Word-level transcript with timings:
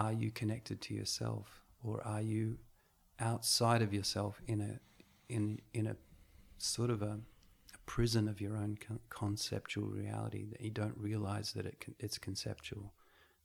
are 0.00 0.12
you 0.12 0.30
connected 0.30 0.80
to 0.80 0.94
yourself 0.94 1.62
or 1.84 2.02
are 2.06 2.22
you 2.22 2.56
outside 3.20 3.82
of 3.82 3.92
yourself 3.92 4.40
in 4.46 4.60
a 4.62 4.80
in 5.32 5.60
in 5.74 5.86
a 5.86 5.96
sort 6.56 6.90
of 6.90 7.02
a, 7.02 7.18
a 7.74 7.78
prison 7.84 8.26
of 8.26 8.40
your 8.40 8.56
own 8.56 8.78
con- 8.86 8.98
conceptual 9.10 9.88
reality 9.88 10.46
that 10.50 10.62
you 10.62 10.70
don't 10.70 10.96
realize 10.96 11.52
that 11.52 11.66
it 11.66 11.76
con- 11.84 11.94
it's 11.98 12.16
conceptual 12.16 12.94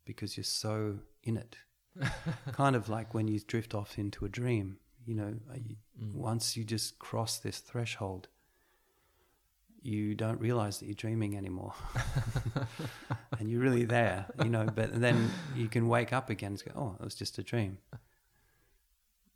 because 0.06 0.38
you're 0.38 0.46
so 0.46 0.98
in 1.24 1.36
it 1.36 1.58
kind 2.54 2.76
of 2.76 2.88
like 2.88 3.14
when 3.14 3.28
you 3.28 3.40
drift 3.40 3.76
off 3.76 4.00
into 4.00 4.24
a 4.24 4.30
dream 4.30 4.78
you 5.06 5.14
know 5.14 5.34
you, 5.56 5.76
mm. 6.02 6.14
once 6.14 6.56
you 6.56 6.64
just 6.64 6.98
cross 7.00 7.38
this 7.38 7.60
threshold 7.60 8.30
you 9.86 10.16
don't 10.16 10.40
realize 10.40 10.80
that 10.80 10.86
you're 10.86 10.96
dreaming 10.96 11.38
anymore. 11.38 11.74
And 13.40 13.50
you're 13.50 13.62
really 13.62 13.84
there 13.84 14.26
you 14.44 14.50
know 14.50 14.66
but 14.66 15.00
then 15.00 15.30
you 15.56 15.68
can 15.68 15.88
wake 15.90 16.14
up 16.14 16.30
again 16.30 16.54
and 16.54 16.64
go 16.64 16.72
oh 16.76 16.96
it 17.00 17.04
was 17.04 17.16
just 17.16 17.38
a 17.38 17.44
dream. 17.44 17.78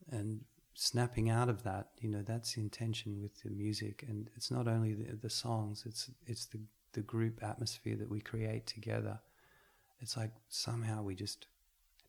And 0.09 0.41
snapping 0.73 1.30
out 1.30 1.49
of 1.49 1.63
that 1.63 1.90
you 1.99 2.09
know 2.09 2.21
that's 2.21 2.54
the 2.54 2.62
intention 2.62 3.21
with 3.21 3.41
the 3.43 3.49
music. 3.49 4.05
And 4.07 4.30
it's 4.35 4.49
not 4.49 4.67
only 4.67 4.93
the, 4.93 5.16
the 5.16 5.30
songs 5.30 5.84
it's 5.85 6.09
it's 6.26 6.45
the 6.45 6.59
the 6.93 7.02
group 7.02 7.43
atmosphere 7.43 7.95
that 7.98 8.09
we 8.09 8.20
create 8.20 8.66
together. 8.66 9.20
It's 10.02 10.16
like 10.18 10.31
somehow 10.48 11.04
we 11.04 11.16
just 11.16 11.48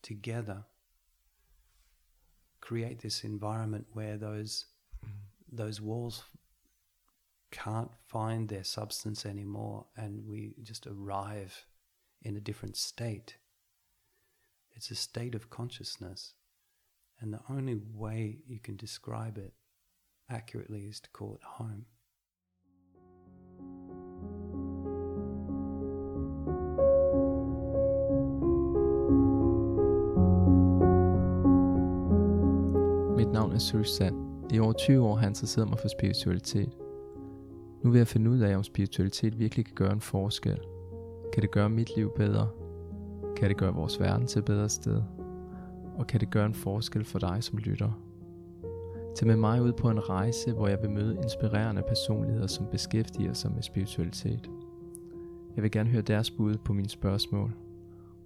together 0.03 0.65
create 2.61 3.01
this 3.01 3.25
environment 3.25 3.87
where 3.93 4.17
those 4.17 4.67
mm. 5.05 5.11
those 5.51 5.81
walls 5.81 6.23
can't 7.51 7.91
find 8.07 8.49
their 8.49 8.65
substance 8.65 9.27
anymore 9.27 9.87
and 9.97 10.27
we 10.27 10.55
just 10.63 10.87
arrive 10.87 11.67
in 12.23 12.37
a 12.37 12.41
different 12.41 12.77
state. 12.77 13.37
It's 14.73 14.91
a 14.91 14.95
state 14.95 15.35
of 15.35 15.51
consciousness. 15.51 16.35
And 17.21 17.35
the 17.35 17.41
only 17.51 17.75
way 17.75 18.39
you 18.47 18.59
can 18.59 18.77
describe 18.77 19.37
it 19.37 19.53
accurately 20.31 20.87
is 20.87 21.01
to 21.01 21.11
call 21.11 21.35
it 21.35 21.43
home. 21.43 21.85
Mit 33.17 33.33
navn 33.33 33.53
er 33.53 33.59
Susan. 33.59 34.47
I 34.51 34.59
over 34.59 34.73
20 34.73 35.01
år 35.01 35.15
har 35.15 35.23
jeg 35.23 35.29
interesseret 35.29 35.69
mig 35.69 35.79
for 35.79 35.89
spiritualitet. 35.89 36.80
Nu 37.83 37.91
vil 37.91 37.99
jeg 37.99 38.07
finde 38.07 38.31
ud 38.31 38.39
af, 38.39 38.57
om 38.57 38.63
spiritualitet 38.63 39.39
virkelig 39.39 39.65
kan 39.65 39.75
gøre 39.75 39.93
en 39.93 40.01
forskel. 40.01 40.59
Kan 41.33 41.43
det 41.43 41.51
gøre 41.51 41.71
mit 41.71 41.97
liv 41.97 42.13
bedre? 42.17 42.49
Kan 43.37 43.49
det 43.49 43.57
gøre 43.57 43.75
vores 43.75 44.01
verden 44.01 44.27
til 44.27 44.39
et 44.39 44.45
bedre 44.45 44.69
sted? 44.69 45.03
Og 45.97 46.07
kan 46.07 46.21
det 46.21 46.31
gøre 46.31 46.47
en 46.47 46.55
forskel 46.55 47.05
for 47.05 47.19
dig 47.19 47.45
som 47.45 47.59
lytter? 47.59 47.91
Tag 49.15 49.27
med 49.27 49.37
mig 49.37 49.63
ud 49.63 49.73
på 49.73 49.91
en 49.91 50.09
rejse, 50.09 50.53
hvor 50.53 50.69
jeg 50.69 50.79
vil 50.83 50.91
møde 50.91 51.17
inspirerende 51.23 51.83
personligheder, 51.89 52.47
som 52.47 52.67
beskæftiger 52.71 53.33
sig 53.33 53.53
med 53.53 53.63
spiritualitet. 53.63 54.51
Jeg 55.57 55.63
vil 55.63 55.71
gerne 55.71 55.91
høre 55.91 56.03
deres 56.03 56.31
bud 56.31 56.57
på 56.57 56.73
mine 56.73 56.89
spørgsmål, 56.89 57.53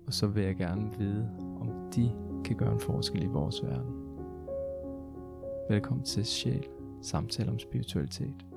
og 0.07 0.13
så 0.15 0.27
vil 0.27 0.45
jeg 0.45 0.57
gerne 0.57 0.91
vide, 0.99 1.31
om 1.61 1.71
de 1.97 2.13
kan 2.45 2.57
gøre 2.57 2.73
en 2.73 2.81
forskel 2.81 3.23
i 3.23 3.27
vores 3.27 3.63
verden. 3.63 3.95
Velkommen 5.69 6.05
til 6.05 6.25
Sjæl, 6.25 6.67
samtale 7.03 7.51
om 7.51 7.59
spiritualitet. 7.59 8.54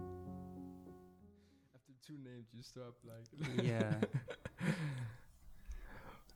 Stop 2.78 2.96
like. 3.06 3.66
Yeah. 3.66 3.96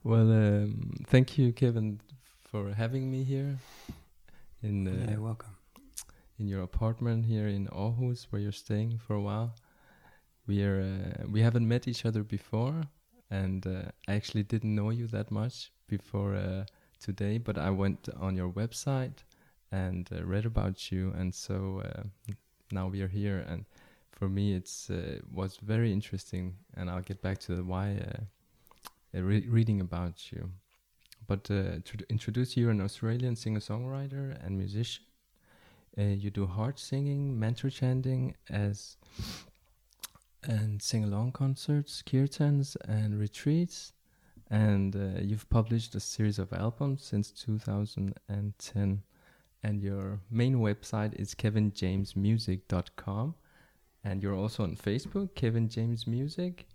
Well 0.03 0.31
um, 0.31 0.95
thank 1.05 1.37
you 1.37 1.53
kevin 1.53 1.99
for 2.41 2.73
having 2.73 3.11
me 3.11 3.23
here 3.23 3.59
in 4.63 4.87
uh, 4.87 5.11
yeah, 5.11 5.17
welcome. 5.19 5.55
in 6.39 6.47
your 6.47 6.63
apartment 6.63 7.25
here 7.27 7.47
in 7.47 7.67
Aarhus 7.67 8.25
where 8.31 8.41
you're 8.41 8.51
staying 8.51 8.97
for 8.97 9.13
a 9.15 9.21
while. 9.21 9.53
We 10.47 10.63
are 10.63 10.81
uh, 10.81 11.27
we 11.29 11.41
haven't 11.41 11.67
met 11.67 11.87
each 11.87 12.03
other 12.03 12.23
before 12.23 12.81
and 13.29 13.67
uh, 13.67 13.91
I 14.07 14.13
actually 14.15 14.41
didn't 14.41 14.73
know 14.73 14.89
you 14.89 15.05
that 15.09 15.29
much 15.29 15.71
before 15.87 16.33
uh, 16.33 16.65
today 16.99 17.37
but 17.37 17.59
I 17.59 17.69
went 17.69 18.09
on 18.19 18.35
your 18.35 18.49
website 18.49 19.19
and 19.71 20.09
uh, 20.11 20.25
read 20.25 20.47
about 20.47 20.91
you 20.91 21.13
and 21.15 21.31
so 21.35 21.83
uh, 21.85 22.33
now 22.71 22.87
we 22.87 23.01
are 23.03 23.07
here 23.19 23.45
and 23.47 23.65
for 24.21 24.29
me 24.29 24.53
it's 24.53 24.91
uh, 24.91 25.17
was 25.33 25.57
very 25.63 25.91
interesting, 25.91 26.53
and 26.77 26.91
I'll 26.91 27.01
get 27.01 27.23
back 27.23 27.39
to 27.39 27.55
the 27.55 27.63
why 27.63 27.97
uh, 28.07 29.17
uh, 29.17 29.23
re- 29.23 29.47
reading 29.49 29.81
about 29.81 30.31
you. 30.31 30.51
But 31.25 31.49
uh, 31.49 31.79
to 31.83 31.93
introduce 32.07 32.55
you, 32.55 32.65
you're 32.65 32.71
an 32.71 32.81
Australian 32.81 33.35
singer-songwriter 33.35 34.37
and 34.45 34.59
musician. 34.59 35.05
Uh, 35.97 36.13
you 36.23 36.29
do 36.29 36.45
heart 36.45 36.77
singing, 36.77 37.39
mantra 37.39 37.71
chanting, 37.71 38.35
as 38.47 38.97
and 40.43 40.79
sing-along 40.79 41.31
concerts, 41.31 42.03
kirtans, 42.03 42.77
and 42.87 43.19
retreats. 43.19 43.93
And 44.51 44.93
you've 45.27 45.49
published 45.49 45.95
a 45.95 45.99
series 45.99 46.37
of 46.37 46.53
albums 46.53 47.03
since 47.03 47.31
2010 47.31 49.03
and 49.63 49.81
your 49.81 50.19
main 50.29 50.55
website 50.55 51.13
is 51.19 51.35
kevinjamesmusic.com 51.35 53.35
and 54.03 54.21
you're 54.23 54.35
also 54.35 54.63
on 54.63 54.75
Facebook, 54.75 55.35
Kevin 55.35 55.69
James 55.69 56.07
Music, 56.07 56.67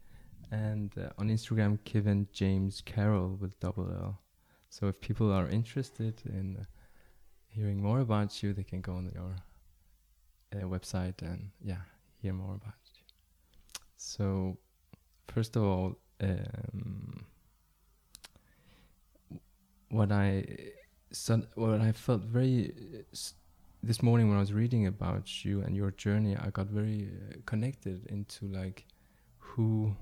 and 0.51 0.93
uh, 0.99 1.09
on 1.19 1.29
Instagram, 1.29 1.79
Kevin 1.85 2.29
James 2.33 2.81
Carroll 2.81 3.37
with 3.41 3.59
double 3.61 3.91
L. 3.91 4.21
So 4.71 4.89
if 4.89 5.01
people 5.01 5.33
are 5.33 5.49
interested 5.49 6.23
in 6.25 6.57
uh, 6.61 6.65
hearing 7.49 7.83
more 7.83 8.01
about 8.01 8.43
you, 8.43 8.53
they 8.53 8.63
can 8.63 8.81
go 8.81 8.93
on 8.93 9.11
your 9.15 9.37
uh, 10.55 10.67
website 10.67 11.23
and 11.23 11.51
yeah, 11.65 11.83
hear 12.21 12.33
more 12.33 12.55
about 12.55 12.75
you. 12.95 13.03
So 13.97 14.59
first 15.29 15.57
of 15.57 15.63
all, 15.65 15.99
um, 16.21 17.25
what 19.89 20.13
I 20.13 20.45
so 21.13 21.43
what 21.55 21.81
I 21.81 21.93
felt 21.93 22.23
very 22.23 22.73
uh, 22.95 23.17
this 23.83 24.03
morning 24.03 24.29
when 24.29 24.37
I 24.37 24.41
was 24.41 24.53
reading 24.53 24.87
about 24.87 25.45
you 25.45 25.63
and 25.63 25.77
your 25.77 25.91
journey, 25.93 26.37
I 26.37 26.51
got 26.51 26.67
very 26.67 27.09
uh, 27.09 27.37
connected 27.47 28.07
into 28.07 28.47
like 28.47 28.85
who 29.39 29.95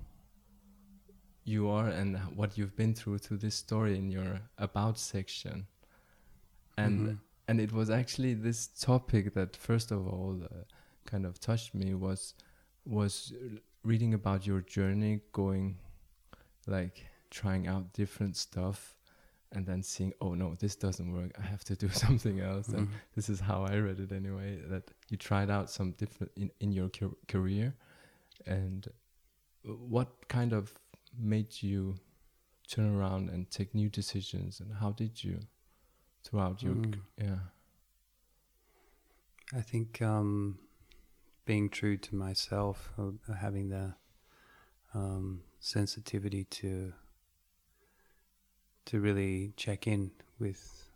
you 1.44 1.68
are 1.68 1.88
and 1.88 2.16
what 2.34 2.56
you've 2.56 2.76
been 2.76 2.94
through 2.94 3.18
through 3.18 3.38
this 3.38 3.54
story 3.54 3.96
in 3.96 4.10
your 4.10 4.40
about 4.58 4.98
section, 4.98 5.66
and 6.78 7.00
mm-hmm. 7.00 7.14
and 7.48 7.60
it 7.60 7.72
was 7.72 7.90
actually 7.90 8.34
this 8.34 8.68
topic 8.68 9.34
that 9.34 9.54
first 9.56 9.90
of 9.90 10.06
all 10.06 10.40
uh, 10.42 10.64
kind 11.04 11.26
of 11.26 11.38
touched 11.38 11.74
me 11.74 11.94
was 11.94 12.34
was 12.86 13.32
reading 13.82 14.14
about 14.14 14.46
your 14.46 14.60
journey 14.62 15.20
going 15.32 15.76
like 16.66 17.06
trying 17.30 17.66
out 17.66 17.92
different 17.92 18.36
stuff 18.36 18.96
and 19.54 19.66
then 19.66 19.82
seeing 19.82 20.12
oh 20.20 20.34
no 20.34 20.54
this 20.58 20.76
doesn't 20.76 21.12
work. 21.12 21.32
I 21.38 21.42
have 21.46 21.64
to 21.64 21.76
do 21.76 21.88
something 22.04 22.40
else. 22.40 22.68
Mm-hmm. 22.68 22.78
and 22.78 22.88
this 23.14 23.28
is 23.28 23.40
how 23.40 23.64
i 23.64 23.76
read 23.76 24.00
it 24.00 24.12
anyway 24.12 24.58
that 24.68 24.90
you 25.08 25.16
tried 25.16 25.50
out 25.50 25.70
some 25.70 25.92
different 25.92 26.32
in, 26.36 26.50
in 26.60 26.72
your 26.72 26.90
career. 27.28 27.74
And 28.46 28.86
what 29.62 30.28
kind 30.28 30.52
of 30.52 30.74
made 31.18 31.62
you 31.62 31.94
turn 32.68 32.94
around 32.94 33.30
and 33.30 33.50
take 33.50 33.74
new 33.74 33.88
decisions? 33.88 34.60
And 34.60 34.74
how 34.74 34.90
did 34.90 35.22
you 35.22 35.38
throughout 36.24 36.62
your 36.62 36.74
mm. 36.74 36.98
yeah. 37.18 37.38
I 39.56 39.60
think 39.60 40.00
um, 40.02 40.58
being 41.44 41.68
true 41.68 41.96
to 41.98 42.14
myself 42.16 42.90
uh, 42.98 43.34
having 43.34 43.68
the 43.68 43.94
um, 44.94 45.42
sensitivity 45.60 46.44
to 46.44 46.92
to 48.86 49.00
really 49.00 49.52
check 49.56 49.86
in 49.86 50.10
with 50.38 50.90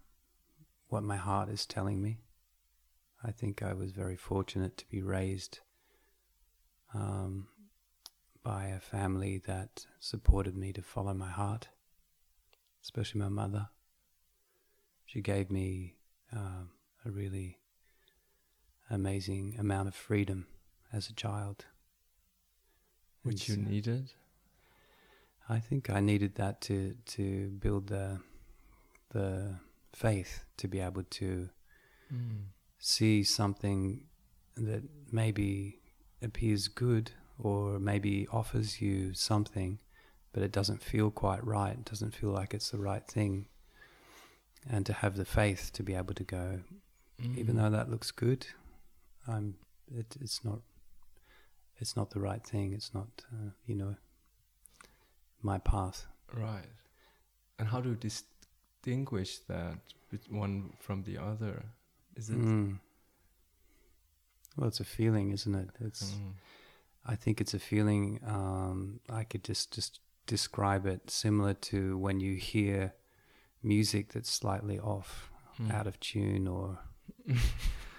what 0.88 1.02
my 1.02 1.16
heart 1.16 1.48
is 1.48 1.66
telling 1.66 2.02
me. 2.02 2.18
I 3.22 3.32
think 3.32 3.62
I 3.62 3.74
was 3.74 3.92
very 3.92 4.16
fortunate 4.16 4.76
to 4.78 4.88
be 4.88 5.02
raised 5.02 5.60
um, 6.94 7.48
by 8.42 8.66
a 8.66 8.80
family 8.80 9.42
that 9.46 9.86
supported 10.00 10.56
me 10.56 10.72
to 10.72 10.82
follow 10.82 11.14
my 11.14 11.28
heart, 11.28 11.68
especially 12.82 13.20
my 13.20 13.28
mother. 13.28 13.68
She 15.04 15.20
gave 15.20 15.50
me 15.50 15.96
um, 16.32 16.70
a 17.04 17.10
really 17.10 17.58
amazing 18.90 19.56
amount 19.58 19.88
of 19.88 19.94
freedom 19.94 20.46
as 20.92 21.08
a 21.08 21.14
child. 21.14 21.66
Which 23.22 23.48
you 23.48 23.56
needed? 23.56 24.12
I 25.48 25.60
think 25.60 25.88
I 25.90 26.00
needed 26.00 26.34
that 26.36 26.60
to 26.62 26.94
to 27.16 27.48
build 27.60 27.88
the 27.88 28.20
the 29.10 29.56
faith 29.94 30.44
to 30.58 30.68
be 30.68 30.80
able 30.80 31.02
to 31.04 31.48
mm. 32.12 32.42
see 32.78 33.24
something 33.24 34.04
that 34.56 34.82
maybe 35.10 35.78
appears 36.22 36.68
good 36.68 37.12
or 37.38 37.78
maybe 37.78 38.26
offers 38.32 38.80
you 38.80 39.14
something, 39.14 39.78
but 40.32 40.42
it 40.42 40.52
doesn't 40.52 40.82
feel 40.82 41.10
quite 41.10 41.44
right. 41.46 41.72
It 41.78 41.84
doesn't 41.84 42.14
feel 42.14 42.30
like 42.30 42.52
it's 42.54 42.70
the 42.70 42.78
right 42.78 43.06
thing. 43.06 43.46
and 44.68 44.84
to 44.84 44.92
have 44.92 45.16
the 45.16 45.24
faith 45.24 45.70
to 45.72 45.82
be 45.82 45.94
able 45.94 46.14
to 46.14 46.24
go, 46.24 46.60
Mm. 47.22 47.36
even 47.38 47.56
though 47.56 47.70
that 47.70 47.90
looks 47.90 48.10
good, 48.12 48.46
I'm 49.26 49.56
it, 49.92 50.16
it's 50.20 50.44
not 50.44 50.60
it's 51.80 51.96
not 51.96 52.10
the 52.10 52.20
right 52.20 52.44
thing. 52.44 52.72
It's 52.72 52.92
not 52.94 53.08
uh, 53.32 53.50
you 53.66 53.74
know 53.74 53.96
my 55.42 55.58
path. 55.58 56.06
Right. 56.34 56.68
And 57.58 57.68
how 57.68 57.80
do 57.80 57.90
you 57.90 57.96
distinguish 57.96 59.38
that 59.48 59.78
one 60.30 60.72
from 60.80 61.02
the 61.02 61.18
other? 61.18 61.64
Is 62.16 62.30
it? 62.30 62.38
Mm. 62.38 62.78
Well, 64.56 64.68
it's 64.68 64.80
a 64.80 64.84
feeling, 64.84 65.30
isn't 65.32 65.54
it? 65.54 65.70
It's 65.80 66.12
Mm. 66.12 66.32
I 67.06 67.14
think 67.16 67.40
it's 67.40 67.54
a 67.54 67.58
feeling. 67.58 68.20
Um, 68.26 69.00
I 69.08 69.24
could 69.24 69.42
just 69.44 69.72
just 69.72 70.00
describe 70.26 70.84
it 70.86 71.10
similar 71.10 71.54
to 71.54 71.96
when 71.96 72.20
you 72.20 72.34
hear 72.36 72.92
music 73.62 74.12
that's 74.12 74.30
slightly 74.30 74.78
off, 74.78 75.30
Mm. 75.58 75.70
out 75.72 75.86
of 75.86 75.98
tune, 76.00 76.46
or 76.48 76.78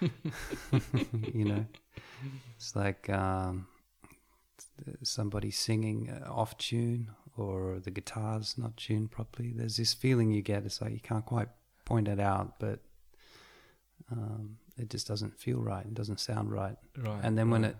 you 1.34 1.44
know, 1.44 1.66
it's 2.56 2.74
like 2.76 3.08
um, 3.10 3.66
somebody 5.02 5.50
singing 5.50 6.08
uh, 6.10 6.30
off 6.30 6.56
tune, 6.56 7.10
or 7.36 7.78
the 7.80 7.90
guitar's 7.90 8.56
not 8.58 8.76
tuned 8.76 9.10
properly. 9.10 9.52
There's 9.54 9.76
this 9.76 9.94
feeling 9.94 10.30
you 10.30 10.42
get. 10.42 10.64
It's 10.64 10.80
like 10.80 10.92
you 10.92 11.00
can't 11.00 11.24
quite 11.24 11.48
point 11.84 12.08
it 12.08 12.20
out, 12.20 12.58
but 12.58 12.80
um, 14.10 14.56
it 14.76 14.90
just 14.90 15.06
doesn't 15.06 15.38
feel 15.38 15.60
right. 15.60 15.84
It 15.84 15.94
doesn't 15.94 16.20
sound 16.20 16.50
right. 16.52 16.76
right. 16.98 17.20
And 17.22 17.36
then 17.36 17.50
when 17.50 17.64
it 17.64 17.76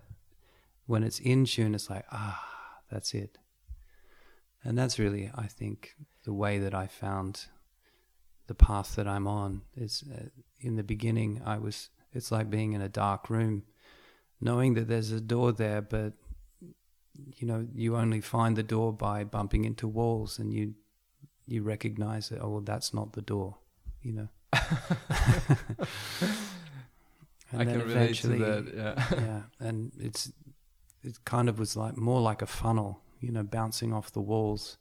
when 0.86 1.02
it's 1.02 1.18
in 1.18 1.44
tune, 1.44 1.74
it's 1.74 1.90
like 1.90 2.04
ah, 2.12 2.44
that's 2.90 3.14
it. 3.14 3.38
And 4.62 4.76
that's 4.76 4.98
really, 4.98 5.30
I 5.34 5.46
think, 5.46 5.94
the 6.24 6.34
way 6.34 6.58
that 6.58 6.74
I 6.74 6.86
found 6.86 7.46
the 8.46 8.54
path 8.54 8.96
that 8.96 9.08
I'm 9.08 9.26
on. 9.26 9.62
Is 9.74 10.04
uh, 10.12 10.26
in 10.60 10.76
the 10.76 10.82
beginning, 10.82 11.40
I 11.44 11.58
was. 11.58 11.88
It's 12.12 12.32
like 12.32 12.50
being 12.50 12.72
in 12.72 12.82
a 12.82 12.88
dark 12.88 13.30
room, 13.30 13.62
knowing 14.40 14.74
that 14.74 14.88
there's 14.88 15.12
a 15.12 15.20
door 15.20 15.52
there, 15.52 15.80
but 15.80 16.14
you 17.36 17.46
know 17.46 17.66
you 17.74 17.96
only 17.96 18.20
find 18.20 18.56
the 18.56 18.62
door 18.62 18.92
by 18.92 19.24
bumping 19.24 19.64
into 19.64 19.86
walls, 19.88 20.38
and 20.38 20.52
you 20.52 20.74
you 21.46 21.62
recognize 21.62 22.28
that. 22.28 22.40
Oh, 22.40 22.48
well, 22.50 22.60
that's 22.60 22.92
not 22.94 23.12
the 23.12 23.22
door. 23.22 23.56
You 24.02 24.12
know. 24.12 24.28
And 27.52 27.62
I 27.62 27.64
then 27.64 27.80
can 27.80 27.88
relate 27.88 28.14
to 28.16 28.32
eventually- 28.32 28.38
that. 28.38 28.74
Yeah. 28.74 29.20
yeah, 29.20 29.42
and 29.68 29.90
it's 29.98 30.32
it 31.02 31.18
kind 31.24 31.48
of 31.48 31.58
was 31.58 31.76
like 31.76 31.96
more 31.96 32.20
like 32.20 32.42
a 32.42 32.46
funnel, 32.46 33.00
you 33.20 33.32
know, 33.32 33.42
bouncing 33.42 33.92
off 33.92 34.12
the 34.12 34.20
walls. 34.20 34.76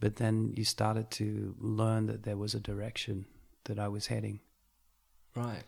But 0.00 0.16
then 0.16 0.52
you 0.54 0.64
started 0.64 1.10
to 1.12 1.54
learn 1.58 2.06
that 2.06 2.24
there 2.24 2.36
was 2.36 2.54
a 2.54 2.60
direction 2.60 3.24
that 3.64 3.78
I 3.78 3.88
was 3.88 4.08
heading. 4.08 4.40
right. 5.34 5.64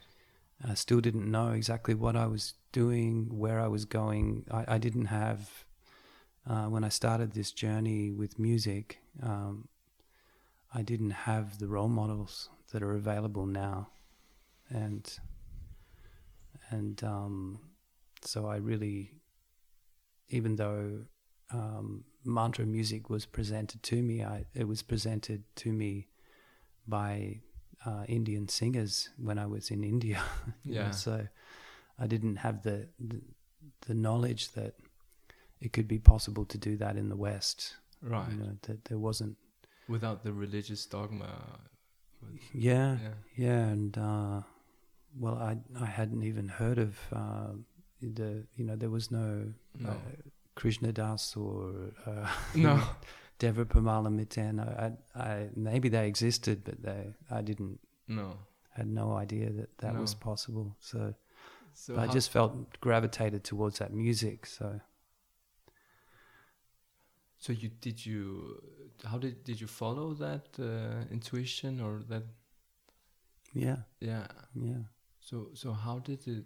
I 0.66 0.72
still 0.74 1.00
didn't 1.02 1.30
know 1.30 1.50
exactly 1.52 1.94
what 1.94 2.16
I 2.16 2.26
was 2.26 2.54
doing, 2.72 3.38
where 3.38 3.60
I 3.60 3.68
was 3.68 3.84
going. 3.84 4.46
I, 4.50 4.64
I 4.74 4.78
didn't 4.78 5.06
have 5.06 5.64
uh, 6.48 6.66
when 6.66 6.84
I 6.84 6.88
started 6.88 7.32
this 7.32 7.50
journey 7.52 8.10
with 8.10 8.38
music. 8.38 8.98
Um, 9.22 9.68
I 10.74 10.82
didn't 10.82 11.10
have 11.10 11.58
the 11.58 11.68
role 11.68 11.88
models 11.88 12.50
that 12.72 12.82
are 12.82 12.94
available 12.94 13.46
now, 13.46 13.88
and 14.68 15.18
and 16.70 17.02
um, 17.04 17.60
so 18.22 18.46
I 18.46 18.56
really, 18.56 19.12
even 20.28 20.56
though 20.56 21.04
um, 21.52 22.04
mantra 22.24 22.66
music 22.66 23.08
was 23.08 23.24
presented 23.26 23.82
to 23.84 24.02
me, 24.02 24.24
I, 24.24 24.44
it 24.54 24.66
was 24.66 24.82
presented 24.82 25.44
to 25.56 25.72
me 25.72 26.08
by 26.86 27.40
uh, 27.84 28.04
Indian 28.08 28.48
singers 28.48 29.10
when 29.16 29.38
I 29.38 29.46
was 29.46 29.70
in 29.70 29.84
India. 29.84 30.20
Yeah. 30.64 30.90
so 30.90 31.28
I 31.98 32.06
didn't 32.06 32.36
have 32.36 32.62
the, 32.62 32.88
the 32.98 33.20
the 33.86 33.94
knowledge 33.94 34.52
that 34.52 34.74
it 35.60 35.72
could 35.72 35.88
be 35.88 35.98
possible 35.98 36.44
to 36.46 36.58
do 36.58 36.76
that 36.76 36.96
in 36.96 37.08
the 37.08 37.16
West. 37.16 37.76
Right. 38.02 38.30
You 38.30 38.36
know, 38.38 38.52
that 38.62 38.84
there 38.86 38.98
wasn't. 38.98 39.36
Without 39.88 40.22
the 40.24 40.32
religious 40.32 40.84
dogma. 40.86 41.60
Yeah, 42.52 42.96
Yeah. 43.02 43.08
yeah, 43.36 43.66
and 43.68 43.96
uh, 43.98 44.40
well, 45.18 45.36
I 45.36 45.58
I 45.80 45.86
hadn't 45.86 46.22
even 46.24 46.48
heard 46.48 46.78
of 46.78 46.98
uh, 47.12 47.52
the 48.00 48.44
you 48.56 48.64
know 48.64 48.76
there 48.76 48.90
was 48.90 49.10
no, 49.10 49.52
No. 49.78 49.90
uh, 49.90 49.94
Krishna 50.54 50.92
Das 50.92 51.36
or 51.36 51.92
uh, 52.06 52.28
no. 52.54 52.82
Deva 53.38 53.66
Premal 53.66 54.06
and 54.06 54.16
Miten. 54.18 54.58
I, 54.60 54.92
I, 55.14 55.50
maybe 55.54 55.90
they 55.90 56.06
existed, 56.08 56.64
but 56.64 56.82
they 56.82 57.12
I 57.30 57.42
didn't 57.42 57.78
No. 58.08 58.38
had 58.70 58.86
no 58.88 59.12
idea 59.12 59.50
that 59.52 59.76
that 59.78 59.94
was 59.98 60.14
possible. 60.14 60.74
So, 60.80 61.14
So 61.74 61.94
but 61.94 62.08
I 62.08 62.12
just 62.12 62.30
felt 62.30 62.52
gravitated 62.80 63.44
towards 63.44 63.78
that 63.78 63.92
music. 63.92 64.46
So 64.46 64.80
So 67.38 67.52
you 67.52 67.68
did 67.68 68.04
you 68.04 68.62
how 69.04 69.18
did 69.18 69.44
did 69.44 69.60
you 69.60 69.66
follow 69.66 70.14
that 70.14 70.46
uh, 70.58 71.04
intuition 71.10 71.80
or 71.80 72.02
that 72.08 72.24
yeah, 73.52 73.76
yeah 74.00 74.26
yeah. 74.54 74.84
so 75.20 75.48
so 75.54 75.72
how 75.72 75.98
did 75.98 76.26
it 76.26 76.44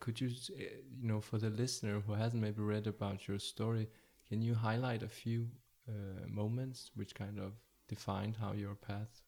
could 0.00 0.20
you 0.20 0.28
uh, 0.28 0.62
you 1.00 1.08
know 1.08 1.20
for 1.20 1.38
the 1.38 1.50
listener 1.50 2.00
who 2.06 2.12
hasn't 2.12 2.42
maybe 2.42 2.62
read 2.62 2.86
about 2.86 3.26
your 3.28 3.38
story 3.38 3.88
can 4.28 4.42
you 4.42 4.54
highlight 4.54 5.02
a 5.02 5.08
few 5.08 5.48
uh, 5.88 6.26
moments 6.28 6.90
which 6.94 7.14
kind 7.14 7.38
of 7.38 7.52
defined 7.88 8.36
how 8.40 8.52
your 8.52 8.74
path 8.74 9.22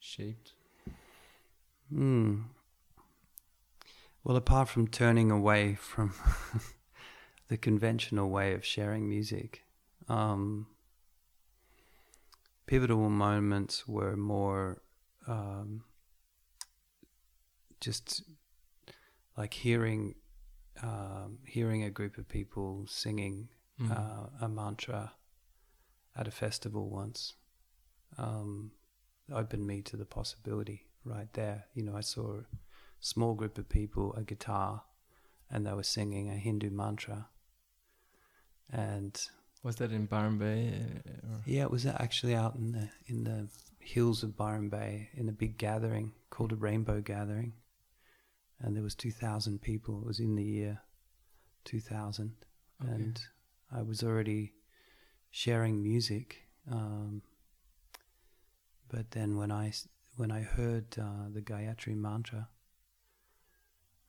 shaped 0.00 0.54
Hmm. 1.92 2.42
Well, 4.24 4.36
apart 4.36 4.68
from 4.68 4.88
turning 4.88 5.30
away 5.30 5.74
from 5.74 6.14
the 7.48 7.56
conventional 7.58 8.30
way 8.30 8.54
of 8.54 8.64
sharing 8.64 9.08
music, 9.08 9.64
um, 10.08 10.66
pivotal 12.66 13.08
moments 13.10 13.86
were 13.86 14.16
more 14.16 14.82
um, 15.26 15.84
just 17.80 18.22
like 19.36 19.54
hearing 19.54 20.14
um, 20.82 21.38
hearing 21.46 21.82
a 21.84 21.90
group 21.90 22.18
of 22.18 22.28
people 22.28 22.86
singing 22.88 23.48
Mm. 23.80 23.90
uh, 23.90 24.26
a 24.44 24.48
mantra 24.48 25.12
at 26.14 26.28
a 26.28 26.30
festival 26.30 26.90
once 26.90 27.34
um, 28.18 28.72
opened 29.32 29.66
me 29.66 29.80
to 29.80 29.96
the 29.96 30.04
possibility 30.04 30.86
right 31.04 31.32
there. 31.32 31.64
You 31.74 31.82
know, 31.84 31.96
I 31.96 32.02
saw 32.02 32.40
a 32.40 32.44
small 33.00 33.34
group 33.34 33.56
of 33.58 33.68
people, 33.70 34.12
a 34.14 34.22
guitar, 34.22 34.82
and 35.50 35.66
they 35.66 35.72
were 35.72 35.82
singing 35.82 36.28
a 36.30 36.34
Hindu 36.34 36.68
mantra. 36.70 37.28
And 38.70 39.18
was 39.62 39.76
that 39.76 39.92
in 39.92 40.06
Byron 40.06 40.38
Bay 40.38 40.72
uh, 40.74 41.32
or? 41.34 41.40
yeah, 41.46 41.62
it 41.62 41.70
was 41.70 41.86
actually 41.86 42.34
out 42.34 42.56
in 42.56 42.72
the 42.72 42.88
in 43.06 43.24
the 43.24 43.48
hills 43.78 44.22
of 44.22 44.36
Byron 44.36 44.68
Bay 44.68 45.08
in 45.14 45.28
a 45.28 45.32
big 45.32 45.58
gathering 45.58 46.12
called 46.30 46.52
a 46.52 46.56
Rainbow 46.56 47.00
Gathering, 47.00 47.52
and 48.60 48.74
there 48.76 48.82
was 48.82 48.94
two 48.94 49.10
thousand 49.10 49.60
people. 49.62 50.00
It 50.00 50.06
was 50.06 50.20
in 50.20 50.34
the 50.36 50.44
year 50.44 50.80
two 51.64 51.80
thousand, 51.80 52.32
Okay. 52.82 52.92
and 52.92 53.20
I 53.70 53.82
was 53.82 54.02
already 54.02 54.52
sharing 55.30 55.82
music. 55.82 56.42
Um, 56.70 57.22
but 58.88 59.10
then 59.12 59.36
when 59.36 59.50
I 59.50 59.72
when 60.16 60.30
I 60.30 60.42
heard 60.42 60.86
uh, 60.98 61.28
the 61.32 61.40
Gayatri 61.40 61.96
mantra, 61.96 62.48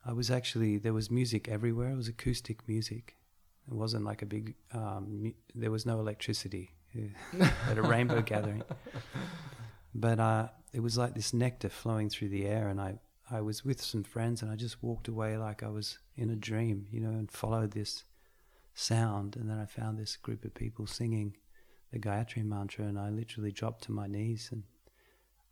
I 0.05 0.13
was 0.13 0.29
actually 0.29 0.77
there 0.77 0.93
was 0.93 1.09
music 1.09 1.47
everywhere. 1.47 1.91
It 1.91 1.95
was 1.97 2.07
acoustic 2.07 2.67
music. 2.67 3.15
It 3.67 3.73
wasn't 3.73 4.05
like 4.05 4.21
a 4.21 4.25
big. 4.25 4.55
Um, 4.73 5.33
there 5.55 5.71
was 5.71 5.85
no 5.85 5.99
electricity 5.99 6.71
uh, 6.95 7.47
at 7.69 7.77
a 7.77 7.81
rainbow 7.81 8.21
gathering, 8.25 8.63
but 9.95 10.19
uh, 10.19 10.49
it 10.73 10.81
was 10.81 10.97
like 10.97 11.13
this 11.15 11.33
nectar 11.33 11.69
flowing 11.69 12.09
through 12.09 12.29
the 12.29 12.45
air, 12.45 12.67
and 12.67 12.81
I 12.81 12.99
I 13.31 13.41
was 13.41 13.63
with 13.63 13.81
some 13.81 14.03
friends, 14.03 14.41
and 14.41 14.51
I 14.51 14.55
just 14.55 14.83
walked 14.83 15.07
away 15.07 15.37
like 15.37 15.63
I 15.63 15.69
was 15.69 15.97
in 16.15 16.29
a 16.29 16.35
dream, 16.35 16.87
you 16.91 16.99
know, 16.99 17.09
and 17.09 17.31
followed 17.31 17.71
this 17.71 18.03
sound, 18.73 19.35
and 19.35 19.49
then 19.49 19.59
I 19.59 19.65
found 19.65 19.97
this 19.97 20.17
group 20.17 20.43
of 20.43 20.53
people 20.53 20.87
singing 20.87 21.37
the 21.91 21.99
Gayatri 21.99 22.43
mantra, 22.43 22.85
and 22.85 22.99
I 22.99 23.09
literally 23.09 23.51
dropped 23.51 23.83
to 23.85 23.91
my 23.91 24.07
knees, 24.07 24.49
and 24.51 24.63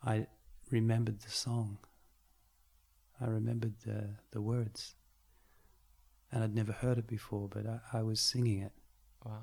I 0.03 0.27
remembered 0.69 1.21
the 1.21 1.31
song. 1.31 1.77
I 3.21 3.27
remembered 3.27 3.75
the 3.85 4.15
the 4.31 4.41
words, 4.41 4.95
and 6.31 6.43
I'd 6.43 6.55
never 6.55 6.71
heard 6.71 6.97
it 6.97 7.07
before, 7.07 7.47
but 7.49 7.65
I, 7.65 7.99
I 7.99 8.01
was 8.03 8.19
singing 8.19 8.59
it, 8.59 8.71
wow 9.25 9.39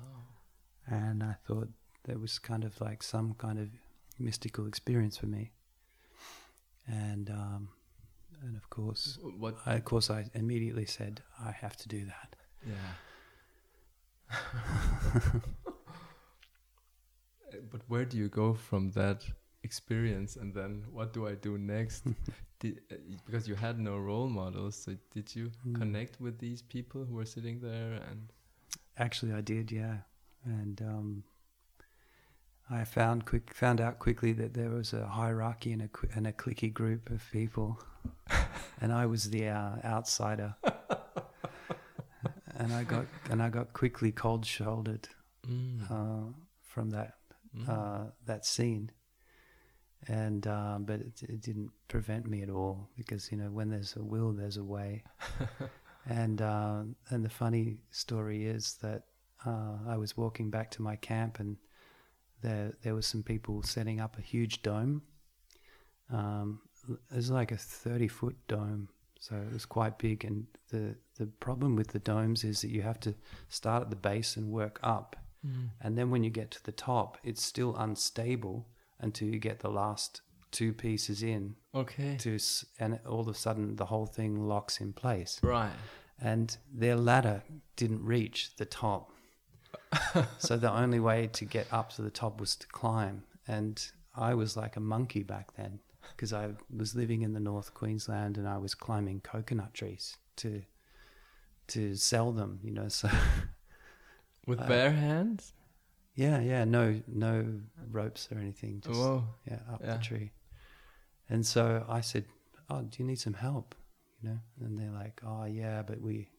and 0.89 1.23
I 1.23 1.35
thought 1.47 1.69
that 2.05 2.19
was 2.19 2.39
kind 2.39 2.63
of 2.63 2.79
like 2.81 3.03
some 3.03 3.35
kind 3.35 3.59
of 3.59 3.69
mystical 4.17 4.65
experience 4.67 5.17
for 5.17 5.27
me. 5.27 5.51
And 6.87 7.29
um, 7.29 7.69
and 8.41 8.57
of 8.57 8.69
course, 8.69 9.19
what 9.37 9.57
I, 9.65 9.75
of 9.75 9.85
course, 9.85 10.09
I 10.09 10.25
immediately 10.33 10.85
said 10.85 11.21
I 11.39 11.51
have 11.51 11.77
to 11.77 11.87
do 11.87 12.05
that. 12.05 12.35
Yeah. 12.65 12.93
But 17.71 17.81
where 17.87 18.05
do 18.05 18.15
you 18.15 18.29
go 18.29 18.53
from 18.53 18.91
that 18.91 19.23
experience 19.69 20.31
and 20.41 20.49
then 20.59 20.71
what 20.97 21.13
do 21.15 21.21
I 21.31 21.35
do 21.47 21.57
next? 21.57 22.03
did, 22.61 22.75
uh, 22.91 22.95
because 23.25 23.47
you 23.49 23.55
had 23.55 23.75
no 23.79 23.95
role 24.09 24.29
models, 24.41 24.75
so 24.83 24.91
did 25.15 25.27
you 25.37 25.45
Mm. 25.65 25.75
connect 25.81 26.13
with 26.25 26.35
these 26.45 26.61
people 26.75 27.01
who 27.05 27.15
were 27.19 27.29
sitting 27.35 27.57
there 27.61 27.91
and 28.09 28.19
Actually, 28.97 29.33
I 29.41 29.41
did, 29.41 29.71
yeah, 29.71 29.97
and 30.43 30.81
um, 30.81 31.23
I 32.79 32.83
found 32.85 33.25
quick 33.25 33.53
found 33.63 33.79
out 33.81 33.95
quickly 34.05 34.33
that 34.41 34.53
there 34.53 34.69
was 34.79 34.93
a 34.93 35.05
hierarchy 35.19 35.71
and 35.75 35.81
a 35.87 35.89
and 36.17 36.27
a 36.27 36.33
clicky 36.33 36.71
group 36.73 37.09
of 37.15 37.21
people, 37.31 37.69
and 38.81 38.91
I 39.03 39.05
was 39.13 39.21
the 39.29 39.47
uh, 39.47 39.75
outsider, 39.95 40.51
and 42.59 42.73
I 42.73 42.83
got 42.83 43.05
and 43.31 43.41
I 43.41 43.49
got 43.49 43.67
quickly 43.73 44.11
cold 44.11 44.45
shouldered 44.45 45.07
Mm. 45.47 45.79
uh, 45.89 46.33
from 46.61 46.89
that 46.91 47.11
Mm. 47.55 47.67
uh, 47.69 48.11
that 48.25 48.45
scene. 48.45 48.91
And 50.07 50.47
um, 50.47 50.85
but 50.85 51.01
it, 51.01 51.23
it 51.23 51.41
didn't 51.41 51.71
prevent 51.87 52.25
me 52.25 52.41
at 52.41 52.49
all 52.49 52.89
because 52.95 53.31
you 53.31 53.37
know 53.37 53.49
when 53.49 53.69
there's 53.69 53.95
a 53.95 54.03
will, 54.03 54.31
there's 54.31 54.57
a 54.57 54.63
way. 54.63 55.03
and 56.09 56.41
uh, 56.41 56.83
and 57.09 57.23
the 57.23 57.29
funny 57.29 57.77
story 57.91 58.45
is 58.45 58.75
that 58.81 59.03
uh, 59.45 59.77
I 59.87 59.97
was 59.97 60.15
walking 60.15 60.49
back 60.49 60.71
to 60.71 60.81
my 60.81 60.95
camp 60.95 61.39
and 61.39 61.57
there 62.41 62.73
there 62.81 62.95
was 62.95 63.05
some 63.05 63.23
people 63.23 63.61
setting 63.63 63.99
up 63.99 64.17
a 64.17 64.21
huge 64.21 64.61
dome. 64.61 65.01
Um, 66.11 66.61
it 66.89 67.15
was 67.15 67.29
like 67.29 67.51
a 67.51 67.57
thirty 67.57 68.07
foot 68.07 68.35
dome, 68.47 68.89
so 69.19 69.35
it 69.35 69.53
was 69.53 69.65
quite 69.65 69.97
big. 69.97 70.23
And 70.23 70.47
the 70.69 70.95
the 71.17 71.27
problem 71.27 71.75
with 71.75 71.89
the 71.89 71.99
domes 71.99 72.43
is 72.43 72.61
that 72.61 72.69
you 72.69 72.81
have 72.81 72.99
to 73.01 73.13
start 73.49 73.83
at 73.83 73.89
the 73.89 73.95
base 73.95 74.37
and 74.37 74.49
work 74.49 74.79
up. 74.81 75.15
Mm. 75.45 75.69
And 75.81 75.97
then 75.97 76.09
when 76.09 76.23
you 76.23 76.29
get 76.29 76.51
to 76.51 76.63
the 76.63 76.71
top, 76.71 77.17
it's 77.23 77.43
still 77.43 77.75
unstable 77.77 78.67
until 78.99 79.27
you 79.27 79.39
get 79.39 79.59
the 79.59 79.69
last 79.69 80.21
two 80.51 80.73
pieces 80.73 81.21
in 81.23 81.55
Okay. 81.75 82.17
to 82.17 82.39
and 82.79 82.99
all 83.07 83.21
of 83.21 83.27
a 83.27 83.33
sudden 83.33 83.75
the 83.75 83.85
whole 83.85 84.05
thing 84.07 84.47
locks 84.47 84.79
in 84.81 84.93
place. 84.93 85.39
Right. 85.43 85.71
And 86.21 86.55
their 86.73 86.95
ladder 86.95 87.43
didn't 87.75 88.03
reach 88.03 88.55
the 88.57 88.65
top. 88.65 89.11
so 90.39 90.57
the 90.57 90.71
only 90.71 90.99
way 90.99 91.27
to 91.33 91.45
get 91.45 91.67
up 91.71 91.91
to 91.93 92.01
the 92.01 92.09
top 92.09 92.39
was 92.39 92.55
to 92.55 92.67
climb 92.67 93.23
and 93.47 93.91
I 94.15 94.33
was 94.33 94.57
like 94.57 94.75
a 94.75 94.79
monkey 94.79 95.21
back 95.23 95.55
then 95.55 95.79
because 96.15 96.33
I 96.33 96.49
was 96.75 96.95
living 96.95 97.21
in 97.21 97.33
the 97.33 97.39
North 97.39 97.73
Queensland 97.75 98.37
and 98.37 98.47
I 98.47 98.57
was 98.57 98.73
climbing 98.73 99.21
coconut 99.21 99.73
trees 99.73 100.17
to 100.37 100.63
to 101.67 101.95
sell 101.95 102.31
them, 102.31 102.59
you 102.63 102.71
know, 102.71 102.87
so 102.89 103.09
With 104.47 104.59
Uh, 104.63 104.67
bare 104.67 104.91
hands? 104.91 105.53
Yeah, 106.15 106.39
yeah, 106.41 106.65
no, 106.65 107.01
no 107.07 107.61
ropes 107.91 108.27
or 108.31 108.39
anything. 108.39 108.81
Just, 108.81 108.99
Whoa. 108.99 109.23
yeah, 109.49 109.59
up 109.71 109.81
Yeah. 109.83 109.97
the 109.97 110.03
tree. 110.03 110.31
And 111.29 111.45
so 111.45 111.85
I 111.87 112.01
said, 112.01 112.25
"Oh, 112.69 112.81
do 112.81 112.97
you 113.01 113.05
need 113.05 113.19
some 113.19 113.35
help?" 113.35 113.75
You 114.21 114.29
know, 114.29 114.39
and 114.61 114.77
they're 114.77 114.91
like, 114.91 115.21
"Oh, 115.25 115.45
yeah, 115.45 115.81
but 115.83 116.01
we, 116.01 116.29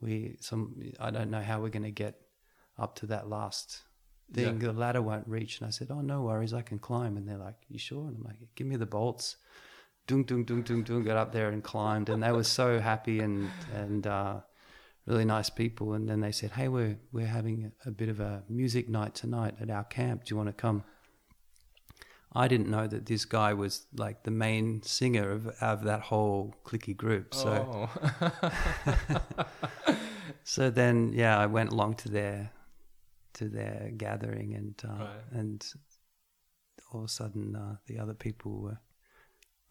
we, 0.00 0.36
some, 0.40 0.80
I 0.98 1.10
don't 1.10 1.30
know 1.30 1.42
how 1.42 1.60
we're 1.60 1.68
going 1.70 1.82
to 1.84 1.90
get 2.04 2.20
up 2.78 2.96
to 2.96 3.06
that 3.06 3.28
last 3.28 3.82
thing. 4.32 4.60
Yeah. 4.60 4.68
The 4.68 4.72
ladder 4.72 5.02
won't 5.02 5.28
reach." 5.28 5.60
And 5.60 5.68
I 5.68 5.70
said, 5.70 5.88
"Oh, 5.90 6.00
no 6.00 6.22
worries, 6.22 6.52
I 6.54 6.62
can 6.62 6.78
climb." 6.78 7.16
And 7.16 7.28
they're 7.28 7.38
like, 7.38 7.56
"You 7.68 7.78
sure?" 7.78 8.08
And 8.08 8.16
I'm 8.16 8.24
like, 8.24 8.38
"Give 8.54 8.66
me 8.66 8.76
the 8.76 8.86
bolts." 8.86 9.36
Dung, 10.08 10.24
dung, 10.24 10.44
dung, 10.44 10.62
dung, 10.62 10.82
dung. 10.84 11.02
Got 11.04 11.16
up 11.16 11.32
there 11.32 11.50
and 11.50 11.62
climbed, 11.62 12.08
and 12.08 12.22
they 12.22 12.32
were 12.32 12.44
so 12.44 12.80
happy 12.80 13.20
and 13.20 13.50
and. 13.74 14.06
uh 14.06 14.40
really 15.06 15.24
nice 15.24 15.50
people. 15.50 15.92
And 15.94 16.08
then 16.08 16.20
they 16.20 16.32
said, 16.32 16.52
"Hey, 16.52 16.68
we're 16.68 16.98
we're 17.12 17.26
having 17.26 17.72
a, 17.84 17.90
bit 17.90 18.08
of 18.08 18.20
a 18.20 18.42
music 18.48 18.88
night 18.88 19.14
tonight 19.14 19.54
at 19.60 19.70
our 19.70 19.84
camp. 19.84 20.24
Do 20.24 20.32
you 20.32 20.36
want 20.36 20.48
to 20.48 20.52
come?" 20.52 20.84
I 22.32 22.48
didn't 22.48 22.68
know 22.68 22.86
that 22.86 23.06
this 23.06 23.24
guy 23.24 23.54
was 23.54 23.86
like 23.96 24.24
the 24.24 24.30
main 24.30 24.82
singer 24.82 25.30
of 25.30 25.46
of 25.60 25.84
that 25.84 26.00
whole 26.02 26.54
clicky 26.64 26.94
group. 26.94 27.34
So 27.34 27.88
oh. 27.90 29.16
so 30.44 30.70
then 30.70 31.12
yeah, 31.14 31.38
I 31.38 31.46
went 31.46 31.72
along 31.72 31.94
to 31.96 32.08
their 32.10 32.50
to 33.34 33.48
their 33.48 33.90
gathering 33.96 34.54
and 34.54 34.74
uh, 34.84 35.04
Right. 35.04 35.24
and 35.32 35.66
all 36.92 37.00
of 37.00 37.06
a 37.06 37.08
sudden 37.08 37.56
uh, 37.56 37.76
the 37.86 37.98
other 37.98 38.14
people 38.14 38.60
were 38.60 38.78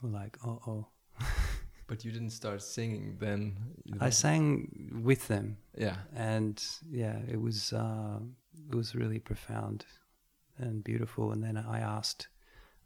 were 0.01 0.09
like, 0.09 0.37
"Oh, 0.45 0.59
oh." 0.67 0.87
but 1.87 2.03
you 2.05 2.11
didn't 2.11 2.31
start 2.31 2.61
singing 2.61 3.17
then. 3.19 3.55
you 3.83 3.97
I 4.01 4.09
sang 4.09 5.01
with 5.03 5.27
them. 5.27 5.57
Yeah. 5.77 5.97
and 6.15 6.63
yeah, 6.89 7.19
it 7.27 7.39
was 7.41 7.73
uh, 7.73 8.19
it 8.69 8.75
was 8.75 8.95
really 8.95 9.19
profound 9.19 9.85
and 10.57 10.83
beautiful. 10.83 11.31
And 11.31 11.43
then 11.43 11.57
I 11.57 11.79
asked 11.79 12.27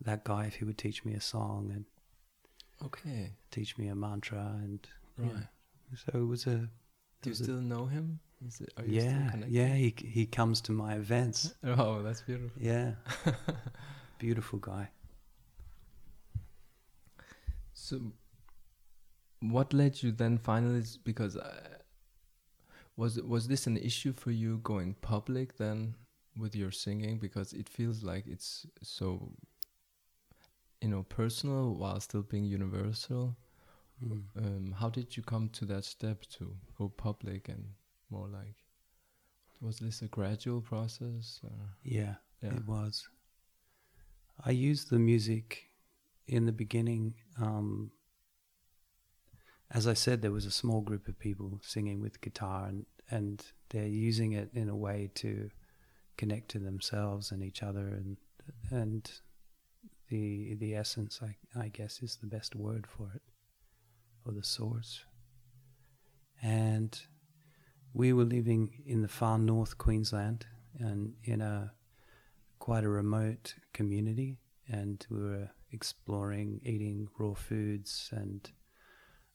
that 0.01 0.23
guy 0.23 0.45
if 0.45 0.55
he 0.55 0.65
would 0.65 0.77
teach 0.77 1.05
me 1.05 1.13
a 1.13 1.21
song 1.21 1.71
and 1.73 1.85
Okay. 2.85 3.33
teach 3.51 3.77
me 3.77 3.87
a 3.89 3.95
mantra, 3.95 4.53
and 4.63 4.79
Right. 5.17 5.31
yeah. 5.33 5.97
so 5.97 6.19
it 6.19 6.25
was 6.27 6.47
a 6.47 6.69
Do 7.21 7.29
you 7.29 7.31
was 7.31 7.41
a- 7.41 7.43
still 7.43 7.61
know 7.61 7.85
him? 7.85 8.19
Is 8.47 8.61
it, 8.61 8.71
are 8.77 8.85
you 8.85 9.01
still 9.01 9.11
yeah 9.11 9.35
yeah. 9.49 9.75
He 9.75 9.93
he 9.97 10.25
comes 10.25 10.61
to 10.61 10.71
my 10.71 10.95
events. 10.95 11.53
Oh, 11.63 12.01
that's 12.01 12.21
beautiful. 12.21 12.61
Yeah, 12.61 12.93
beautiful 14.19 14.59
guy. 14.59 14.89
So, 17.73 17.99
what 19.51 19.73
led 19.73 20.01
you 20.03 20.11
then 20.11 20.37
finally? 20.37 20.83
Because 21.03 21.35
uh, 21.37 21.77
was 22.95 23.21
was 23.21 23.47
this 23.47 23.67
an 23.67 23.77
issue 23.77 24.13
for 24.13 24.31
you 24.31 24.57
going 24.59 24.95
public 25.01 25.57
then 25.57 25.95
with 26.37 26.55
your 26.55 26.71
singing? 26.71 27.17
Because 27.19 27.53
it 27.53 27.69
feels 27.69 28.03
like 28.03 28.25
it's 28.27 28.65
so, 28.81 29.31
you 30.81 30.89
know, 30.89 31.03
personal 31.03 31.75
while 31.75 31.99
still 31.99 32.23
being 32.23 32.45
universal. 32.45 33.35
Mm. 34.03 34.23
Um, 34.37 34.75
how 34.77 34.89
did 34.89 35.17
you 35.17 35.23
come 35.23 35.49
to 35.49 35.65
that 35.65 35.83
step 35.85 36.25
to 36.37 36.55
go 36.77 36.89
public 36.89 37.49
and 37.49 37.65
more 38.09 38.27
like? 38.27 38.55
Was 39.61 39.79
this 39.79 40.01
a 40.01 40.07
gradual 40.07 40.61
process? 40.61 41.41
Yeah, 41.83 42.15
Yeah. 42.41 42.55
it 42.55 42.65
was. 42.65 43.09
I 44.45 44.51
used 44.51 44.89
the 44.89 44.99
music 44.99 45.69
in 46.27 46.45
the 46.45 46.53
beginning. 46.53 47.15
Um, 47.41 47.91
as 49.71 49.87
I 49.87 49.93
said, 49.93 50.21
there 50.21 50.31
was 50.31 50.45
a 50.45 50.51
small 50.51 50.81
group 50.81 51.07
of 51.07 51.19
people 51.19 51.59
singing 51.63 52.01
with 52.01 52.21
guitar, 52.21 52.65
and, 52.67 52.85
and 53.11 53.45
they're 53.69 53.85
using 53.85 54.33
it 54.33 54.49
in 54.53 54.67
a 54.69 54.75
way 54.75 55.11
to 55.15 55.49
connect 56.17 56.49
to 56.51 56.59
themselves 56.59 57.31
and 57.31 57.43
each 57.43 57.61
other, 57.61 57.87
and 57.87 58.17
and 58.71 59.11
the 60.09 60.55
the 60.55 60.75
essence, 60.75 61.19
I 61.21 61.35
I 61.59 61.67
guess, 61.67 62.01
is 62.01 62.17
the 62.17 62.27
best 62.27 62.55
word 62.55 62.87
for 62.87 63.11
it, 63.13 63.21
or 64.25 64.33
the 64.33 64.43
source. 64.43 65.05
And 66.41 66.99
we 67.93 68.13
were 68.13 68.23
living 68.23 68.83
in 68.85 69.01
the 69.01 69.07
far 69.07 69.37
north 69.37 69.77
Queensland, 69.77 70.47
and 70.79 71.13
in 71.23 71.41
a 71.41 71.73
quite 72.57 72.83
a 72.83 72.89
remote 72.89 73.53
community, 73.73 74.39
and 74.67 75.05
we 75.11 75.21
were 75.21 75.49
exploring 75.71 76.59
eating 76.63 77.07
raw 77.19 77.35
foods 77.35 78.09
and 78.11 78.51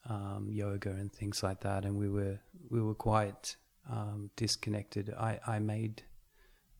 um, 0.08 0.49
yoga 0.50 0.90
and 0.90 1.12
things 1.12 1.42
like 1.42 1.61
that. 1.61 1.84
And 1.84 1.96
we 1.96 2.08
were 2.08 2.38
we 2.70 2.80
were 2.80 2.94
quite 2.94 3.56
um, 3.90 4.30
disconnected. 4.37 5.12
I, 5.18 5.40
I 5.46 5.58
made 5.58 6.02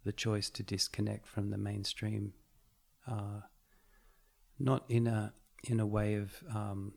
the 0.05 0.13
choice 0.13 0.51
to 0.51 0.63
disconnect 0.63 1.27
from 1.27 1.51
the 1.51 1.59
mainstream, 1.59 2.33
uh, 3.07 3.41
not 4.59 4.85
in 4.89 5.07
a 5.07 5.33
in 5.65 5.81
a 5.81 5.87
way 5.87 6.15
of 6.15 6.43
um, 6.55 6.93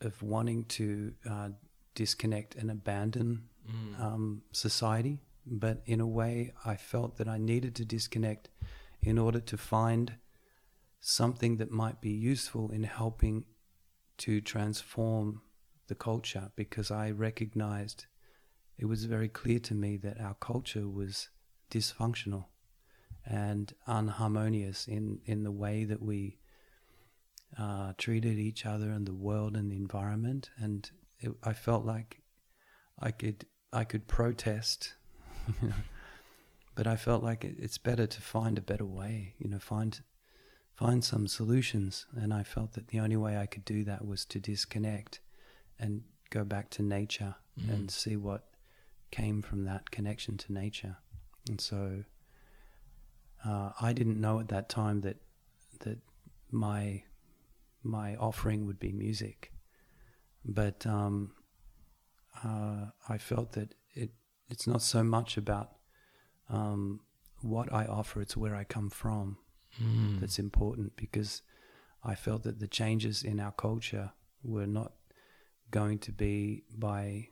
of 0.00 0.22
wanting 0.22 0.64
to 0.64 1.12
uh, 1.28 1.48
disconnect 1.94 2.54
and 2.54 2.70
abandon 2.70 3.42
Mm. 3.70 4.00
um, 4.00 4.42
society, 4.52 5.20
but 5.46 5.82
in 5.86 6.00
a 6.00 6.06
way, 6.06 6.52
I 6.64 6.76
felt 6.76 7.18
that 7.18 7.28
I 7.28 7.38
needed 7.38 7.74
to 7.76 7.84
disconnect 7.84 8.48
in 9.02 9.18
order 9.18 9.38
to 9.40 9.56
find 9.56 10.14
something 11.00 11.58
that 11.58 11.70
might 11.70 12.00
be 12.00 12.10
useful 12.10 12.70
in 12.70 12.84
helping 12.84 13.44
to 14.20 14.40
transform 14.40 15.42
the 15.88 15.94
culture 15.94 16.50
because 16.54 16.90
I 16.90 17.10
recognized 17.10 18.06
it 18.78 18.84
was 18.84 19.04
very 19.04 19.28
clear 19.28 19.58
to 19.60 19.74
me 19.74 19.96
that 19.98 20.20
our 20.20 20.34
culture 20.34 20.88
was 20.88 21.28
dysfunctional 21.70 22.46
and 23.26 23.72
unharmonious 23.86 24.88
in, 24.88 25.20
in 25.24 25.42
the 25.44 25.50
way 25.50 25.84
that 25.84 26.02
we 26.02 26.38
uh, 27.58 27.92
treated 27.98 28.38
each 28.38 28.64
other 28.66 28.90
and 28.90 29.06
the 29.06 29.14
world 29.14 29.56
and 29.56 29.70
the 29.70 29.76
environment. 29.76 30.50
And 30.58 30.90
it, 31.18 31.32
I 31.42 31.52
felt 31.52 31.84
like 31.84 32.22
I 32.98 33.10
could 33.10 33.46
I 33.72 33.84
could 33.84 34.08
protest, 34.08 34.94
you 35.62 35.68
know, 35.68 35.74
but 36.74 36.86
I 36.86 36.96
felt 36.96 37.22
like 37.22 37.44
it, 37.44 37.56
it's 37.58 37.78
better 37.78 38.06
to 38.06 38.20
find 38.20 38.58
a 38.58 38.62
better 38.62 38.84
way, 38.84 39.34
you 39.38 39.48
know, 39.48 39.58
find 39.58 40.00
find 40.80 41.04
some 41.04 41.28
solutions. 41.28 42.06
And 42.16 42.32
I 42.32 42.42
felt 42.42 42.72
that 42.72 42.88
the 42.88 43.00
only 43.00 43.16
way 43.16 43.36
I 43.36 43.46
could 43.46 43.64
do 43.64 43.84
that 43.84 44.06
was 44.06 44.24
to 44.26 44.40
disconnect 44.40 45.20
and 45.78 46.02
go 46.30 46.44
back 46.44 46.70
to 46.70 46.82
nature 46.82 47.34
Mm. 47.58 47.72
and 47.72 47.90
see 47.90 48.16
what 48.16 48.42
came 49.10 49.42
from 49.42 49.64
that 49.64 49.90
connection 49.90 50.36
to 50.38 50.52
nature. 50.52 50.96
And 51.48 51.60
so 51.60 52.04
uh, 53.44 53.72
I 53.80 53.92
didn't 53.92 54.20
know 54.20 54.38
at 54.40 54.48
that 54.48 54.68
time 54.68 55.00
that 55.02 55.18
that 55.80 55.98
my 56.50 57.02
my 57.82 58.14
offering 58.16 58.66
would 58.66 58.78
be 58.78 58.92
music, 58.92 59.52
but 60.44 60.86
um, 60.86 61.32
uh, 62.44 62.86
I 63.08 63.18
felt 63.18 63.52
that 63.52 63.74
it 63.94 64.10
it's 64.48 64.66
not 64.66 64.82
so 64.82 65.02
much 65.02 65.36
about 65.36 65.70
um, 66.48 67.00
what 67.40 67.72
I 67.72 67.86
offer; 67.86 68.20
it's 68.20 68.36
where 68.36 68.54
I 68.54 68.64
come 68.64 68.90
from 68.90 69.38
Mm. 69.80 70.20
that's 70.20 70.38
important 70.38 70.96
because 70.96 71.42
I 72.02 72.14
felt 72.14 72.42
that 72.44 72.58
the 72.58 72.66
changes 72.66 73.22
in 73.22 73.38
our 73.40 73.52
culture 73.52 74.12
were 74.42 74.66
not 74.66 74.92
going 75.70 75.98
to 76.00 76.12
be 76.12 76.64
by 76.76 77.28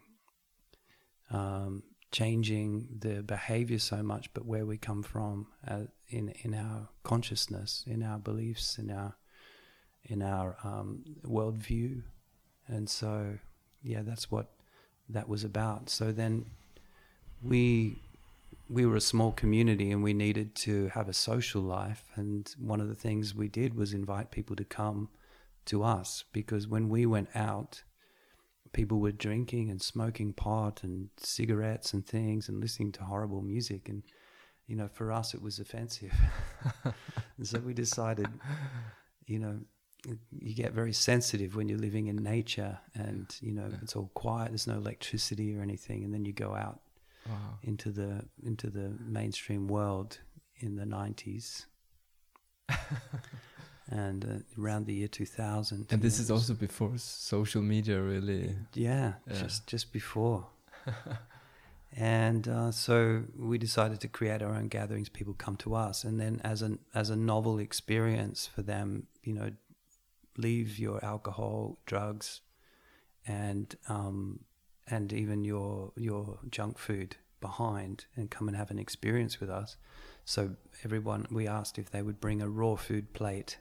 um, 1.31 1.83
changing 2.11 2.89
the 3.01 3.23
behavior 3.23 3.79
so 3.79 4.03
much, 4.03 4.33
but 4.33 4.47
where 4.47 4.65
we 4.65 4.77
come 4.79 5.03
from 5.03 5.49
uh, 5.67 5.85
in 6.09 6.31
in 6.43 6.55
our 6.55 6.89
consciousness, 7.03 7.85
in 7.87 8.03
our 8.03 8.19
beliefs, 8.19 8.79
in 8.79 8.91
our 8.91 9.17
in 10.05 10.23
our 10.23 10.57
um, 10.65 11.05
worldview, 11.25 12.03
and 12.67 12.89
so 12.89 13.39
yeah, 13.83 14.03
that's 14.03 14.31
what 14.31 14.51
that 15.09 15.29
was 15.29 15.45
about. 15.45 15.91
So 15.91 16.13
then 16.13 16.47
we 17.43 18.03
we 18.69 18.85
were 18.85 18.97
a 18.97 19.01
small 19.01 19.33
community 19.33 19.91
and 19.91 20.03
we 20.03 20.13
needed 20.13 20.55
to 20.55 20.89
have 20.89 21.09
a 21.09 21.15
social 21.15 21.63
life. 21.63 22.05
And 22.15 22.53
one 22.59 22.81
of 22.81 22.89
the 22.89 22.95
things 22.95 23.35
we 23.35 23.49
did 23.49 23.75
was 23.75 23.95
invite 23.95 24.31
people 24.31 24.57
to 24.57 24.65
come 24.65 25.09
to 25.67 25.83
us 25.83 26.25
because 26.33 26.69
when 26.69 26.89
we 26.89 27.07
went 27.07 27.29
out, 27.35 27.83
people 28.73 29.01
were 29.01 29.13
drinking 29.13 29.71
and 29.71 29.81
smoking 29.81 30.35
pot 30.35 30.83
and 30.83 31.09
cigarettes 31.17 31.95
and 31.95 32.07
things 32.07 32.49
and 32.49 32.61
listening 32.61 32.93
to 32.93 33.05
horrible 33.05 33.41
music. 33.41 33.89
And, 33.89 34.03
you 34.67 34.77
know, 34.77 34.89
for 34.89 35.13
us, 35.13 35.33
it 35.33 35.41
was 35.41 35.59
offensive. 35.59 36.13
and 36.85 37.47
so 37.47 37.61
we 37.61 37.73
decided, 37.73 38.29
you 39.27 39.39
know, 39.39 39.61
you 40.31 40.55
get 40.55 40.73
very 40.73 40.93
sensitive 40.93 41.57
when 41.57 41.69
you're 41.69 41.79
living 41.79 42.07
in 42.09 42.17
nature 42.17 42.79
and, 42.95 43.35
you 43.41 43.53
know, 43.53 43.69
it's 43.83 43.97
all 43.97 44.11
quiet, 44.15 44.51
there's 44.51 44.67
no 44.67 44.77
electricity 44.77 45.57
or 45.57 45.63
anything. 45.63 46.05
And 46.05 46.13
then 46.13 46.27
you 46.27 46.33
go 46.33 46.55
out 46.55 46.81
Wow. 47.29 47.59
into 47.63 47.91
the 47.91 48.25
into 48.43 48.71
the 48.71 48.91
mainstream 49.01 49.69
world 49.69 50.19
in 50.61 50.77
the 50.77 50.85
90s 50.85 51.67
and 53.91 54.25
uh, 54.25 54.61
around 54.63 54.87
the 54.87 54.95
year 54.95 55.09
2000 55.09 55.87
And 55.91 56.03
this 56.03 56.19
you 56.19 56.23
is 56.25 56.31
also 56.31 56.55
before 56.55 56.93
social 56.99 57.63
media 57.63 58.01
really. 58.03 58.57
yeah, 58.75 59.15
Yeah. 59.27 59.41
just 59.43 59.67
just 59.67 59.93
before 59.93 60.47
and 61.97 62.47
uh, 62.49 62.71
so 62.71 63.25
we 63.39 63.59
decided 63.59 64.01
to 64.01 64.09
create 64.09 64.43
our 64.43 64.55
own 64.55 64.69
gatherings 64.69 65.09
people 65.09 65.35
come 65.35 65.57
to 65.57 65.75
us 65.75 66.05
and 66.05 66.21
then 66.21 66.41
as 66.45 66.63
an 66.63 66.79
as 66.95 67.11
a 67.11 67.17
novel 67.17 67.59
experience 67.59 68.47
for 68.55 68.63
them 68.63 69.07
you 69.23 69.33
know 69.33 69.51
leave 70.37 70.79
your 70.79 71.05
alcohol 71.05 71.79
drugs 71.87 72.41
and 73.27 73.77
um, 73.89 74.41
and 74.91 75.13
even 75.13 75.45
your 75.45 75.93
your 75.97 76.39
junk 76.51 76.79
food 76.79 77.17
behind 77.41 78.07
and 78.17 78.31
come 78.31 78.49
and 78.49 78.57
have 78.57 78.71
an 78.71 78.79
experience 78.79 79.39
with 79.41 79.49
us 79.51 79.77
so 80.25 80.57
everyone 80.85 81.27
we 81.31 81.47
asked 81.47 81.79
if 81.79 81.91
they 81.91 82.03
would 82.03 82.21
bring 82.21 82.43
a 82.43 82.49
raw 82.49 82.75
food 82.75 83.13
plate 83.13 83.59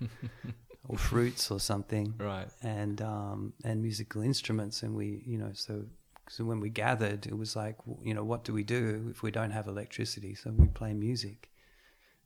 or 0.88 0.96
fruits 0.96 1.50
or 1.50 1.60
something 1.60 2.14
Right. 2.18 2.48
and 2.62 3.00
um, 3.02 3.52
and 3.64 3.82
musical 3.82 4.22
instruments, 4.22 4.82
and 4.82 4.94
we, 4.94 5.22
you 5.26 5.38
know, 5.38 5.50
so 5.52 5.84
so 6.28 6.44
when 6.44 6.60
we 6.60 6.70
gathered, 6.70 7.26
it 7.26 7.36
was 7.36 7.54
like, 7.56 7.76
you 8.02 8.14
know, 8.14 8.24
what 8.24 8.44
do 8.44 8.52
we 8.52 8.64
do 8.64 9.08
if 9.10 9.22
we 9.22 9.30
don't 9.30 9.52
have 9.52 9.66
electricity? 9.68 10.34
So 10.34 10.50
we 10.50 10.68
play 10.68 10.92
music, 10.92 11.50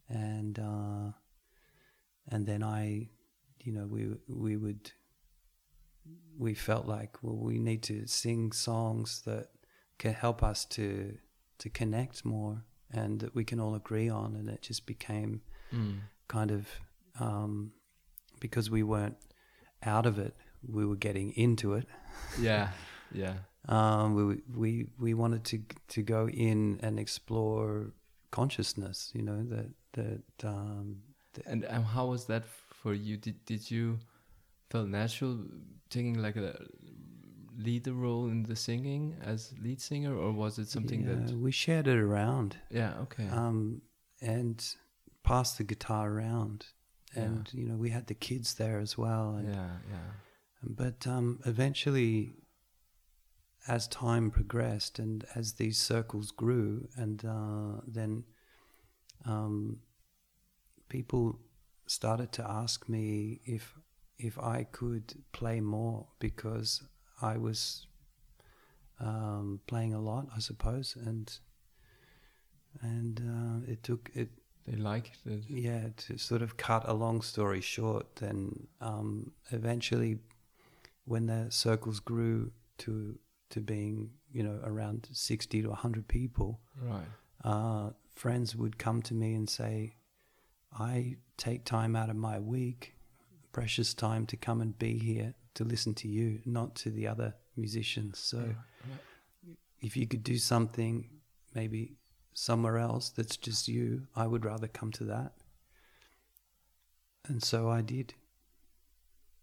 and 0.09 0.59
uh, 0.59 1.13
and 2.29 2.47
then 2.47 2.63
I, 2.63 3.09
you 3.61 3.73
know, 3.73 3.87
we 3.87 4.09
we 4.29 4.57
would 4.57 4.93
we 6.39 6.55
felt 6.55 6.87
like 6.87 7.19
well, 7.23 7.37
we 7.37 7.59
need 7.59 7.83
to 7.85 8.07
sing 8.07 8.53
songs 8.53 9.23
that 9.27 9.49
can 9.99 10.15
help 10.15 10.43
us 10.43 10.65
to 10.67 11.19
to 11.59 11.69
connect 11.71 12.25
more, 12.25 12.65
and 12.91 13.21
that 13.21 13.35
we 13.35 13.45
can 13.45 13.61
all 13.61 13.75
agree 13.75 14.09
on, 14.09 14.35
and 14.37 14.49
it 14.49 14.63
just 14.63 14.87
became 14.87 15.43
Mm. 15.73 16.01
kind 16.27 16.51
of 16.51 16.67
um, 17.21 17.73
because 18.41 18.71
we 18.71 18.83
weren't 18.83 19.17
out 19.83 20.07
of 20.07 20.19
it, 20.19 20.35
we 20.67 20.85
were 20.85 20.97
getting 20.97 21.33
into 21.37 21.75
it. 21.75 21.87
Yeah. 22.41 22.69
Yeah. 23.13 23.35
Um, 23.69 24.15
we 24.15 24.43
we 24.57 24.87
we 24.99 25.13
wanted 25.15 25.45
to 25.45 25.59
to 25.89 26.03
go 26.03 26.29
in 26.29 26.81
and 26.83 26.99
explore 26.99 27.93
consciousness. 28.31 29.13
You 29.15 29.23
know 29.23 29.43
that 29.45 29.69
that 29.93 30.49
um, 30.49 31.03
And 31.47 31.67
um, 31.69 31.85
how 31.85 32.07
was 32.07 32.25
that 32.27 32.45
for 32.83 32.95
you? 32.95 33.19
Did 33.19 33.45
did 33.45 33.71
you 33.71 33.99
felt 34.71 34.89
natural 34.89 35.41
taking 35.91 36.15
like 36.23 36.37
a 36.37 36.57
leader 37.59 37.93
role 37.93 38.29
in 38.29 38.45
the 38.45 38.57
singing 38.57 39.17
as 39.23 39.53
lead 39.63 39.81
singer, 39.81 40.17
or 40.17 40.33
was 40.33 40.59
it 40.59 40.69
something 40.69 41.03
yeah, 41.03 41.15
that? 41.15 41.37
we 41.37 41.51
shared 41.51 41.87
it 41.87 41.99
around 41.99 42.57
Yeah. 42.71 42.95
Okay. 43.03 43.29
um, 43.29 43.83
and 44.21 44.65
passed 45.23 45.59
the 45.59 45.65
guitar 45.65 46.11
around, 46.11 46.67
and 47.15 47.49
you 47.53 47.67
know 47.67 47.77
we 47.77 47.91
had 47.91 48.07
the 48.07 48.15
kids 48.15 48.55
there 48.55 48.79
as 48.79 48.97
well. 48.97 49.35
And, 49.35 49.49
yeah. 49.49 49.77
Yeah. 49.91 50.11
But 50.63 51.07
um, 51.07 51.41
eventually, 51.47 52.37
as 53.67 53.89
time 53.89 54.31
progressed 54.31 54.99
and 54.99 55.25
as 55.35 55.55
these 55.55 55.79
circles 55.79 56.31
grew, 56.31 56.89
and 56.97 57.25
uh, 57.25 57.81
then 57.87 58.25
um, 59.25 59.81
people 60.89 61.41
started 61.87 62.31
to 62.33 62.49
ask 62.49 62.89
me 62.89 63.41
if 63.45 63.75
if 64.23 64.39
I 64.39 64.65
could 64.65 65.15
play 65.33 65.61
more 65.61 66.07
because 66.19 66.83
I 67.23 67.37
was 67.39 67.87
um, 68.99 69.61
playing 69.67 69.95
a 69.95 70.01
lot, 70.01 70.27
I 70.37 70.41
suppose, 70.41 70.97
and 70.97 71.31
and 72.83 73.21
uh, 73.21 73.71
it 73.73 73.83
took 73.83 74.11
it 74.15 74.29
They 74.67 74.77
liked 74.77 75.19
it. 75.27 75.45
yeah, 75.49 75.89
to 76.07 76.19
sort 76.19 76.43
of 76.43 76.57
cut 76.57 76.85
a 76.89 76.93
long 76.95 77.23
story 77.23 77.61
short, 77.61 78.17
then 78.17 78.69
um, 78.81 79.33
eventually, 79.51 80.19
when 81.05 81.27
the 81.27 81.51
circles 81.51 82.01
grew 82.01 82.53
to 82.79 83.19
to 83.51 83.61
being 83.61 84.11
you 84.33 84.43
know 84.43 84.61
around 84.65 85.09
sixty 85.13 85.63
to 85.63 85.73
hundred 85.73 86.07
people, 86.09 86.61
Right. 86.81 87.09
uh, 87.45 87.91
friends 88.15 88.55
would 88.55 88.79
come 88.79 89.03
to 89.03 89.15
me 89.15 89.35
and 89.35 89.49
say, 89.49 89.95
"I 90.73 91.17
take 91.37 91.65
time 91.65 91.97
out 91.97 92.11
of 92.11 92.17
my 92.17 92.39
week, 92.39 92.95
precious 93.53 93.95
time, 93.95 94.27
to 94.27 94.37
come 94.37 94.61
and 94.61 94.79
be 94.79 94.99
here 94.99 95.35
to 95.55 95.65
listen 95.65 95.95
to 95.95 96.09
you, 96.09 96.41
not 96.45 96.75
to 96.77 96.91
the 96.91 97.07
other 97.09 97.35
musicians. 97.57 98.19
So, 98.19 98.39
Right. 98.39 99.57
if 99.81 99.97
you 99.97 100.07
could 100.07 100.23
do 100.25 100.39
something, 100.39 101.09
maybe." 101.55 101.97
Somewhere 102.33 102.79
else 102.79 103.11
that's 103.11 103.37
just 103.37 103.67
you, 103.69 104.07
I 104.15 104.27
would 104.27 104.45
rather 104.45 104.69
come 104.69 104.93
to 104.93 105.05
that. 105.05 105.35
And 107.27 107.43
so 107.43 107.69
I 107.69 107.83
did 107.83 108.15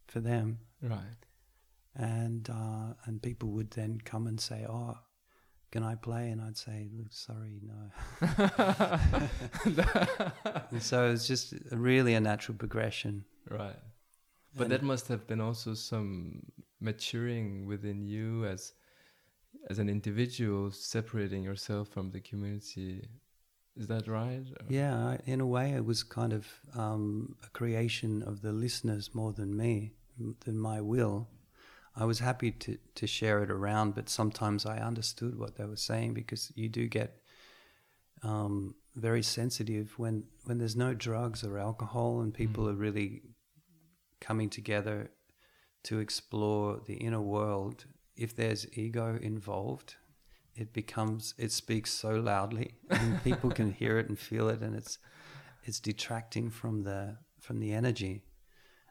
for 0.07 0.19
them. 0.21 0.59
Right. 0.81 1.17
and 1.95 2.49
uh, 2.49 2.93
and 3.05 3.21
people 3.21 3.49
would 3.49 3.71
then 3.71 3.99
come 4.05 4.25
and 4.27 4.39
say, 4.39 4.65
"Oh, 4.67 4.97
can 5.71 5.83
I 5.83 5.95
play?" 5.95 6.29
And 6.31 6.41
I'd 6.41 6.55
say, 6.57 6.89
"Look, 6.95 7.11
sorry, 7.11 7.59
no." 7.61 7.91
and 10.71 10.81
so 10.81 11.11
it's 11.11 11.27
just 11.27 11.53
really 11.71 12.13
a 12.13 12.19
natural 12.21 12.57
progression. 12.57 13.25
Right. 13.49 13.75
But 14.57 14.63
And- 14.65 14.71
that 14.73 14.83
must 14.83 15.07
have 15.07 15.27
been 15.27 15.39
also 15.41 15.73
some 15.75 16.41
maturing 16.79 17.65
within 17.67 18.05
you 18.07 18.45
as 18.45 18.73
as 19.69 19.79
an 19.79 19.89
individual, 19.89 20.71
separating 20.71 21.43
yourself 21.43 21.89
from 21.89 22.11
the 22.11 22.21
community. 22.21 23.09
Is 23.75 23.87
that 23.87 24.07
right? 24.07 24.45
Yeah, 24.69 25.17
in 25.25 25.41
a 25.41 25.45
way, 25.45 25.73
it 25.73 25.85
was 25.85 26.03
kind 26.03 26.31
of 26.33 26.45
um, 26.73 27.35
a 27.43 27.49
creation 27.49 28.23
of 28.23 28.41
the 28.41 28.51
listeners 28.51 29.13
more 29.13 29.33
than 29.33 29.55
me, 29.57 29.93
than 30.45 30.57
my 30.57 30.79
will. 30.81 31.27
I 31.95 32.05
was 32.05 32.19
happy 32.19 32.51
to 32.63 32.77
to 32.95 33.07
share 33.07 33.43
it 33.43 33.51
around, 33.51 33.95
but 33.95 34.09
sometimes 34.09 34.65
I 34.65 34.77
understood 34.79 35.33
what 35.37 35.55
they 35.55 35.65
were 35.65 35.75
saying 35.91 36.13
because 36.13 36.51
you 36.55 36.69
do 36.69 36.87
get 36.87 37.21
um, 38.23 38.75
very 38.95 39.23
sensitive 39.23 39.97
when 39.99 40.23
when 40.45 40.57
there's 40.59 40.75
no 40.75 40.93
drugs 40.93 41.43
or 41.43 41.57
alcohol 41.59 42.21
and 42.21 42.33
people 42.33 42.65
Mm. 42.65 42.69
are 42.71 42.75
really 42.75 43.21
coming 44.19 44.49
together 44.49 45.11
to 45.83 45.99
explore 45.99 46.81
the 46.85 46.95
inner 46.95 47.21
world. 47.21 47.85
If 48.15 48.35
there's 48.35 48.67
ego 48.77 49.17
involved, 49.21 49.95
it 50.55 50.73
becomes 50.73 51.33
it 51.37 51.51
speaks 51.51 51.91
so 51.91 52.11
loudly, 52.11 52.75
and 52.89 53.23
people 53.23 53.51
can 53.51 53.71
hear 53.71 53.97
it 53.99 54.09
and 54.09 54.17
feel 54.17 54.49
it, 54.49 54.61
and 54.61 54.75
it's 54.75 54.97
it's 55.63 55.79
detracting 55.79 56.49
from 56.49 56.83
the 56.83 57.17
from 57.39 57.59
the 57.59 57.73
energy. 57.73 58.23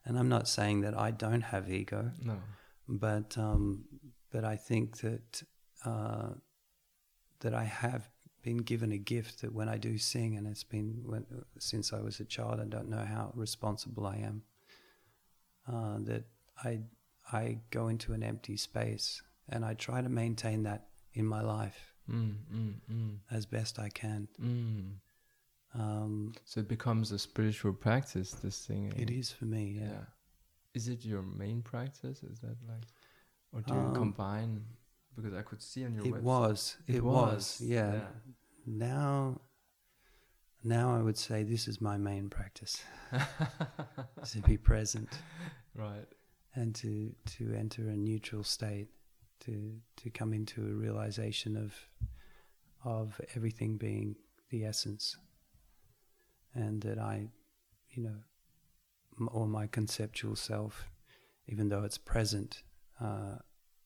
And 0.04 0.16
I'm 0.18 0.28
not 0.28 0.46
saying 0.46 0.82
that 0.82 0.96
I 0.96 1.10
don't 1.10 1.42
have 1.42 1.68
ego 1.70 2.12
No. 2.22 2.36
but 2.88 3.36
um, 3.36 3.84
but 4.30 4.44
I 4.44 4.56
think 4.56 4.98
that 4.98 5.42
uh, 5.84 6.28
that 7.40 7.54
I 7.54 7.64
have 7.64 8.08
been 8.42 8.58
given 8.58 8.92
a 8.92 8.98
gift 8.98 9.40
that 9.40 9.52
when 9.52 9.68
I 9.68 9.76
do 9.76 9.98
sing, 9.98 10.36
and 10.36 10.46
it's 10.46 10.62
been 10.62 11.02
when, 11.04 11.26
since 11.58 11.92
I 11.92 12.00
was 12.00 12.20
a 12.20 12.24
child, 12.24 12.60
I 12.60 12.64
don't 12.64 12.88
know 12.88 13.04
how 13.04 13.32
responsible 13.34 14.06
I 14.06 14.16
am. 14.18 14.42
Uh, 15.66 15.98
that 16.00 16.24
I 16.64 16.81
I 17.33 17.59
go 17.70 17.88
into 17.88 18.12
an 18.12 18.22
empty 18.22 18.57
space, 18.57 19.22
and 19.48 19.64
I 19.64 19.74
try 19.74 20.00
to 20.02 20.09
maintain 20.09 20.62
that 20.64 20.88
in 21.12 21.26
my 21.26 21.42
life 21.42 21.92
Mm, 22.09 22.37
mm, 22.55 22.74
mm, 22.90 23.16
as 23.31 23.46
best 23.46 23.79
I 23.81 23.88
can. 23.88 24.29
mm. 24.40 25.00
Um, 25.74 26.33
So 26.44 26.61
it 26.61 26.68
becomes 26.68 27.11
a 27.12 27.18
spiritual 27.18 27.72
practice. 27.72 28.31
This 28.33 28.55
singing. 28.57 28.92
it 28.96 29.11
is 29.11 29.33
for 29.33 29.44
me. 29.46 29.76
Yeah. 29.81 29.88
Yeah. 29.90 30.05
Is 30.74 30.88
it 30.88 31.05
your 31.05 31.22
main 31.22 31.62
practice? 31.62 32.22
Is 32.22 32.38
that 32.40 32.57
like, 32.68 32.87
or 33.52 33.61
do 33.62 33.72
you 33.74 33.81
Um, 33.81 33.94
combine? 33.94 34.64
Because 35.16 35.35
I 35.35 35.42
could 35.42 35.62
see 35.62 35.85
on 35.85 35.94
your 35.94 36.07
It 36.07 36.12
website. 36.14 36.22
was. 36.22 36.76
It, 36.87 37.02
was. 37.02 37.61
Yeah. 37.61 37.92
yeah. 37.94 38.09
Now, 38.66 39.40
now 40.64 40.95
I 40.95 41.03
would 41.03 41.19
say 41.19 41.42
this 41.42 41.69
is 41.69 41.81
my 41.81 41.97
main 41.97 42.29
practice: 42.29 42.83
to 44.33 44.40
be 44.42 44.57
present. 44.57 45.09
Right. 45.75 46.07
and 46.55 46.75
to 46.77 47.14
to 47.37 47.53
enter 47.55 47.88
a 47.88 47.97
neutral 47.97 48.42
state, 48.45 48.88
to 49.40 49.75
to 49.97 50.11
come 50.11 50.33
into 50.33 50.62
a 50.66 50.73
realization 50.75 51.57
of 51.57 51.75
of 52.85 53.21
everything 53.35 53.77
being 53.77 54.16
the 54.51 54.64
essence, 54.64 55.16
and 56.55 56.81
that 56.83 56.99
I, 56.99 57.29
you 57.90 58.03
know, 58.05 58.16
m- 59.21 59.29
or 59.33 59.47
my 59.47 59.66
conceptual 59.66 60.37
self, 60.37 60.88
even 61.49 61.69
though 61.69 61.83
it's 61.85 61.99
present, 61.99 62.62
uh, 63.01 63.37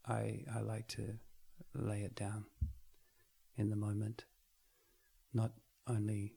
I 0.07 0.45
I 0.55 0.61
like 0.61 0.87
to 0.89 1.19
lay 1.75 2.03
it 2.03 2.15
down 2.15 2.45
in 3.57 3.71
the 3.71 3.77
moment, 3.77 4.25
not 5.35 5.53
only 5.87 6.35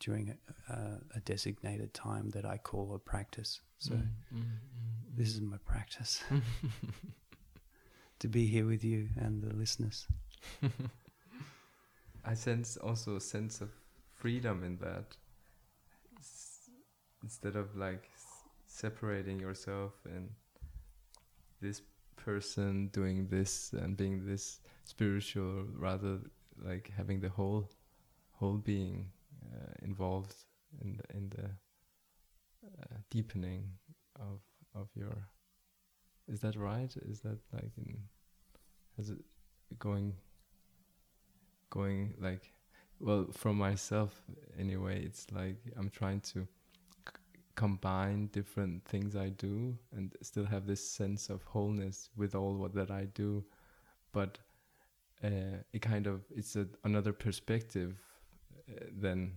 during 0.00 0.30
a, 0.30 0.72
a, 0.72 1.00
a 1.16 1.20
designated 1.20 1.92
time 1.94 2.30
that 2.30 2.44
I 2.44 2.58
call 2.58 2.94
a 2.94 2.98
practice. 2.98 3.60
So 3.78 3.94
Mm, 3.94 4.08
mm, 4.34 4.38
mm, 4.38 5.16
this 5.16 5.28
is 5.28 5.40
my 5.40 5.58
practice 5.64 6.22
to 8.20 8.28
be 8.28 8.46
here 8.46 8.66
with 8.66 8.84
you 8.84 9.08
and 9.16 9.42
the 9.42 9.54
listeners. 9.54 10.06
I 12.24 12.34
sense 12.34 12.76
also 12.76 13.16
a 13.16 13.20
sense 13.20 13.60
of 13.60 13.70
freedom 14.16 14.64
in 14.64 14.78
that. 14.78 15.16
S- 16.18 16.70
Instead 17.22 17.56
of 17.56 17.76
like 17.76 18.08
s- 18.14 18.44
separating 18.66 19.40
yourself 19.40 19.92
and 20.04 20.30
this 21.60 21.82
person 22.16 22.88
doing 22.88 23.28
this 23.28 23.72
and 23.72 23.96
being 23.96 24.26
this 24.26 24.60
spiritual, 24.84 25.64
rather 25.76 26.18
like 26.64 26.90
having 26.96 27.20
the 27.20 27.28
whole 27.28 27.68
whole 28.32 28.58
being 28.58 29.06
uh, 29.06 29.17
involved 29.82 30.34
in 30.82 30.96
the, 30.96 31.16
in 31.16 31.28
the 31.30 31.44
uh, 32.66 32.96
deepening 33.10 33.70
of 34.16 34.40
of 34.74 34.88
your. 34.94 35.28
Is 36.28 36.40
that 36.40 36.56
right? 36.56 36.94
Is 36.96 37.20
that 37.20 37.38
like 37.52 37.72
in? 37.76 37.96
Is 38.98 39.10
it 39.10 39.18
going 39.78 40.14
going 41.70 42.14
like 42.20 42.52
well 43.00 43.26
for 43.32 43.52
myself 43.52 44.22
anyway 44.58 45.02
it's 45.04 45.26
like 45.32 45.56
i'm 45.76 45.90
trying 45.90 46.20
to 46.20 46.46
combine 47.54 48.28
different 48.28 48.84
things 48.84 49.16
i 49.16 49.28
do 49.28 49.76
and 49.94 50.14
still 50.22 50.44
have 50.44 50.66
this 50.66 50.88
sense 50.88 51.28
of 51.28 51.42
wholeness 51.42 52.08
with 52.16 52.34
all 52.34 52.54
what 52.54 52.74
that 52.74 52.90
i 52.90 53.04
do 53.14 53.44
but 54.12 54.38
uh, 55.24 55.58
it 55.72 55.82
kind 55.82 56.06
of 56.06 56.22
it's 56.34 56.54
a, 56.56 56.66
another 56.84 57.12
perspective 57.12 57.96
uh, 57.96 58.07
then 58.92 59.32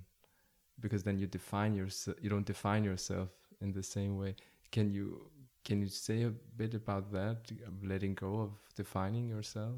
because 0.80 1.04
then 1.04 1.18
you 1.20 1.28
define 1.28 1.76
yourself 1.76 2.18
you 2.22 2.30
don't 2.30 2.46
define 2.46 2.84
yourself 2.84 3.30
in 3.62 3.72
the 3.74 3.84
same 3.84 4.18
way 4.18 4.36
can 4.72 4.90
you 4.92 5.30
can 5.64 5.82
you 5.82 5.88
say 5.88 6.24
a 6.24 6.30
bit 6.58 6.74
about 6.74 7.12
that 7.12 7.52
letting 7.84 8.16
go 8.16 8.42
of 8.42 8.52
defining 8.76 9.28
yourself 9.28 9.76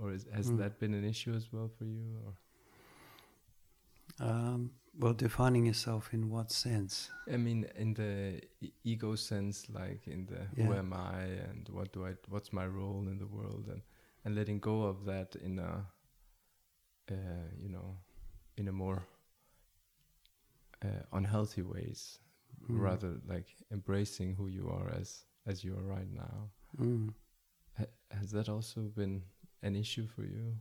or 0.00 0.12
is, 0.12 0.26
has 0.34 0.50
Mm. 0.50 0.58
that 0.58 0.78
been 0.78 0.94
an 0.94 1.04
issue 1.04 1.34
as 1.34 1.52
well 1.52 1.70
for 1.78 1.84
you 1.84 2.06
or 2.26 2.32
Um, 4.20 4.70
well, 4.98 5.12
defining 5.12 5.66
yourself 5.66 6.14
in 6.14 6.30
what 6.30 6.50
sense? 6.50 7.10
i 7.32 7.36
mean 7.36 7.66
in 7.76 7.94
the 7.94 8.40
e- 8.60 8.72
ego 8.84 9.14
sense 9.16 9.68
like 9.68 10.06
in 10.06 10.26
the 10.26 10.46
who 10.56 10.72
am 10.74 10.92
i 10.92 11.20
and 11.50 11.68
what 11.70 11.92
do 11.92 12.06
i 12.06 12.12
what's 12.28 12.52
my 12.52 12.66
role 12.66 13.08
in 13.08 13.18
the 13.18 13.26
world 13.26 13.66
and 13.68 13.82
and 14.24 14.34
letting 14.34 14.58
go 14.60 14.82
of 14.84 15.04
that 15.04 15.34
in 15.36 15.58
a 15.58 15.84
uh, 17.10 17.14
you 17.58 17.68
know 17.68 17.96
in 18.56 18.68
a 18.68 18.72
more 18.72 19.06
uh, 20.84 21.02
unhealthy 21.12 21.62
ways 21.62 22.18
Mm. 22.70 22.80
rather 22.82 23.20
like 23.28 23.46
embracing 23.70 24.34
who 24.34 24.48
you 24.48 24.68
are 24.68 24.90
as 25.00 25.24
as 25.46 25.62
you 25.62 25.76
are 25.76 25.82
right 25.96 26.10
now 26.12 26.50
Mm. 26.78 27.14
ha- 27.78 27.94
has 28.10 28.30
that 28.32 28.48
also 28.48 28.80
been 28.96 29.22
an 29.62 29.76
issue 29.76 30.06
for 30.06 30.22
you 30.24 30.56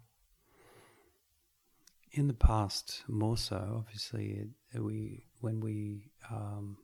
In 2.11 2.27
the 2.27 2.33
past, 2.33 3.03
more 3.07 3.37
so, 3.37 3.75
obviously, 3.77 4.47
it, 4.73 4.79
we 4.81 5.25
when 5.41 5.59
we 5.59 6.11
um, 6.31 6.77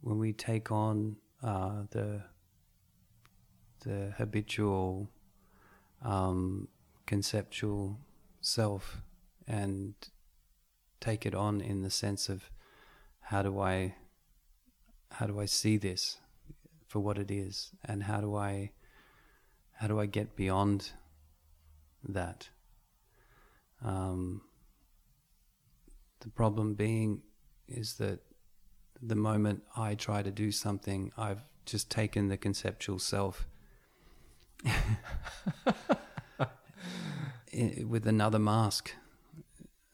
when 0.00 0.18
we 0.18 0.32
take 0.32 0.70
on 0.70 1.16
uh, 1.42 1.82
the 1.90 2.22
the 3.80 4.14
habitual 4.16 5.10
um, 6.02 6.68
conceptual 7.06 7.98
self 8.40 9.02
and 9.46 9.94
take 11.00 11.26
it 11.26 11.34
on 11.34 11.60
in 11.60 11.82
the 11.82 11.90
sense 11.90 12.28
of 12.28 12.50
how 13.20 13.42
do 13.42 13.60
I 13.60 13.94
how 15.10 15.26
do 15.26 15.38
I 15.38 15.44
see 15.44 15.76
this 15.76 16.18
for 16.88 17.00
what 17.00 17.18
it 17.18 17.30
is? 17.30 17.70
And 17.84 18.02
how 18.04 18.20
do 18.20 18.34
I 18.34 18.72
how 19.72 19.86
do 19.86 20.00
I 20.00 20.06
get 20.06 20.36
beyond 20.36 20.92
that? 22.08 22.48
Um, 23.84 24.42
the 26.20 26.30
problem 26.30 26.74
being 26.74 27.22
is 27.68 27.94
that 27.94 28.20
the 29.02 29.14
moment 29.14 29.62
I 29.76 29.94
try 29.94 30.22
to 30.22 30.30
do 30.30 30.50
something, 30.50 31.12
I've 31.18 31.42
just 31.66 31.90
taken 31.90 32.28
the 32.28 32.36
conceptual 32.36 32.98
self 32.98 33.46
with 37.84 38.06
another 38.06 38.38
mask, 38.38 38.94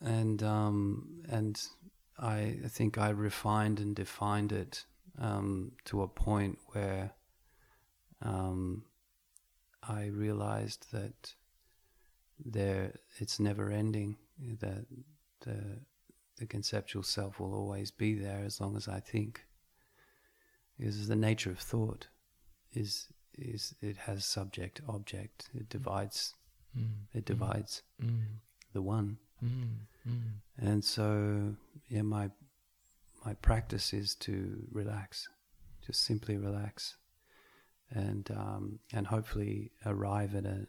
and 0.00 0.42
um, 0.42 1.22
and 1.28 1.60
I 2.18 2.56
think 2.66 2.98
I 2.98 3.10
refined 3.10 3.80
and 3.80 3.94
defined 3.94 4.52
it 4.52 4.84
um, 5.18 5.72
to 5.86 6.02
a 6.02 6.08
point 6.08 6.58
where 6.68 7.12
um, 8.22 8.84
I 9.86 10.06
realized 10.06 10.92
that 10.92 11.34
there 12.42 12.94
it's 13.18 13.38
never 13.38 13.70
ending 13.70 14.16
that 14.60 14.86
the 15.40 15.80
the 16.38 16.46
conceptual 16.46 17.02
self 17.02 17.38
will 17.38 17.54
always 17.54 17.90
be 17.90 18.14
there 18.14 18.42
as 18.44 18.60
long 18.60 18.76
as 18.76 18.88
I 18.88 19.00
think 19.00 19.44
because 20.78 21.08
the 21.08 21.16
nature 21.16 21.50
of 21.50 21.58
thought 21.58 22.08
is 22.72 23.08
is 23.36 23.74
it 23.82 23.96
has 23.98 24.24
subject 24.24 24.80
object 24.88 25.50
it 25.54 25.68
divides 25.68 26.34
mm. 26.76 26.88
it 27.12 27.26
divides 27.26 27.82
mm. 28.02 28.22
the 28.72 28.80
one 28.80 29.18
Mm. 29.44 29.86
Mm. 30.11 30.68
and 30.68 30.85
so 30.85 31.55
yeah 31.88 32.03
my 32.03 32.31
my 33.25 33.35
practice 33.35 33.92
is 33.92 34.14
to 34.16 34.66
relax 34.70 35.29
just 35.87 36.05
simply 36.05 36.37
relax 36.37 36.96
and 37.90 38.31
um, 38.31 38.79
and 38.92 39.07
hopefully 39.07 39.73
arrive 39.85 40.35
at 40.35 40.44
a 40.44 40.66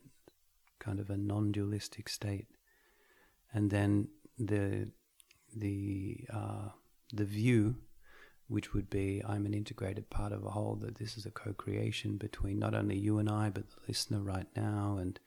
kind 0.80 0.99
of 0.99 1.10
a 1.10 1.17
non-dualistic 1.17 2.10
state 2.10 2.47
and 3.54 3.69
then 3.69 4.08
the 4.39 4.88
the 5.56 6.25
uh, 6.34 6.69
the 7.13 7.25
view 7.25 7.75
which 8.47 8.73
would 8.73 8.89
be 8.89 9.21
I'm 9.25 9.45
an 9.45 9.54
integrated 9.54 10.10
part 10.10 10.34
of 10.34 10.43
a 10.43 10.49
whole 10.49 10.75
that 10.82 10.95
this 10.95 11.17
is 11.17 11.25
a 11.25 11.32
co-creation 11.32 12.17
between 12.17 12.60
not 12.60 12.73
only 12.73 12.97
you 12.97 13.17
and 13.17 13.30
I 13.30 13.49
but 13.49 13.69
the 13.69 13.75
listener 13.88 14.19
right 14.19 14.47
now 14.56 14.97
and 14.99 15.19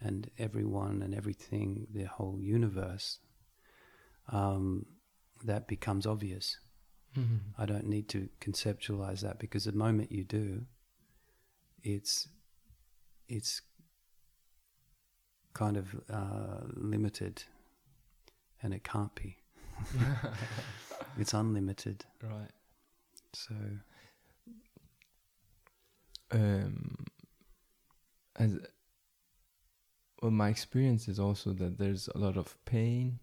and 0.00 0.30
everyone 0.38 1.02
and 1.02 1.14
everything 1.14 1.86
the 1.92 2.04
whole 2.04 2.38
universe 2.40 3.18
um, 4.30 4.86
that 5.44 5.66
becomes 5.68 6.06
obvious 6.06 6.58
Mm. 7.16 7.38
I 7.56 7.66
don't 7.66 7.86
need 7.86 8.08
to 8.10 8.28
conceptualize 8.40 9.20
that 9.20 9.38
because 9.38 9.64
the 9.64 9.72
moment 9.72 10.10
you 10.10 10.24
do, 10.24 10.66
it's 11.82 12.28
it's 13.28 13.62
kind 15.52 15.76
of 15.76 15.94
uh, 16.12 16.62
limited, 16.74 17.44
and 18.62 18.74
it 18.74 18.84
can't 18.84 19.14
be. 19.14 19.36
It's 21.16 21.32
unlimited. 21.32 22.04
right 22.22 22.50
So 23.34 23.54
um 26.32 27.04
as 28.36 28.58
well, 30.20 30.32
my 30.32 30.48
experience 30.48 31.06
is 31.06 31.20
also 31.20 31.52
that 31.52 31.78
there's 31.78 32.08
a 32.08 32.18
lot 32.18 32.36
of 32.36 32.56
pain 32.64 33.20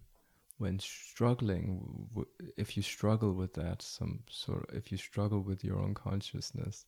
when 0.62 0.78
struggling. 0.78 1.66
W- 2.14 2.32
if 2.56 2.68
you 2.76 2.82
struggle 2.82 3.32
with 3.40 3.52
that, 3.54 3.82
some 3.82 4.14
sort, 4.30 4.62
of, 4.68 4.76
if 4.80 4.84
you 4.92 4.98
struggle 4.98 5.40
with 5.48 5.64
your 5.68 5.78
own 5.84 5.94
consciousness, 5.94 6.86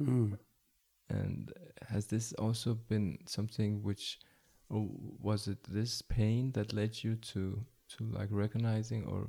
Mm. 0.00 0.38
and 1.08 1.52
has 1.88 2.06
this 2.06 2.32
also 2.44 2.74
been 2.92 3.18
something 3.26 3.82
which, 3.82 4.18
or 4.68 4.88
was 5.28 5.48
it 5.48 5.58
this 5.64 6.02
pain 6.02 6.52
that 6.52 6.72
led 6.72 7.04
you 7.04 7.16
to 7.32 7.42
to 7.96 8.04
like 8.18 8.28
recognizing, 8.30 9.04
or 9.04 9.22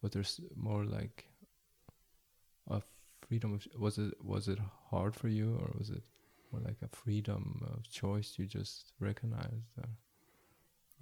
was 0.00 0.12
there 0.12 0.24
more 0.56 0.84
like 0.98 1.18
a 2.76 2.80
freedom 3.26 3.54
of? 3.54 3.66
Was 3.80 3.98
it 3.98 4.14
was 4.24 4.48
it 4.48 4.58
hard 4.90 5.14
for 5.14 5.28
you, 5.28 5.48
or 5.60 5.68
was 5.78 5.90
it 5.90 6.04
more 6.52 6.62
like 6.62 6.80
a 6.82 6.88
freedom 6.96 7.44
of 7.74 7.90
choice 7.90 8.38
you 8.38 8.46
just 8.46 8.92
recognized? 9.00 9.72
Or? 9.78 9.88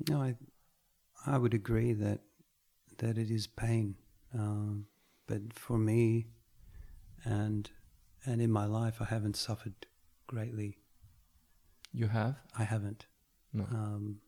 No, 0.09 0.22
I, 0.22 0.35
I 1.26 1.38
would 1.38 1.55
agree 1.55 1.92
that 1.92 2.20
that 3.02 3.18
it 3.18 3.30
is 3.30 3.48
pain, 3.48 3.96
um, 4.32 4.86
but 5.26 5.52
for 5.52 5.76
me, 5.76 6.28
and 7.24 7.68
and 8.24 8.40
in 8.40 8.50
my 8.50 8.64
life, 8.64 8.96
I 9.00 9.06
haven't 9.06 9.36
suffered 9.36 9.86
greatly. 10.28 10.78
You 11.92 12.06
have 12.06 12.36
I 12.56 12.62
haven't, 12.62 13.06
no. 13.52 13.64
um, 13.64 14.20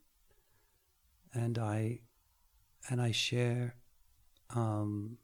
and 1.33 1.57
I 1.59 2.01
and 2.91 3.01
I 3.01 3.13
share 3.13 3.77
um, 4.55 5.19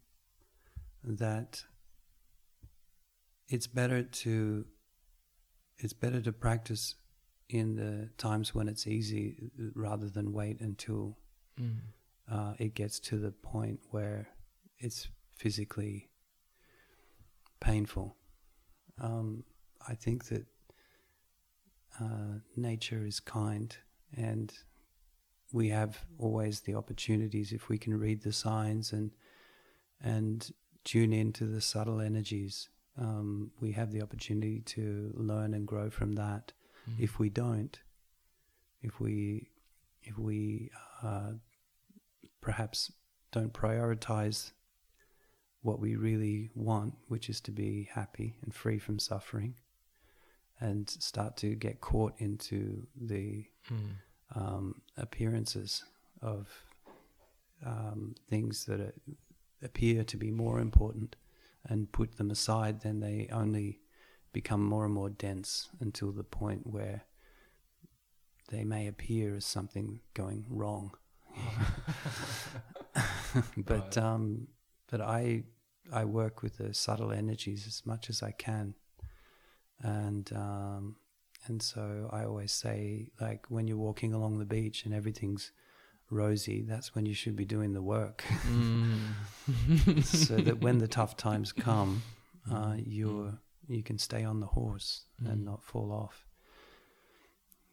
that 1.03 1.65
it's 3.49 3.67
better 3.67 4.05
to 4.05 4.65
it's 5.77 5.93
better 5.93 6.21
to 6.21 6.33
practice 6.33 6.95
in 7.49 7.75
the 7.75 8.11
times 8.17 8.55
when 8.55 8.69
it's 8.69 8.87
easy 8.87 9.51
rather 9.75 10.09
than 10.09 10.33
wait 10.33 10.61
until 10.61 11.17
Mm. 11.61 11.81
Uh, 12.31 12.55
it 12.59 12.75
gets 12.75 12.99
to 13.01 13.17
the 13.19 13.31
point 13.31 13.81
where 13.91 14.29
it's 14.79 15.09
physically 15.37 16.09
painful. 17.61 18.17
Um, 19.01 19.45
I 19.89 19.95
think 19.95 20.27
that 20.27 20.47
uh, 22.01 22.39
nature 22.57 23.05
is 23.05 23.21
kind, 23.21 23.77
and 24.17 24.53
we 25.53 25.69
have 25.71 26.05
always 26.19 26.61
the 26.61 26.75
opportunities 26.75 27.53
if 27.53 27.69
we 27.69 27.79
can 27.79 27.99
read 27.99 28.23
the 28.23 28.33
signs 28.33 28.93
and 28.93 29.11
and 30.03 30.51
tune 30.85 31.13
into 31.13 31.45
the 31.47 31.61
subtle 31.61 32.01
energies. 32.01 32.69
Um, 32.99 33.51
we 33.61 33.73
have 33.73 33.93
the 33.93 34.03
opportunity 34.03 34.61
to 34.61 35.13
learn 35.15 35.55
and 35.55 35.67
grow 35.67 35.91
from 35.91 36.15
that 36.15 36.53
Mm. 36.89 37.01
if 37.01 37.19
we 37.19 37.29
don't, 37.29 37.79
if 38.83 39.01
we 39.01 39.49
if 40.03 40.19
we 40.19 40.71
uh, 41.03 41.33
perhaps 42.41 42.93
don't 43.33 43.53
prioritize 43.53 44.53
what 45.63 45.79
we 45.79 45.95
really 45.97 46.51
want, 46.55 46.95
which 47.09 47.29
is 47.29 47.41
to 47.43 47.51
be 47.53 47.89
happy 47.93 48.37
and 48.43 48.55
free 48.55 48.79
from 48.79 48.99
suffering, 48.99 49.55
and 50.59 50.89
start 50.89 51.37
to 51.37 51.55
get 51.55 51.81
caught 51.81 52.15
into 52.19 52.87
the 53.01 53.47
Mm. 53.71 53.91
um, 54.35 54.83
appearances 54.97 55.85
of 56.23 56.49
um, 57.65 58.15
things 58.29 58.65
that 58.65 58.81
are, 58.81 58.95
appear 59.63 60.03
to 60.05 60.17
be 60.17 60.31
more 60.31 60.59
important 60.61 61.17
and 61.65 61.93
put 61.93 62.17
them 62.17 62.31
aside, 62.31 62.81
then 62.81 63.01
they 63.01 63.29
only 63.31 63.81
become 64.33 64.65
more 64.65 64.85
and 64.87 64.95
more 64.95 65.11
dense 65.11 65.69
until 65.81 66.11
the 66.13 66.25
point 66.25 66.67
where 66.67 67.03
they 68.49 68.65
may 68.65 68.87
appear 68.87 69.37
as 69.37 69.45
something 69.45 70.01
going 70.15 70.47
wrong. 70.49 70.93
but 73.57 73.97
Right. 73.97 73.99
um, 73.99 74.49
but 74.91 75.01
I 75.01 75.45
I 75.93 76.05
work 76.05 76.43
with 76.43 76.59
the 76.59 76.75
subtle 76.75 77.13
energies 77.13 77.67
as 77.67 77.85
much 77.87 78.11
as 78.11 78.23
I 78.23 78.33
can, 78.33 78.75
and 79.83 80.31
um, 80.35 80.97
and 81.47 81.63
so 81.63 82.09
I 82.13 82.25
always 82.25 82.53
say 82.53 83.09
like 83.21 83.47
when 83.49 83.67
you're 83.69 83.77
walking 83.79 84.13
along 84.13 84.39
the 84.39 84.45
beach 84.45 84.85
and 84.85 84.95
everything's 84.95 85.53
rosy, 86.11 86.63
that's 86.63 86.95
when 86.95 87.07
you 87.07 87.15
should 87.15 87.37
be 87.37 87.45
doing 87.45 87.73
the 87.73 87.83
work, 87.83 88.25
Mm. 88.47 89.15
so 90.05 90.41
that 90.41 90.61
when 90.61 90.79
the 90.79 90.89
tough 90.99 91.17
times 91.17 91.53
come, 91.53 92.03
uh, 92.51 92.73
Mm. 92.75 92.85
you're 92.87 93.39
you 93.69 93.83
can 93.83 93.99
stay 93.99 94.25
on 94.25 94.41
the 94.41 94.47
horse 94.47 95.05
and 95.25 95.43
Mm. 95.43 95.45
not 95.45 95.63
fall 95.63 95.93
off. 95.93 96.27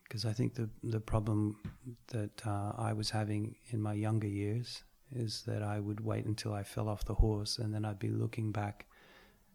Because 0.07 0.25
I 0.25 0.33
think 0.33 0.53
the 0.55 0.69
the 0.83 0.99
problem 1.01 1.57
that 2.07 2.45
uh, 2.47 2.71
I 2.77 2.93
was 2.93 3.09
having 3.09 3.55
in 3.71 3.81
my 3.81 3.93
younger 3.93 4.27
years 4.27 4.83
is 5.11 5.43
that 5.43 5.61
I 5.63 5.79
would 5.79 5.99
wait 6.01 6.25
until 6.25 6.53
I 6.53 6.63
fell 6.63 6.87
off 6.89 7.05
the 7.05 7.15
horse 7.15 7.57
and 7.57 7.73
then 7.73 7.85
I'd 7.85 7.99
be 7.99 8.09
looking 8.09 8.51
back, 8.51 8.85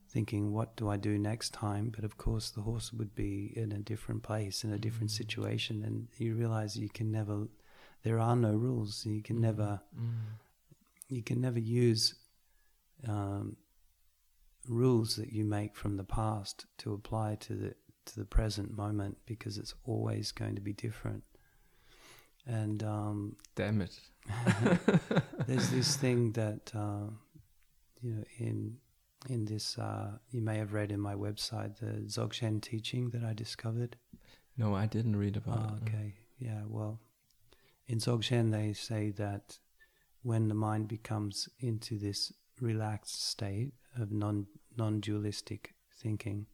thinking, 0.09 0.53
"What 0.53 0.77
do 0.77 0.89
I 0.91 0.97
do 0.99 1.19
next 1.19 1.53
time?" 1.55 1.91
But 1.95 2.05
of 2.05 2.17
course, 2.17 2.51
the 2.51 2.63
horse 2.63 2.93
would 2.93 3.15
be 3.15 3.53
in 3.57 3.73
a 3.73 3.79
different 3.79 4.23
place, 4.23 4.65
in 4.65 4.73
a 4.73 4.79
different 4.79 5.11
Mm. 5.11 5.17
situation, 5.17 5.83
and 5.83 6.09
you 6.19 6.35
realize 6.35 6.77
you 6.77 6.91
can 6.91 7.11
never. 7.11 7.49
There 8.03 8.19
are 8.19 8.37
no 8.37 8.55
rules. 8.55 9.07
You 9.07 9.23
can 9.23 9.41
never 9.41 9.81
Mm. 9.95 10.39
you 11.09 11.23
can 11.23 11.41
never 11.41 11.59
use 11.59 12.15
um, 13.07 13.57
rules 14.69 15.17
that 15.17 15.33
you 15.33 15.45
make 15.45 15.77
from 15.77 15.97
the 15.97 16.05
past 16.05 16.67
to 16.79 16.93
apply 16.93 17.35
to 17.37 17.55
the 17.55 17.75
to 18.07 18.17
the 18.19 18.25
present 18.25 18.77
moment 18.77 19.19
because 19.27 19.59
it's 19.59 19.75
always 19.85 20.33
going 20.33 20.55
to 20.55 20.61
be 20.61 20.73
different. 20.73 21.23
And 22.47 22.83
um, 22.83 23.37
Damn 23.55 23.81
it. 23.83 23.99
there's 25.47 25.71
this 25.71 25.97
thing 26.03 26.33
that 26.33 26.73
uh, 26.75 27.11
you 28.01 28.13
know 28.15 28.25
in 28.39 28.77
in 29.29 29.45
this 29.45 29.79
uh, 29.79 30.13
you 30.31 30.43
may 30.43 30.59
have 30.59 30.73
read 30.73 30.91
in 30.91 31.01
my 31.01 31.15
website 31.15 31.79
the 31.79 32.03
Dzogchen 32.07 32.61
teaching 32.61 33.11
that 33.11 33.23
I 33.25 33.33
discovered. 33.33 33.97
No, 34.57 34.75
I 34.75 34.87
didn't 34.87 35.17
read 35.17 35.37
about 35.37 35.71
Oh, 35.73 35.77
it. 35.77 35.89
okay. 35.89 36.15
Yeah, 36.39 36.63
well, 36.67 37.01
in 37.87 37.99
Dzogchen 37.99 38.51
they 38.51 38.73
say 38.73 39.11
that 39.13 39.59
when 40.23 40.49
the 40.49 40.55
mind 40.55 40.89
becomes 40.89 41.49
into 41.61 41.99
this 41.99 42.33
relaxed 42.61 43.25
state 43.29 43.73
of 43.97 44.11
non 44.13 44.47
non-dualistic 44.77 45.75
thinking, 45.95 46.47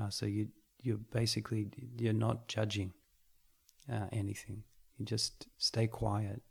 uh, 0.00 0.10
so 0.10 0.26
you 0.26 0.48
you're 0.82 0.98
basically 1.12 1.68
you're 1.98 2.12
not 2.12 2.48
judging 2.48 2.92
uh, 3.90 4.06
anything. 4.12 4.64
You 4.98 5.06
just 5.06 5.46
stay 5.58 5.86
quiet. 5.86 6.42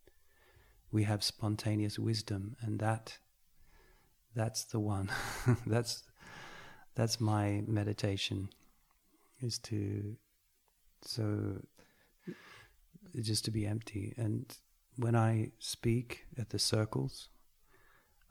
We 0.91 1.03
have 1.03 1.23
spontaneous 1.23 1.99
wisdom, 1.99 2.56
and 2.62 2.79
that 2.79 3.17
that's 4.36 4.63
the 4.63 4.79
one. 4.79 5.10
that's 5.67 6.03
that's 6.95 7.19
my 7.19 7.63
meditation 7.67 8.49
is 9.41 9.60
to 9.60 10.15
so 11.01 11.62
just 13.21 13.45
to 13.45 13.51
be 13.51 13.65
empty 13.65 14.13
and 14.17 14.58
when 14.97 15.15
i 15.15 15.51
speak 15.60 16.25
at 16.38 16.49
the 16.49 16.60
circles 16.60 17.29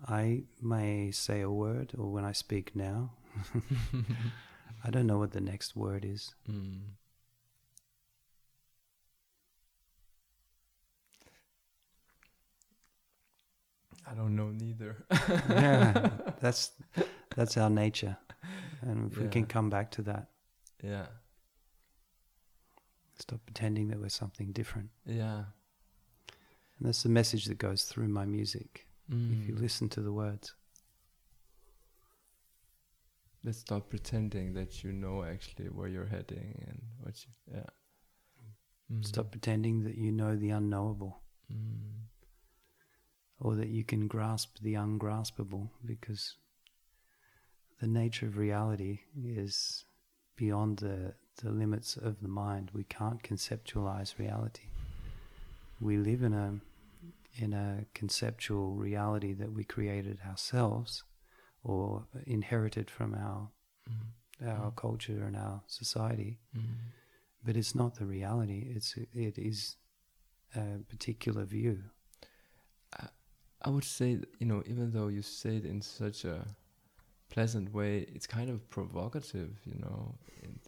i 0.09 0.42
may 0.61 1.11
say 1.11 1.40
a 1.40 1.51
word 1.51 1.92
or 1.98 2.11
when 2.11 2.25
i 2.25 2.33
speak 2.33 2.75
now 2.75 3.12
i 4.85 4.90
don't 4.90 5.07
know 5.07 5.18
what 5.18 5.33
the 5.33 5.40
next 5.40 5.75
word 5.77 6.05
is 6.05 6.35
Mm. 6.49 6.81
I 14.09 14.14
don't 14.14 14.35
know 14.35 14.51
neither. 14.51 14.97
yeah 15.49 16.09
that's 16.40 16.73
that's 17.37 17.57
our 17.57 17.71
nature 17.71 18.16
and 18.83 19.11
if 19.12 19.18
we 19.18 19.29
can 19.29 19.47
come 19.47 19.71
back 19.71 19.90
to 19.92 20.03
that 20.03 20.27
yeah. 20.83 21.07
stop 23.18 23.38
pretending 23.47 23.88
that 23.88 24.01
we're 24.01 24.09
something 24.09 24.51
different 24.53 24.90
Yeah. 25.07 25.45
and 26.79 26.88
that's 26.88 27.05
the 27.05 27.09
message 27.09 27.45
that 27.47 27.59
goes 27.59 27.85
through 27.85 28.09
my 28.09 28.25
music 28.25 28.87
if 29.09 29.47
you 29.49 29.55
Mm. 29.55 29.61
listen 29.61 29.88
to 29.90 30.01
the 30.01 30.12
words 30.12 30.55
Let's 33.44 33.59
stop 33.59 33.88
pretending 33.90 34.55
that 34.55 34.85
you 34.85 34.92
know 34.92 35.24
actually 35.24 35.66
where 35.66 35.88
you're 35.88 36.07
heading 36.07 36.64
and 36.68 36.81
what 37.00 37.14
you. 37.24 37.55
Yeah. 37.57 37.70
Mm. 38.92 39.07
stop 39.07 39.31
pretending 39.31 39.85
that 39.85 39.96
you 39.96 40.12
know 40.12 40.37
the 40.37 40.50
unknowable 40.50 41.18
Mm. 41.52 42.07
or 43.40 43.57
that 43.57 43.68
you 43.68 43.85
can 43.85 44.07
grasp 44.07 44.59
the 44.61 44.74
ungraspable 44.74 45.70
because 45.85 46.37
the 47.81 47.87
nature 47.87 48.26
of 48.26 48.37
reality 48.38 49.00
is 49.22 49.85
beyond 50.37 50.78
the, 50.78 51.14
the 51.42 51.50
limits 51.50 51.96
of 51.96 52.20
the 52.22 52.28
mind. 52.28 52.70
We 52.72 52.85
can't 52.85 53.22
conceptualize 53.22 54.18
reality. 54.18 54.68
We 55.81 55.96
live 55.96 56.22
in 56.22 56.33
a 56.33 56.61
in 57.35 57.52
a 57.52 57.87
conceptual 57.94 58.74
reality 58.74 59.33
that 59.33 59.52
we 59.52 59.64
created 59.64 60.18
ourselves 60.28 61.02
or 61.62 62.07
inherited 62.27 62.90
from 62.90 63.14
our 63.14 63.51
Mm. 63.88 64.12
our 64.46 64.70
Mm. 64.72 64.77
culture 64.77 65.25
and 65.25 65.37
our 65.37 65.62
society. 65.66 66.38
Mm. 66.57 66.77
but 67.44 67.57
it's 67.57 67.75
not 67.75 67.94
the 67.96 68.07
reality. 68.07 68.61
It's 68.77 68.96
it 69.12 69.37
is 69.38 69.77
a 70.55 70.79
particular 70.88 71.44
view. 71.44 71.90
I 73.64 73.70
would 73.70 73.85
say, 73.85 74.18
you 74.40 74.46
know, 74.46 74.62
even 74.66 74.90
though 74.90 75.07
you 75.09 75.22
say 75.22 75.57
it 75.57 75.64
in 75.64 75.81
such 75.83 76.25
a 76.25 76.44
pleasant 77.31 77.72
way, 77.72 77.98
it's 78.14 78.27
kind 78.27 78.51
of 78.51 78.68
provocative, 78.70 79.51
you 79.64 79.79
know. 79.79 80.18
And 80.42 80.61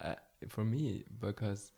uh, 0.00 0.14
for 0.48 0.64
me, 0.64 1.04
because 1.20 1.72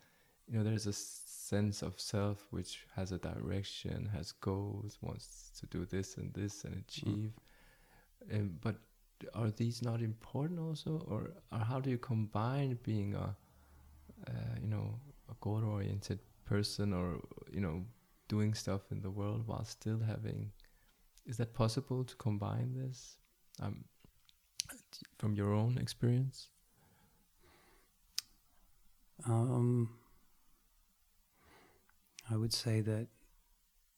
you 0.49 0.57
know, 0.59 0.65
there's 0.65 0.87
a 0.87 0.93
sense 0.93 1.83
of 1.83 1.99
self 2.01 2.47
which 2.51 2.87
has 2.95 3.11
a 3.13 3.19
direction, 3.19 4.07
has 4.15 4.31
goals, 4.33 4.99
wants 5.01 5.51
to 5.59 5.67
do 5.67 5.85
this 5.85 6.17
and 6.19 6.33
this 6.35 6.65
and 6.65 6.75
achieve. 6.77 7.33
Mm. 7.35 7.41
Um, 8.33 8.59
but 8.61 8.77
are 9.35 9.51
these 9.51 9.83
not 9.83 10.03
important 10.03 10.61
also, 10.61 11.05
or, 11.07 11.33
or 11.53 11.59
how 11.59 11.81
do 11.81 11.91
you 11.91 11.99
combine 11.99 12.79
being 12.83 13.15
a, 13.15 13.37
uh, 14.29 14.55
you 14.61 14.69
know, 14.69 15.01
a 15.31 15.35
goal-oriented 15.41 16.19
person, 16.45 16.93
or 16.93 17.21
you 17.53 17.61
know, 17.61 17.85
doing 18.29 18.55
stuff 18.55 18.83
in 18.91 19.01
the 19.01 19.11
world 19.11 19.47
while 19.47 19.65
still 19.65 20.01
having? 20.01 20.51
Is 21.25 21.37
that 21.39 21.55
possible 21.55 22.05
to 22.05 22.17
combine 22.17 22.75
this? 22.75 23.17
Um, 23.61 23.85
from 25.19 25.35
your 25.35 25.53
own 25.53 25.79
experience. 25.79 26.49
Um, 29.27 29.91
I 32.31 32.37
would 32.37 32.53
say 32.53 32.81
that 32.83 33.09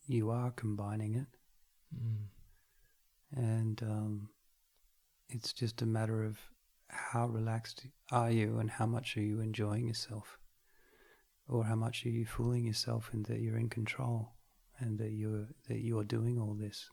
you 0.06 0.30
are 0.30 0.50
combining 0.52 1.14
it. 1.14 1.26
Mm. 1.94 2.28
And 3.34 3.82
um, 3.82 4.28
it's 5.28 5.52
just 5.52 5.82
a 5.82 5.86
matter 5.86 6.24
of 6.24 6.38
how 6.88 7.26
relaxed 7.26 7.86
are 8.10 8.30
you 8.30 8.58
and 8.58 8.70
how 8.70 8.86
much 8.86 9.16
are 9.16 9.22
you 9.22 9.40
enjoying 9.40 9.86
yourself? 9.86 10.38
Or 11.48 11.64
how 11.64 11.76
much 11.76 12.04
are 12.04 12.10
you 12.10 12.26
fooling 12.26 12.64
yourself 12.64 13.10
in 13.12 13.22
that 13.24 13.40
you're 13.40 13.58
in 13.58 13.70
control 13.70 14.32
and 14.78 14.98
that 14.98 15.12
you're 15.12 15.48
that 15.68 15.80
you're 15.80 16.04
doing 16.04 16.38
all 16.38 16.54
this? 16.54 16.90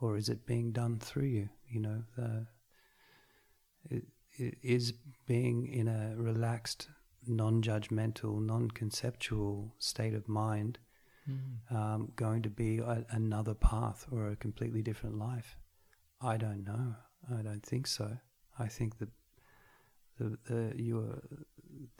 Or 0.00 0.16
is 0.16 0.28
it 0.28 0.46
being 0.46 0.72
done 0.72 0.98
through 0.98 1.26
you? 1.26 1.48
You 1.68 1.80
know, 1.80 2.02
the, 2.16 2.46
it, 3.90 4.04
it 4.36 4.58
is 4.62 4.94
being 5.26 5.66
in 5.66 5.88
a 5.88 6.14
relaxed 6.16 6.88
non 7.26 7.62
judgmental, 7.62 8.40
non 8.40 8.70
conceptual 8.70 9.74
state 9.78 10.14
of 10.14 10.28
mind 10.28 10.78
mm. 11.28 11.74
um, 11.74 12.12
going 12.16 12.42
to 12.42 12.50
be 12.50 12.78
a, 12.78 13.04
another 13.10 13.54
path 13.54 14.06
or 14.10 14.28
a 14.28 14.36
completely 14.36 14.82
different 14.82 15.18
life? 15.18 15.56
I 16.20 16.36
don't 16.36 16.64
know. 16.64 16.94
I 17.36 17.42
don't 17.42 17.64
think 17.64 17.86
so. 17.86 18.16
I 18.58 18.66
think 18.66 18.98
that 18.98 19.10
the, 20.18 20.38
the 20.46 20.72
you're 20.76 21.22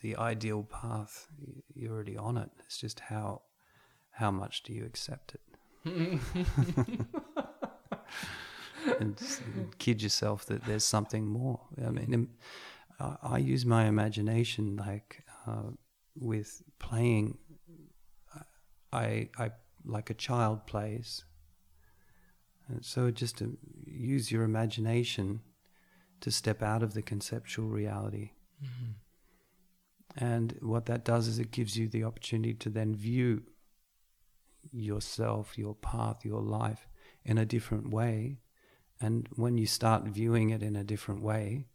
the 0.02 0.16
ideal 0.16 0.64
path. 0.64 1.28
You're 1.74 1.92
already 1.92 2.16
on 2.16 2.36
it. 2.36 2.50
It's 2.66 2.78
just 2.78 3.00
how 3.00 3.42
how 4.10 4.30
much 4.30 4.62
do 4.62 4.72
you 4.72 4.84
accept 4.84 5.34
it? 5.34 5.40
and 9.00 9.20
kid 9.78 10.02
yourself 10.02 10.46
that 10.46 10.64
there's 10.64 10.84
something 10.84 11.26
more. 11.26 11.60
I 11.84 11.90
mean, 11.90 12.28
I 13.22 13.38
use 13.38 13.64
my 13.64 13.86
imagination 13.86 14.76
like 14.76 15.24
uh, 15.46 15.70
with 16.16 16.62
playing. 16.78 17.38
I 18.92 19.28
I 19.38 19.50
like 19.84 20.10
a 20.10 20.14
child 20.14 20.66
plays. 20.66 21.24
And 22.68 22.84
so 22.84 23.10
just 23.10 23.38
to 23.38 23.56
use 23.86 24.30
your 24.30 24.44
imagination 24.44 25.40
to 26.20 26.30
step 26.30 26.62
out 26.62 26.82
of 26.82 26.94
the 26.94 27.02
conceptual 27.02 27.68
reality. 27.68 28.32
Mm-hmm. 28.62 30.24
And 30.24 30.56
what 30.60 30.86
that 30.86 31.04
does 31.04 31.28
is 31.28 31.38
it 31.38 31.50
gives 31.50 31.76
you 31.76 31.88
the 31.88 32.04
opportunity 32.04 32.54
to 32.54 32.70
then 32.70 32.94
view 32.94 33.44
yourself, 34.72 35.56
your 35.56 35.74
path, 35.74 36.24
your 36.24 36.42
life 36.42 36.88
in 37.24 37.38
a 37.38 37.46
different 37.46 37.90
way. 37.90 38.40
And 39.00 39.28
when 39.36 39.58
you 39.58 39.66
start 39.66 40.04
viewing 40.04 40.50
it 40.50 40.62
in 40.62 40.76
a 40.76 40.84
different 40.84 41.22
way, 41.22 41.66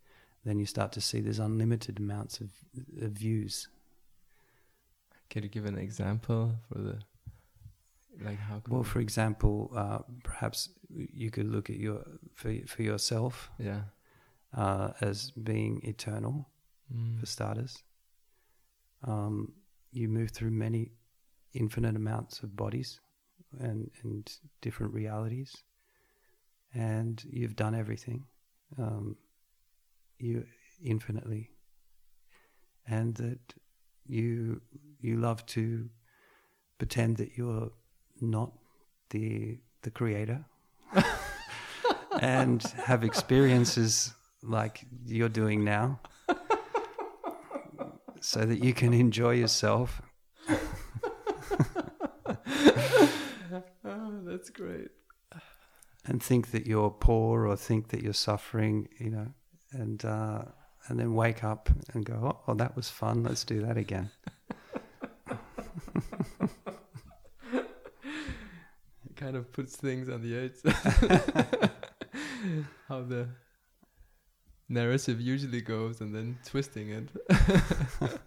then 0.43 0.59
you 0.59 0.65
start 0.65 0.91
to 0.93 1.01
see 1.01 1.21
there's 1.21 1.39
unlimited 1.39 1.99
amounts 1.99 2.41
of, 2.41 2.51
of 3.01 3.11
views. 3.11 3.69
Can 5.33 5.41
you 5.41 5.49
give 5.49 5.65
an 5.65 5.79
example 5.79 6.53
for 6.71 6.77
the 6.77 6.99
like 8.23 8.37
how? 8.37 8.61
Well, 8.69 8.83
for 8.83 8.99
example, 8.99 9.71
uh, 9.75 9.97
perhaps 10.23 10.69
you 10.95 11.31
could 11.31 11.47
look 11.47 11.71
at 11.71 11.77
your 11.77 12.03
for 12.35 12.53
for 12.67 12.83
yourself, 12.83 13.49
yeah, 13.57 13.81
uh, 14.55 14.89
as 15.01 15.31
being 15.31 15.81
eternal, 15.85 16.47
mm. 16.95 17.19
for 17.19 17.25
starters. 17.25 17.81
Um, 19.07 19.53
you 19.91 20.07
move 20.07 20.29
through 20.29 20.51
many 20.51 20.91
infinite 21.55 21.95
amounts 21.95 22.43
of 22.43 22.55
bodies 22.55 22.99
and 23.59 23.89
and 24.03 24.31
different 24.61 24.93
realities, 24.93 25.63
and 26.75 27.23
you've 27.27 27.55
done 27.55 27.73
everything. 27.73 28.25
Um, 28.77 29.17
you 30.19 30.45
infinitely, 30.79 31.49
and 32.85 33.15
that 33.15 33.55
you 34.05 34.61
you 35.03 35.17
love 35.17 35.45
to 35.47 35.89
pretend 36.77 37.17
that 37.17 37.37
you're 37.37 37.71
not 38.21 38.53
the 39.09 39.59
the 39.81 39.91
creator, 39.91 40.45
and 42.21 42.63
have 42.85 43.03
experiences 43.03 44.13
like 44.41 44.85
you're 45.05 45.29
doing 45.29 45.63
now, 45.63 45.99
so 48.21 48.45
that 48.45 48.63
you 48.63 48.73
can 48.73 48.93
enjoy 48.93 49.31
yourself. 49.31 50.01
oh, 53.85 54.21
that's 54.25 54.49
great. 54.49 54.89
And 56.05 56.21
think 56.21 56.51
that 56.51 56.65
you're 56.65 56.89
poor 56.89 57.47
or 57.47 57.55
think 57.55 57.89
that 57.89 58.01
you're 58.01 58.13
suffering, 58.13 58.89
you 58.99 59.09
know, 59.09 59.33
and 59.71 60.03
uh, 60.03 60.43
and 60.87 60.99
then 60.99 61.13
wake 61.13 61.43
up 61.43 61.69
and 61.93 62.05
go, 62.05 62.13
oh, 62.13 62.39
oh, 62.47 62.53
that 62.55 62.75
was 62.75 62.89
fun. 62.89 63.23
Let's 63.23 63.43
do 63.45 63.61
that 63.61 63.77
again. 63.77 64.11
it 69.05 69.12
kind 69.23 69.37
of 69.37 69.51
puts 69.53 69.75
things 69.77 70.09
on 70.09 70.21
the 70.21 70.35
edge. 70.37 70.57
How 72.89 73.01
the 73.01 73.29
narrative 74.67 75.21
usually 75.21 75.61
goes, 75.61 76.01
and 76.01 76.13
then 76.13 76.37
twisting 76.45 76.89
it. 76.89 77.07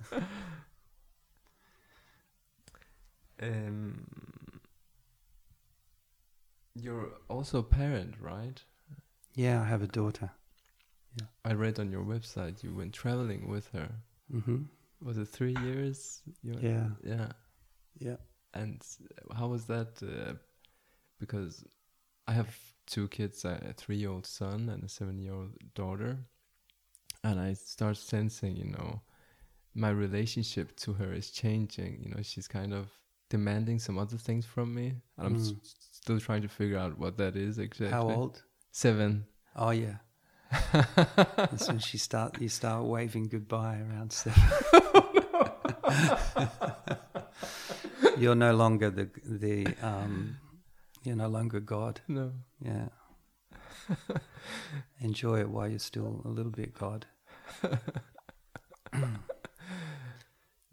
um, 3.42 4.06
you're 6.74 7.10
also 7.28 7.58
a 7.58 7.62
parent, 7.62 8.14
right? 8.18 8.62
Yeah, 9.34 9.60
I 9.60 9.66
have 9.66 9.82
a 9.82 9.86
daughter. 9.86 10.30
Yeah. 11.20 11.26
I 11.44 11.52
read 11.52 11.78
on 11.78 11.90
your 11.90 12.04
website 12.04 12.62
you 12.64 12.74
went 12.74 12.94
traveling 12.94 13.48
with 13.50 13.68
her. 13.72 13.90
Mm-hmm. 14.32 14.62
Was 15.02 15.18
it 15.18 15.28
three 15.28 15.56
years? 15.62 16.22
yeah. 16.42 16.88
Yeah. 17.04 17.32
Yeah. 17.98 18.16
And 18.54 18.80
how 19.36 19.48
was 19.48 19.66
that? 19.66 20.02
Uh, 20.02 20.34
because 21.18 21.64
I 22.26 22.32
have 22.32 22.56
two 22.86 23.08
kids, 23.08 23.44
a 23.44 23.74
three-year-old 23.76 24.26
son 24.26 24.68
and 24.68 24.84
a 24.84 24.88
seven-year-old 24.88 25.52
daughter, 25.74 26.18
and 27.24 27.40
I 27.40 27.54
start 27.54 27.96
sensing, 27.96 28.56
you 28.56 28.66
know, 28.66 29.00
my 29.74 29.90
relationship 29.90 30.76
to 30.76 30.94
her 30.94 31.12
is 31.12 31.30
changing. 31.30 31.98
You 32.02 32.10
know, 32.14 32.22
she's 32.22 32.48
kind 32.48 32.72
of 32.72 32.88
demanding 33.28 33.78
some 33.78 33.98
other 33.98 34.16
things 34.16 34.46
from 34.46 34.74
me, 34.74 34.94
and 35.18 35.26
I'm 35.26 35.36
mm. 35.36 35.56
still 35.92 36.20
trying 36.20 36.42
to 36.42 36.48
figure 36.48 36.78
out 36.78 36.98
what 36.98 37.18
that 37.18 37.36
is 37.36 37.58
exactly. 37.58 37.90
How 37.90 38.10
old? 38.10 38.42
Seven. 38.72 39.26
Oh 39.54 39.70
yeah. 39.70 39.96
That's 41.36 41.66
when 41.68 41.78
she 41.80 41.98
start 41.98 42.40
you 42.40 42.48
start 42.48 42.84
waving 42.84 43.28
goodbye 43.28 43.78
around 43.78 44.12
seven. 44.12 44.42
you're 48.18 48.34
no 48.34 48.54
longer 48.54 48.90
the 48.90 49.08
the 49.24 49.66
um, 49.82 50.36
you're 51.06 51.16
no 51.16 51.28
longer 51.28 51.60
God. 51.60 52.00
No. 52.08 52.32
Yeah. 52.60 52.88
Enjoy 55.00 55.40
it 55.40 55.48
while 55.48 55.68
you're 55.68 55.78
still 55.78 56.20
a 56.24 56.28
little 56.28 56.50
bit 56.50 56.74
God. 56.74 57.06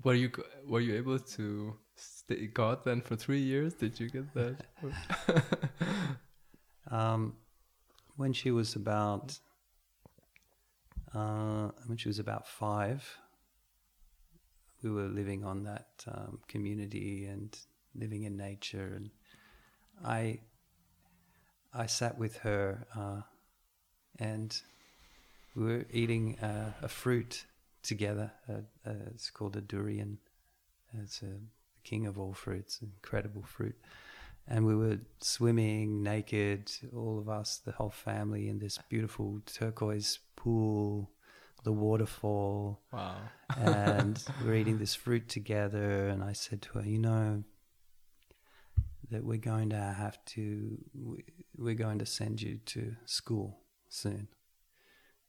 were 0.03 0.15
you 0.15 0.31
were 0.65 0.79
you 0.79 0.95
able 0.95 1.19
to 1.19 1.75
stay 1.95 2.47
God 2.47 2.83
then 2.83 3.01
for 3.01 3.15
three 3.15 3.41
years? 3.41 3.75
Did 3.75 3.99
you 3.99 4.09
get 4.09 4.33
that? 4.33 4.65
um, 6.91 7.35
when 8.15 8.33
she 8.33 8.49
was 8.51 8.75
about 8.75 9.37
uh, 11.13 11.69
when 11.85 11.97
she 11.97 12.09
was 12.09 12.17
about 12.17 12.47
five, 12.47 13.19
we 14.81 14.89
were 14.89 15.07
living 15.07 15.43
on 15.43 15.63
that 15.63 15.89
um, 16.07 16.39
community 16.47 17.25
and 17.25 17.55
living 17.93 18.23
in 18.23 18.35
nature, 18.35 18.93
and 18.95 19.11
I 20.03 20.39
I 21.73 21.87
sat 21.87 22.17
with 22.17 22.37
her 22.37 22.85
uh, 22.95 23.21
and 24.19 24.55
we 25.55 25.63
were 25.63 25.85
eating 25.91 26.37
uh, 26.39 26.71
a 26.81 26.87
fruit 26.87 27.45
together. 27.81 28.31
Uh, 28.49 28.89
uh, 28.89 28.93
it's 29.13 29.29
called 29.29 29.55
a 29.55 29.61
durian. 29.61 30.19
It's 31.01 31.21
a 31.23 31.39
king 31.83 32.05
of 32.05 32.19
all 32.19 32.33
fruits, 32.33 32.79
incredible 32.81 33.43
fruit. 33.43 33.75
And 34.47 34.65
we 34.65 34.75
were 34.75 34.99
swimming 35.19 36.03
naked, 36.03 36.71
all 36.95 37.17
of 37.17 37.29
us, 37.29 37.61
the 37.65 37.71
whole 37.71 37.89
family, 37.89 38.49
in 38.49 38.59
this 38.59 38.77
beautiful 38.89 39.41
turquoise 39.45 40.19
pool, 40.35 41.09
the 41.63 41.71
waterfall. 41.71 42.81
Wow. 42.91 43.15
and 43.57 44.21
we're 44.43 44.55
eating 44.55 44.79
this 44.79 44.95
fruit 44.95 45.29
together. 45.29 46.07
And 46.09 46.23
I 46.23 46.33
said 46.33 46.61
to 46.63 46.79
her, 46.79 46.85
You 46.85 46.99
know, 46.99 47.43
that 49.13 49.23
we're 49.23 49.37
going 49.37 49.69
to 49.69 49.77
have 49.79 50.23
to, 50.25 50.77
we're 51.57 51.75
going 51.75 51.99
to 51.99 52.05
send 52.05 52.41
you 52.41 52.59
to 52.65 52.95
school 53.05 53.59
soon. 53.89 54.27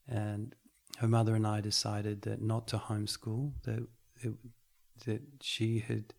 And 0.08 0.54
her 0.98 1.08
mother 1.08 1.34
and 1.34 1.46
I 1.46 1.60
decided 1.60 2.22
that 2.22 2.40
not 2.40 2.68
to 2.68 2.78
homeschool, 2.78 3.52
that 3.64 3.86
it, 4.22 4.32
that 5.06 5.22
she 5.40 5.80
had 5.80 6.14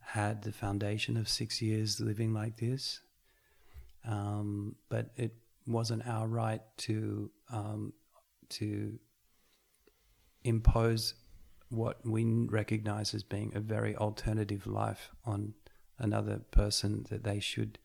had 0.00 0.42
the 0.42 0.52
foundation 0.52 1.16
of 1.16 1.28
six 1.28 1.62
years 1.62 2.00
living 2.00 2.34
like 2.34 2.58
this, 2.58 3.00
um, 4.06 4.76
but 4.88 5.10
it 5.16 5.34
wasn't 5.66 6.06
our 6.06 6.26
right 6.26 6.60
to 6.76 7.30
um, 7.50 7.92
to 8.48 8.98
impose 10.44 11.14
what 11.68 12.04
we 12.04 12.24
recognize 12.50 13.14
as 13.14 13.22
being 13.22 13.52
a 13.54 13.60
very 13.60 13.96
alternative 13.96 14.66
life 14.66 15.08
on 15.24 15.54
another 15.98 16.40
person 16.50 17.06
that 17.10 17.24
they 17.24 17.40
should 17.40 17.78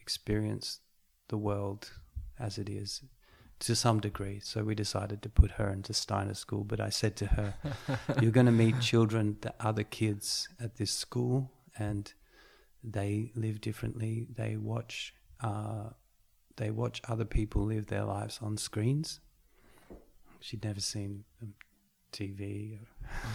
experience 0.00 0.80
the 1.28 1.38
world 1.38 1.90
as 2.38 2.58
it 2.58 2.68
is 2.68 3.02
to 3.60 3.74
some 3.74 4.00
degree. 4.00 4.40
So 4.40 4.64
we 4.64 4.74
decided 4.74 5.22
to 5.22 5.28
put 5.28 5.52
her 5.52 5.70
into 5.70 5.94
Steiner 5.94 6.34
School. 6.34 6.64
But 6.64 6.80
I 6.80 6.90
said 6.90 7.16
to 7.16 7.26
her, 7.26 7.54
You're 8.20 8.32
going 8.32 8.46
to 8.46 8.52
meet 8.52 8.80
children, 8.80 9.38
the 9.40 9.54
other 9.60 9.84
kids 9.84 10.48
at 10.60 10.76
this 10.76 10.90
school, 10.90 11.50
and 11.78 12.12
they 12.82 13.32
live 13.34 13.60
differently. 13.60 14.26
They 14.34 14.56
watch. 14.56 15.14
Uh, 15.40 15.90
they 16.56 16.70
watch 16.70 17.00
other 17.08 17.24
people 17.24 17.64
live 17.64 17.86
their 17.86 18.04
lives 18.04 18.38
on 18.40 18.56
screens. 18.56 19.20
She'd 20.40 20.62
never 20.62 20.80
seen 20.80 21.24
TV. 22.12 22.78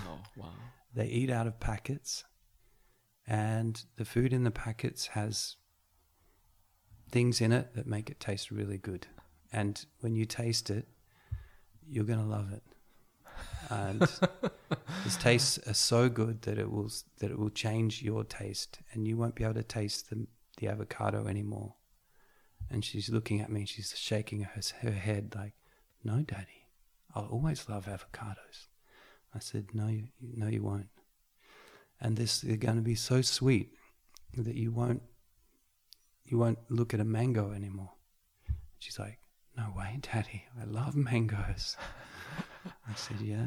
oh, 0.08 0.20
wow. 0.38 0.54
They 0.96 1.08
eat 1.08 1.30
out 1.30 1.46
of 1.46 1.60
packets, 1.60 2.24
and 3.30 3.84
the 3.96 4.06
food 4.06 4.34
in 4.34 4.44
the 4.44 4.52
packets 4.52 5.08
has 5.08 5.56
things 7.12 7.40
in 7.40 7.52
it 7.52 7.74
that 7.76 7.88
make 7.88 8.10
it 8.10 8.20
taste 8.20 8.52
really 8.52 8.78
good 8.78 9.08
and 9.52 9.86
when 10.02 10.16
you 10.16 10.26
taste 10.26 10.70
it, 10.70 10.88
you're 11.88 12.06
going 12.06 12.20
to 12.20 12.26
love 12.26 12.52
it. 12.54 12.64
And 13.70 14.02
this 15.04 15.18
tastes 15.18 15.60
are 15.68 15.74
so 15.74 16.10
good 16.10 16.44
that 16.44 16.58
it 16.58 16.72
will 16.72 16.92
that 17.20 17.32
it 17.32 17.40
will 17.40 17.50
change 17.50 18.02
your 18.02 18.24
taste, 18.24 18.80
and 18.92 19.08
you 19.08 19.18
won't 19.18 19.36
be 19.36 19.44
able 19.44 19.56
to 19.56 19.64
taste 19.64 20.10
the 20.10 20.28
the 20.58 20.68
avocado 20.68 21.28
anymore. 21.28 21.76
And 22.70 22.84
she's 22.84 23.10
looking 23.10 23.42
at 23.42 23.52
me, 23.52 23.66
she's 23.66 23.98
shaking 23.98 24.42
her 24.42 24.62
her 24.82 24.92
head 24.92 25.34
like, 25.36 25.54
"No, 26.04 26.22
Daddy, 26.22 26.68
I'll 27.16 27.28
always 27.28 27.70
love 27.70 27.86
avocados." 27.86 28.68
I 29.34 29.40
said, 29.40 29.68
"No, 29.74 29.88
you, 29.88 30.10
no, 30.20 30.48
you 30.48 30.64
won't." 30.64 30.90
And 32.02 32.16
this 32.16 32.44
is 32.44 32.58
going 32.58 32.78
to 32.78 32.82
be 32.82 32.96
so 32.96 33.22
sweet 33.22 33.74
that 34.38 34.56
you 34.56 34.72
won't 34.72 35.02
you 36.24 36.38
won't 36.38 36.60
look 36.70 36.94
at 36.94 37.00
a 37.00 37.06
mango 37.06 37.52
anymore. 37.52 37.92
She's 38.78 39.00
like, 39.00 39.20
no 39.60 39.74
way, 39.76 39.98
Daddy. 40.02 40.46
I 40.60 40.64
love 40.66 40.96
mangoes. 40.96 41.76
I 42.66 42.94
said, 42.96 43.20
Yeah. 43.20 43.46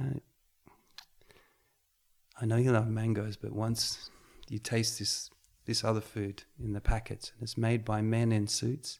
I 2.40 2.44
know 2.44 2.56
you 2.56 2.72
love 2.72 2.88
mangoes, 2.88 3.36
but 3.36 3.52
once 3.52 4.10
you 4.48 4.58
taste 4.58 4.98
this 4.98 5.30
this 5.64 5.84
other 5.84 6.00
food 6.00 6.42
in 6.58 6.72
the 6.72 6.80
packets, 6.80 7.32
and 7.32 7.42
it's 7.42 7.56
made 7.56 7.84
by 7.84 8.02
men 8.02 8.32
in 8.32 8.46
suits, 8.46 8.98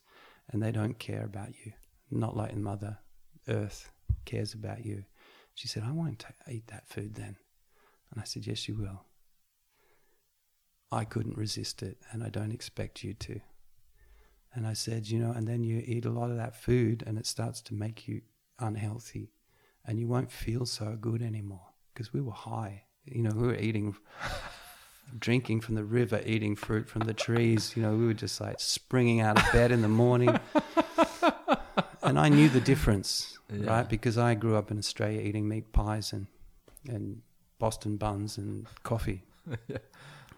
and 0.49 0.63
they 0.63 0.71
don't 0.71 0.97
care 0.97 1.25
about 1.25 1.49
you, 1.63 1.73
not 2.09 2.37
like 2.37 2.55
Mother 2.55 2.99
Earth 3.47 3.91
cares 4.25 4.53
about 4.53 4.85
you. 4.85 5.03
She 5.55 5.67
said, 5.67 5.83
I 5.85 5.91
won't 5.91 6.25
eat 6.49 6.67
that 6.67 6.87
food 6.87 7.15
then. 7.15 7.35
And 8.11 8.21
I 8.21 8.23
said, 8.23 8.47
Yes, 8.47 8.67
you 8.67 8.75
will. 8.75 9.03
I 10.93 11.05
couldn't 11.05 11.37
resist 11.37 11.83
it, 11.83 11.97
and 12.11 12.23
I 12.23 12.29
don't 12.29 12.51
expect 12.51 13.03
you 13.03 13.13
to. 13.15 13.41
And 14.55 14.67
I 14.67 14.73
said, 14.73 15.07
you 15.07 15.19
know, 15.19 15.31
and 15.31 15.47
then 15.47 15.63
you 15.63 15.81
eat 15.85 16.05
a 16.05 16.11
lot 16.11 16.29
of 16.29 16.37
that 16.37 16.55
food 16.55 17.03
and 17.07 17.17
it 17.17 17.25
starts 17.25 17.59
to 17.63 17.73
make 17.73 18.07
you 18.07 18.21
unhealthy 18.59 19.31
and 19.85 19.99
you 19.99 20.07
won't 20.07 20.31
feel 20.31 20.65
so 20.65 20.95
good 20.99 21.21
anymore 21.21 21.69
because 21.93 22.13
we 22.13 22.21
were 22.21 22.33
high. 22.33 22.83
You 23.05 23.23
know, 23.23 23.31
we 23.35 23.47
were 23.47 23.55
eating, 23.55 23.95
drinking 25.19 25.61
from 25.61 25.75
the 25.75 25.83
river, 25.83 26.21
eating 26.25 26.55
fruit 26.55 26.87
from 26.87 27.01
the 27.01 27.13
trees. 27.13 27.73
You 27.75 27.81
know, 27.81 27.95
we 27.95 28.05
were 28.05 28.13
just 28.13 28.39
like 28.39 28.59
springing 28.59 29.21
out 29.21 29.43
of 29.43 29.51
bed 29.51 29.71
in 29.71 29.81
the 29.81 29.89
morning. 29.89 30.39
and 32.03 32.19
I 32.19 32.29
knew 32.29 32.47
the 32.47 32.61
difference, 32.61 33.39
yeah. 33.51 33.69
right? 33.69 33.89
Because 33.89 34.19
I 34.19 34.35
grew 34.35 34.55
up 34.55 34.69
in 34.69 34.77
Australia 34.77 35.19
eating 35.19 35.47
meat 35.47 35.73
pies 35.73 36.13
and, 36.13 36.27
and 36.87 37.23
Boston 37.57 37.97
buns 37.97 38.37
and 38.37 38.67
coffee, 38.83 39.23
yeah. 39.67 39.77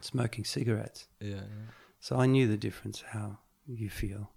Smoking 0.02 0.46
cigarettes. 0.46 1.08
Yeah, 1.20 1.36
yeah. 1.36 1.72
So 2.00 2.18
I 2.18 2.26
knew 2.26 2.48
the 2.48 2.58
difference, 2.58 3.04
how 3.10 3.39
you 3.66 3.89
feel. 3.89 4.32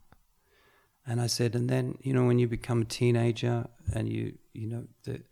And 1.06 1.20
I 1.20 1.26
said, 1.26 1.54
and 1.54 1.68
then 1.68 1.98
you 2.02 2.12
know 2.12 2.26
when 2.26 2.38
you 2.38 2.48
become 2.48 2.82
a 2.82 2.84
teenager 2.84 3.66
and 3.94 4.08
you 4.08 4.38
you 4.52 4.66
know 4.66 4.84
that 5.04 5.26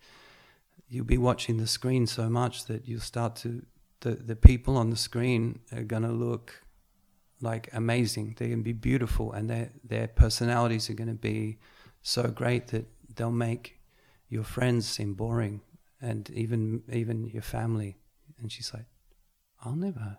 you'll 0.89 1.05
be 1.05 1.18
watching 1.18 1.59
the 1.59 1.66
screen 1.66 2.07
so 2.07 2.29
much 2.29 2.64
that 2.66 2.89
you'll 2.89 3.01
start 3.01 3.37
to 3.37 3.64
the 4.01 4.14
the 4.14 4.37
people 4.37 4.77
on 4.77 4.91
the 4.91 4.97
screen 4.97 5.61
are 5.72 5.83
gonna 5.83 6.12
look 6.12 6.62
like 7.41 7.68
amazing. 7.72 8.35
They're 8.37 8.49
gonna 8.49 8.62
be 8.62 8.72
beautiful, 8.72 9.33
and 9.33 9.51
their 9.51 9.70
their 9.85 10.09
personalities 10.09 10.89
are 10.91 10.95
gonna 10.95 11.14
be 11.14 11.59
so 12.03 12.24
great 12.24 12.68
that 12.68 12.87
they'll 13.14 13.31
make 13.31 13.81
your 14.29 14.45
friends 14.45 14.89
seem 14.89 15.14
boring, 15.14 15.61
and 16.01 16.31
even 16.31 16.83
even 16.91 17.27
your 17.27 17.43
family. 17.43 17.97
And 18.39 18.51
she's 18.53 18.72
like, 18.72 18.87
I'll 19.66 19.74
never 19.74 20.18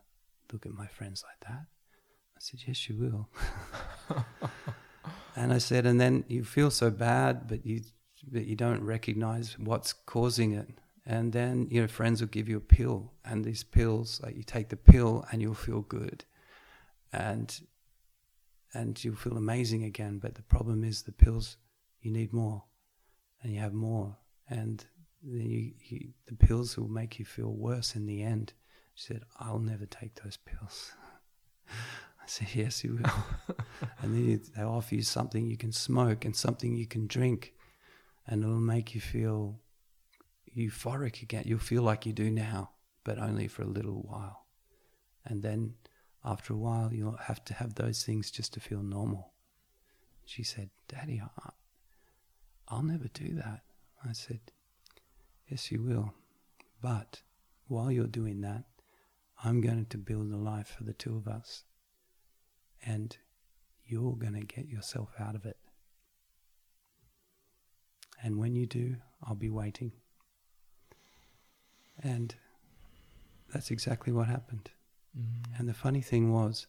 look 0.51 0.65
at 0.65 0.73
my 0.73 0.87
friends 0.87 1.23
like 1.25 1.49
that. 1.49 1.65
I 2.35 2.39
said, 2.39 2.59
Yes, 2.67 2.89
you 2.89 2.97
will. 2.97 3.29
and 5.35 5.53
I 5.53 5.57
said, 5.57 5.85
And 5.85 6.01
then 6.01 6.25
you 6.27 6.43
feel 6.43 6.69
so 6.69 6.89
bad, 6.91 7.47
but 7.47 7.65
you, 7.65 7.81
but 8.29 8.45
you 8.45 8.57
don't 8.57 8.83
recognize 8.83 9.57
what's 9.57 9.93
causing 9.93 10.51
it. 10.51 10.67
And 11.05 11.31
then, 11.31 11.67
you 11.71 11.79
know, 11.79 11.87
friends 11.87 12.19
will 12.19 12.27
give 12.27 12.49
you 12.49 12.57
a 12.57 12.73
pill, 12.75 13.13
and 13.23 13.45
these 13.45 13.63
pills, 13.63 14.19
like 14.21 14.35
you 14.35 14.43
take 14.43 14.67
the 14.67 14.75
pill 14.75 15.25
and 15.31 15.41
you'll 15.41 15.53
feel 15.53 15.81
good. 15.81 16.25
And 17.13 17.57
and 18.73 19.01
you'll 19.01 19.15
feel 19.15 19.37
amazing 19.37 19.85
again. 19.85 20.19
But 20.19 20.35
the 20.35 20.41
problem 20.41 20.83
is 20.83 21.03
the 21.03 21.13
pills, 21.13 21.55
you 22.01 22.11
need 22.11 22.33
more, 22.33 22.65
and 23.41 23.53
you 23.53 23.61
have 23.61 23.73
more, 23.73 24.17
and 24.49 24.85
then 25.23 25.49
you, 25.49 25.71
you, 25.79 26.09
the 26.25 26.35
pills 26.35 26.77
will 26.77 26.89
make 26.89 27.17
you 27.17 27.23
feel 27.23 27.53
worse 27.53 27.95
in 27.95 28.05
the 28.05 28.21
end. 28.21 28.51
She 28.97 29.13
said, 29.13 29.25
"I'll 29.39 29.59
never 29.59 29.85
take 29.85 30.15
those 30.23 30.37
pills." 30.37 30.91
I 31.69 32.25
said, 32.25 32.47
Yes, 32.55 32.83
you 32.83 32.95
will. 32.95 33.55
and 34.01 34.15
then 34.15 34.25
you, 34.25 34.41
they 34.55 34.63
offer 34.63 34.95
you 34.95 35.03
something 35.03 35.45
you 35.45 35.55
can 35.55 35.71
smoke 35.71 36.25
and 36.25 36.35
something 36.35 36.75
you 36.75 36.87
can 36.87 37.05
drink, 37.05 37.53
and 38.25 38.43
it'll 38.43 38.55
make 38.55 38.95
you 38.95 39.01
feel 39.01 39.59
euphoric 40.57 41.21
again. 41.21 41.43
You'll 41.45 41.59
feel 41.59 41.83
like 41.83 42.07
you 42.07 42.11
do 42.11 42.31
now, 42.31 42.71
but 43.03 43.19
only 43.19 43.47
for 43.47 43.61
a 43.61 43.67
little 43.67 44.01
while. 44.01 44.47
And 45.25 45.43
then 45.43 45.75
after 46.25 46.53
a 46.53 46.57
while, 46.57 46.91
you'll 46.91 47.17
have 47.17 47.45
to 47.45 47.53
have 47.53 47.75
those 47.75 48.03
things 48.03 48.31
just 48.31 48.51
to 48.55 48.59
feel 48.59 48.81
normal. 48.81 49.33
She 50.25 50.41
said, 50.41 50.71
Daddy, 50.87 51.21
I, 51.21 51.49
I'll 52.67 52.81
never 52.81 53.09
do 53.09 53.35
that. 53.35 53.61
I 54.03 54.13
said, 54.13 54.39
Yes, 55.47 55.71
you 55.71 55.83
will. 55.83 56.15
But 56.81 57.21
while 57.67 57.91
you're 57.91 58.07
doing 58.07 58.41
that, 58.41 58.63
I'm 59.43 59.61
going 59.61 59.85
to 59.85 59.97
build 59.97 60.31
a 60.31 60.38
life 60.38 60.75
for 60.77 60.83
the 60.83 60.93
two 60.93 61.15
of 61.15 61.27
us 61.27 61.63
and 62.85 63.15
you're 63.85 64.15
going 64.15 64.33
to 64.33 64.45
get 64.45 64.67
yourself 64.67 65.09
out 65.19 65.35
of 65.35 65.45
it. 65.45 65.57
And 68.21 68.38
when 68.38 68.55
you 68.55 68.65
do, 68.65 68.97
I'll 69.23 69.35
be 69.35 69.49
waiting. 69.49 69.91
And 72.01 72.35
that's 73.53 73.71
exactly 73.71 74.11
what 74.11 74.27
happened. 74.27 74.71
Mm-hmm. 75.17 75.59
And 75.59 75.69
the 75.69 75.73
funny 75.73 76.01
thing 76.01 76.31
was, 76.31 76.67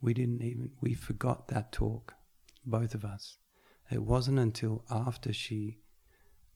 we 0.00 0.14
didn't 0.14 0.42
even, 0.42 0.70
we 0.80 0.94
forgot 0.94 1.48
that 1.48 1.72
talk, 1.72 2.14
both 2.64 2.94
of 2.94 3.04
us. 3.04 3.38
It 3.90 4.02
wasn't 4.02 4.38
until 4.38 4.84
after 4.90 5.32
she 5.32 5.78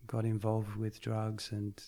got 0.07 0.25
involved 0.25 0.77
with 0.77 1.01
drugs 1.01 1.51
and 1.53 1.81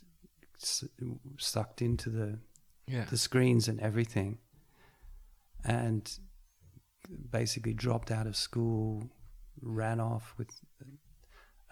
sucked 1.38 1.82
into 1.82 2.10
the 2.10 2.38
yeah. 2.87 3.05
the 3.11 3.16
screens 3.16 3.68
and 3.68 3.80
everything, 3.80 4.39
and 5.64 6.18
basically 7.30 7.74
dropped 7.74 8.11
out 8.11 8.26
of 8.26 8.37
school, 8.37 9.11
ran 9.61 10.01
off 10.01 10.35
with 10.39 10.49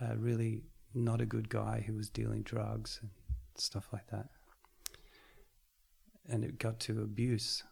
a 0.00 0.16
really 0.16 0.62
not 0.94 1.20
a 1.20 1.26
good 1.26 1.48
guy 1.48 1.84
who 1.86 1.94
was 1.94 2.08
dealing 2.10 2.42
drugs 2.42 2.98
and 3.02 3.10
stuff 3.56 3.88
like 3.92 4.06
that. 4.10 4.28
And 6.28 6.44
it 6.44 6.58
got 6.58 6.78
to 6.80 7.00
abuse 7.02 7.62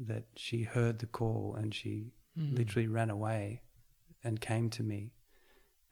that 0.00 0.24
she 0.36 0.62
heard 0.62 0.98
the 0.98 1.06
call 1.06 1.56
and 1.58 1.74
she 1.74 2.12
Mm. 2.38 2.56
literally 2.56 2.86
ran 2.86 3.10
away 3.10 3.62
and 4.22 4.40
came 4.40 4.70
to 4.70 4.84
me 4.84 5.10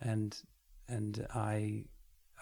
and 0.00 0.40
and 0.86 1.26
I, 1.34 1.86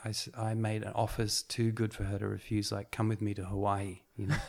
I 0.05 0.13
I 0.37 0.53
made 0.53 0.83
an 0.83 0.93
offers 0.95 1.43
too 1.43 1.73
good 1.73 1.95
for 1.95 2.05
her 2.05 2.19
to 2.19 2.29
refuse 2.29 2.71
like 2.71 2.91
come 2.91 3.09
with 3.09 3.23
me 3.23 3.33
to 3.33 3.47
Hawaii 3.47 4.01
you 4.17 4.27
know? 4.27 4.37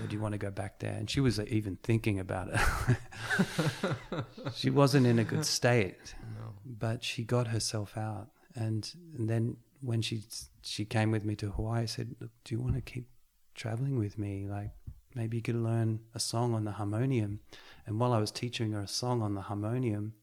Or 0.00 0.06
do 0.08 0.16
you 0.16 0.22
want 0.22 0.32
to 0.32 0.38
go 0.38 0.50
back 0.50 0.78
there? 0.80 0.92
And 0.92 1.08
she 1.08 1.20
was 1.20 1.38
uh, 1.38 1.44
even 1.48 1.76
thinking 1.82 2.18
about 2.18 2.48
it. 2.52 3.86
She 4.54 4.70
wasn't 4.70 5.06
in 5.06 5.18
a 5.18 5.24
good 5.24 5.44
state. 5.44 6.14
No. 6.38 6.54
but 6.64 7.04
she 7.04 7.24
got 7.24 7.48
herself 7.48 7.96
out. 7.96 8.28
And, 8.54 8.90
and 9.16 9.28
then 9.28 9.56
when 9.80 10.02
she 10.02 10.22
she 10.62 10.84
came 10.84 11.10
with 11.10 11.24
me 11.24 11.34
to 11.36 11.50
Hawaii 11.50 11.82
I 11.82 11.86
said 11.86 12.14
Look, 12.20 12.30
do 12.44 12.54
you 12.54 12.60
want 12.60 12.74
to 12.74 12.80
keep 12.80 13.08
traveling 13.54 13.98
with 13.98 14.18
me? 14.18 14.46
Like 14.48 14.70
maybe 15.14 15.36
you 15.38 15.42
could 15.42 15.56
learn 15.56 16.00
a 16.14 16.20
song 16.20 16.54
on 16.54 16.64
the 16.64 16.72
harmonium. 16.72 17.40
And 17.86 17.98
while 17.98 18.12
I 18.12 18.18
was 18.18 18.30
teaching 18.30 18.72
her 18.72 18.80
a 18.80 18.88
song 18.88 19.22
on 19.22 19.34
the 19.34 19.42
harmonium 19.42 20.14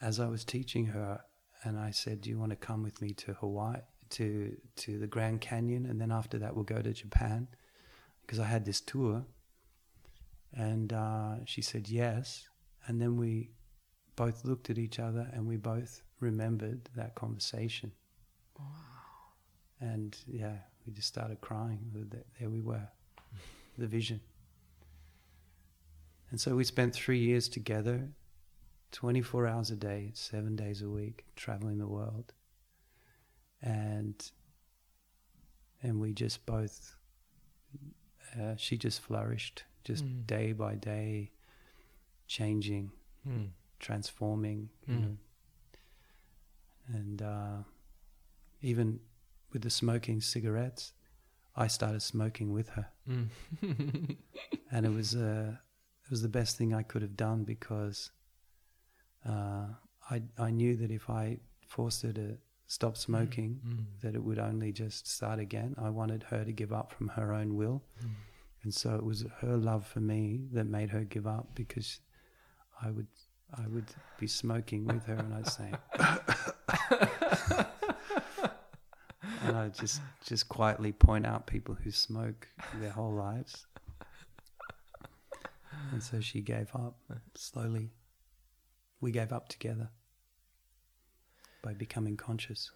as 0.00 0.18
I 0.20 0.28
was 0.28 0.44
teaching 0.44 0.86
her 0.86 1.20
and 1.64 1.78
I 1.78 1.90
said 1.90 2.20
do 2.22 2.30
you 2.30 2.38
want 2.38 2.50
to 2.50 2.56
come 2.56 2.82
with 2.82 3.02
me 3.02 3.12
to 3.14 3.34
Hawaii 3.34 3.80
to 4.10 4.56
to 4.76 4.98
the 4.98 5.06
Grand 5.06 5.40
Canyon 5.40 5.86
and 5.86 6.00
then 6.00 6.10
after 6.10 6.38
that 6.38 6.54
we'll 6.54 6.64
go 6.64 6.82
to 6.82 6.92
Japan 6.92 7.48
because 8.22 8.38
I 8.38 8.44
had 8.44 8.64
this 8.64 8.80
tour 8.80 9.24
and 10.52 10.92
uh, 10.92 11.44
she 11.44 11.62
said 11.62 11.88
yes 11.88 12.48
and 12.86 13.00
then 13.00 13.16
we 13.16 13.50
both 14.16 14.44
looked 14.44 14.68
at 14.68 14.78
each 14.78 14.98
other 14.98 15.28
and 15.32 15.46
we 15.46 15.56
both 15.56 16.02
remembered 16.20 16.88
that 16.94 17.14
conversation. 17.14 17.92
And 19.80 20.16
yeah, 20.26 20.56
we 20.86 20.92
just 20.92 21.08
started 21.08 21.40
crying. 21.40 21.80
There 22.38 22.50
we 22.50 22.60
were, 22.60 22.86
the 23.78 23.86
vision. 23.86 24.20
And 26.30 26.40
so 26.40 26.54
we 26.54 26.64
spent 26.64 26.94
three 26.94 27.18
years 27.18 27.48
together, 27.48 28.10
24 28.92 29.46
hours 29.46 29.70
a 29.70 29.76
day, 29.76 30.10
seven 30.14 30.54
days 30.54 30.82
a 30.82 30.88
week, 30.88 31.24
traveling 31.34 31.78
the 31.78 31.86
world. 31.86 32.34
And 33.62 34.30
and 35.82 36.00
we 36.00 36.12
just 36.12 36.44
both, 36.46 36.94
uh, 38.38 38.54
she 38.56 38.76
just 38.76 39.00
flourished, 39.00 39.64
just 39.84 40.04
Mm. 40.04 40.26
day 40.26 40.52
by 40.52 40.74
day, 40.76 41.30
changing 42.26 42.92
Mm. 43.26 43.50
transforming, 43.78 44.70
you 44.86 44.94
Mm. 44.94 45.00
know. 45.02 45.16
And 46.88 47.22
uh, 47.22 47.62
even 48.62 49.00
with 49.52 49.62
the 49.62 49.70
smoking 49.70 50.20
cigarettes, 50.20 50.92
I 51.56 51.66
started 51.68 52.02
smoking 52.02 52.52
with 52.52 52.70
her, 52.70 52.88
Mm. 53.08 53.28
and 54.70 54.86
it 54.86 54.92
was 54.92 55.14
uh, 55.14 55.56
it 56.04 56.10
was 56.10 56.22
the 56.22 56.28
best 56.28 56.56
thing 56.56 56.72
I 56.74 56.82
could 56.82 57.02
have 57.02 57.16
done 57.16 57.44
because 57.44 58.10
uh, 59.26 59.66
I 60.10 60.22
I 60.38 60.50
knew 60.50 60.76
that 60.76 60.90
if 60.90 61.08
I 61.10 61.38
forced 61.66 62.02
her 62.02 62.12
to 62.12 62.38
stop 62.70 62.96
smoking, 62.96 63.60
Mm. 63.66 63.84
that 64.00 64.14
it 64.14 64.22
would 64.22 64.38
only 64.38 64.70
just 64.72 65.06
start 65.08 65.38
again. 65.40 65.74
I 65.76 65.90
wanted 65.90 66.22
her 66.24 66.44
to 66.44 66.52
give 66.52 66.72
up 66.72 66.92
from 66.92 67.08
her 67.08 67.32
own 67.32 67.56
will, 67.56 67.82
Mm. 68.00 68.14
and 68.62 68.72
so 68.74 68.94
it 68.94 69.02
was 69.04 69.22
her 69.40 69.56
love 69.56 69.84
for 69.86 69.98
me 70.00 70.46
that 70.52 70.66
made 70.66 70.90
her 70.90 71.02
give 71.04 71.26
up 71.26 71.54
because 71.56 72.00
I 72.80 72.90
would 72.92 73.08
I 73.52 73.66
would 73.66 73.92
be 74.20 74.28
smoking 74.28 74.86
with 74.86 75.04
her 75.06 75.16
and 75.16 75.34
I'd 75.34 75.48
say 75.48 75.72
and 79.42 79.56
I'd 79.56 79.74
just 79.74 80.00
just 80.24 80.48
quietly 80.48 80.92
point 80.92 81.26
out 81.26 81.46
people 81.48 81.74
who 81.74 81.90
smoke 81.90 82.46
their 82.80 82.90
whole 82.92 83.12
lives. 83.12 83.66
And 85.92 86.02
so 86.02 86.20
she 86.20 86.40
gave 86.40 86.70
up 86.74 86.96
slowly. 87.34 87.90
We 89.00 89.10
gave 89.10 89.32
up 89.32 89.48
together 89.48 89.90
by 91.62 91.72
becoming 91.74 92.16
conscious. 92.16 92.70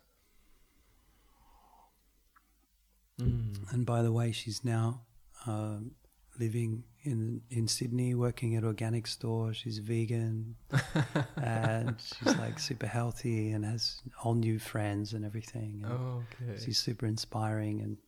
Mm. 3.20 3.72
And 3.72 3.86
by 3.86 4.02
the 4.02 4.12
way, 4.12 4.32
she's 4.32 4.64
now 4.64 5.02
um, 5.46 5.92
living 6.38 6.84
in 7.04 7.42
in 7.50 7.68
Sydney, 7.68 8.14
working 8.14 8.56
at 8.56 8.64
organic 8.64 9.06
store. 9.06 9.54
She's 9.54 9.78
vegan, 9.78 10.56
and 11.36 11.94
she's 12.00 12.36
like 12.38 12.58
super 12.58 12.86
healthy 12.86 13.52
and 13.52 13.64
has 13.64 14.00
all 14.22 14.34
new 14.34 14.58
friends 14.58 15.12
and 15.12 15.24
everything. 15.24 15.82
And 15.84 15.92
Oh, 15.92 16.22
okay. 16.42 16.58
She's 16.64 16.78
super 16.78 17.06
inspiring 17.06 17.80
and 17.82 17.98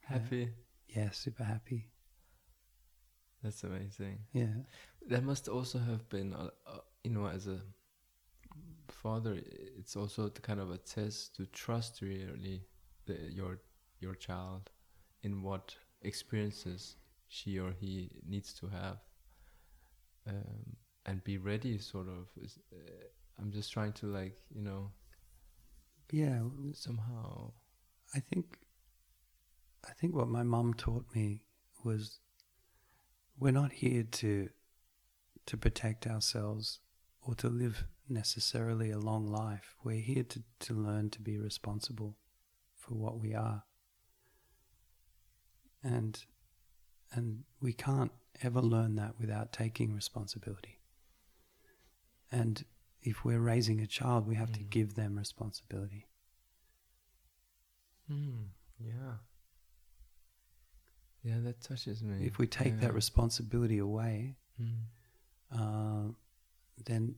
Happy. 0.00 0.50
yeah, 0.88 1.10
super 1.10 1.44
happy. 1.44 1.88
That's 3.42 3.62
amazing. 3.64 4.18
Yeah, 4.32 4.54
That 5.08 5.22
must 5.22 5.48
also 5.48 5.78
have 5.78 6.08
been, 6.08 6.32
uh, 6.34 6.50
uh, 6.66 6.78
you 7.04 7.10
know, 7.10 7.26
as 7.26 7.46
a 7.46 7.60
father, 8.92 9.38
it's 9.78 9.96
also 9.96 10.28
the 10.28 10.40
kind 10.40 10.60
of 10.60 10.70
a 10.70 10.78
test 10.78 11.36
to 11.36 11.46
trust 11.46 12.00
really 12.02 12.62
the, 13.06 13.14
your 13.30 13.58
your 14.00 14.14
child 14.14 14.70
in 15.22 15.42
what 15.42 15.74
experiences 16.02 16.96
she 17.28 17.58
or 17.58 17.72
he 17.72 18.10
needs 18.28 18.52
to 18.54 18.66
have, 18.68 18.98
um, 20.28 20.76
and 21.06 21.22
be 21.24 21.38
ready. 21.38 21.78
Sort 21.78 22.08
of. 22.08 22.28
Is- 22.42 22.58
Uh, 22.72 23.06
I'm 23.38 23.52
just 23.52 23.70
trying 23.70 23.92
to 23.94 24.06
like 24.06 24.38
you 24.54 24.62
know 24.62 24.92
yeah. 26.10 26.40
somehow. 26.72 27.52
I 28.14 28.20
think 28.20 28.58
I 29.84 29.92
think 29.92 30.14
what 30.14 30.28
my 30.28 30.42
mom 30.42 30.74
taught 30.74 31.04
me 31.14 31.42
was 31.84 32.18
we're 33.38 33.52
not 33.52 33.72
here 33.72 34.04
to 34.04 34.48
to 35.46 35.56
protect 35.56 36.06
ourselves 36.06 36.80
or 37.22 37.34
to 37.36 37.48
live 37.48 37.84
necessarily 38.08 38.90
a 38.90 38.98
long 38.98 39.26
life. 39.26 39.76
We're 39.82 40.00
here 40.00 40.24
to, 40.24 40.42
to 40.60 40.74
learn 40.74 41.10
to 41.10 41.20
be 41.20 41.38
responsible 41.38 42.16
for 42.74 42.94
what 42.94 43.18
we 43.18 43.34
are. 43.34 43.64
And 45.82 46.24
and 47.12 47.44
we 47.60 47.72
can't 47.72 48.12
ever 48.42 48.60
learn 48.60 48.96
that 48.96 49.14
without 49.18 49.52
taking 49.52 49.94
responsibility. 49.94 50.80
And 52.32 52.64
if 53.02 53.24
we're 53.24 53.38
raising 53.40 53.80
a 53.80 53.86
child, 53.86 54.26
we 54.26 54.34
have 54.34 54.52
to 54.52 54.60
Mm. 54.60 54.70
give 54.70 54.94
them 54.94 55.16
responsibility. 55.16 56.08
Mm, 58.10 58.48
yeah. 58.80 59.18
Yeah, 61.22 61.38
that 61.40 61.60
touches 61.60 62.02
me. 62.02 62.26
If 62.26 62.38
we 62.38 62.46
take 62.46 62.74
yeah. 62.74 62.80
that 62.80 62.94
responsibility 62.94 63.78
away, 63.78 64.36
Mm. 64.60 64.86
uh, 65.52 66.12
then 66.84 67.16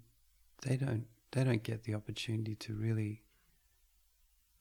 they 0.62 0.76
don't 0.76 1.06
they 1.32 1.44
don't 1.44 1.62
get 1.62 1.84
the 1.84 1.94
opportunity 1.94 2.54
to 2.56 2.74
really 2.74 3.22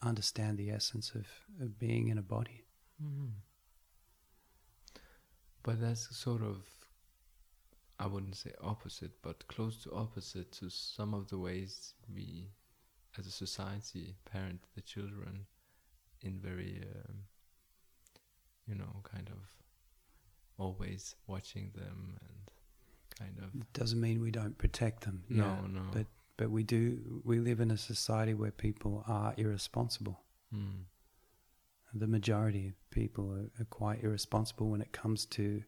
understand 0.01 0.57
the 0.57 0.69
essence 0.69 1.11
of, 1.15 1.25
of 1.61 1.79
being 1.79 2.09
in 2.09 2.17
a 2.17 2.21
body. 2.21 2.65
Mhm. 3.01 3.31
But 5.63 5.81
that's 5.81 6.15
sort 6.15 6.41
of, 6.41 6.63
I 7.99 8.07
wouldn't 8.07 8.35
say 8.35 8.53
opposite, 8.61 9.21
but 9.21 9.47
close 9.47 9.83
to 9.83 9.91
opposite 9.93 10.51
to 10.53 10.69
some 10.69 11.13
of 11.13 11.27
the 11.29 11.37
ways 11.37 11.93
we, 12.13 12.49
as 13.17 13.27
a 13.27 13.31
society, 13.31 14.15
parent 14.25 14.61
the 14.75 14.81
children 14.81 15.45
in 16.21 16.39
very, 16.39 16.83
um, 16.95 17.23
you 18.67 18.75
know, 18.75 19.01
kind 19.03 19.29
of 19.29 19.39
always 20.57 21.15
watching 21.27 21.71
them 21.75 22.17
and 22.21 22.36
kind 23.19 23.37
of. 23.39 23.49
It 23.61 23.73
doesn't 23.73 23.99
mean 24.01 24.21
we 24.21 24.31
don't 24.31 24.57
protect 24.57 25.03
them. 25.05 25.23
No, 25.29 25.45
yeah, 25.45 25.67
no. 25.71 25.81
But 25.91 26.05
but 26.37 26.51
we 26.51 26.63
do. 26.63 27.21
We 27.23 27.39
live 27.39 27.59
in 27.59 27.71
a 27.71 27.77
society 27.77 28.33
where 28.33 28.51
people 28.51 29.03
are 29.07 29.33
irresponsible. 29.37 30.19
Mm. 30.53 30.83
The 31.93 32.07
majority 32.07 32.67
of 32.67 32.89
people 32.91 33.31
are, 33.31 33.49
are 33.61 33.65
quite 33.69 34.03
irresponsible 34.03 34.69
when 34.69 34.81
it 34.81 34.91
comes 34.91 35.25
to 35.37 35.63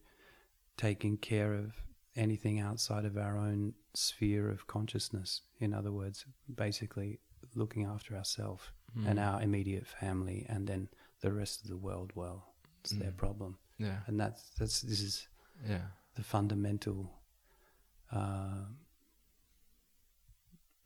taking 0.78 1.18
care 1.18 1.54
of 1.54 1.74
anything 2.16 2.60
outside 2.60 3.06
of 3.06 3.18
our 3.18 3.38
own 3.38 3.74
sphere 3.94 4.50
of 4.50 4.68
consciousness. 4.68 5.42
In 5.60 5.74
other 5.74 5.92
words, 5.92 6.26
basically 6.54 7.20
looking 7.56 7.86
after 7.86 8.16
ourselves 8.16 8.64
and 9.06 9.18
Mm. 9.20 9.28
our 9.28 9.42
immediate 9.42 9.86
family, 9.88 10.46
and 10.50 10.68
then 10.68 10.90
the 11.22 11.32
rest 11.32 11.62
of 11.62 11.68
the 11.70 11.78
world. 11.78 12.12
Well, 12.16 12.54
it's 12.82 12.92
their 12.92 13.12
Mm. 13.12 13.18
problem, 13.18 13.58
Yeah, 13.78 14.00
and 14.08 14.20
that's 14.20 14.50
that's 14.58 14.82
this 14.82 15.00
is 15.02 15.28
yeah. 15.68 15.86
the 16.16 16.24
fundamental 16.24 17.10
uh, 18.12 18.66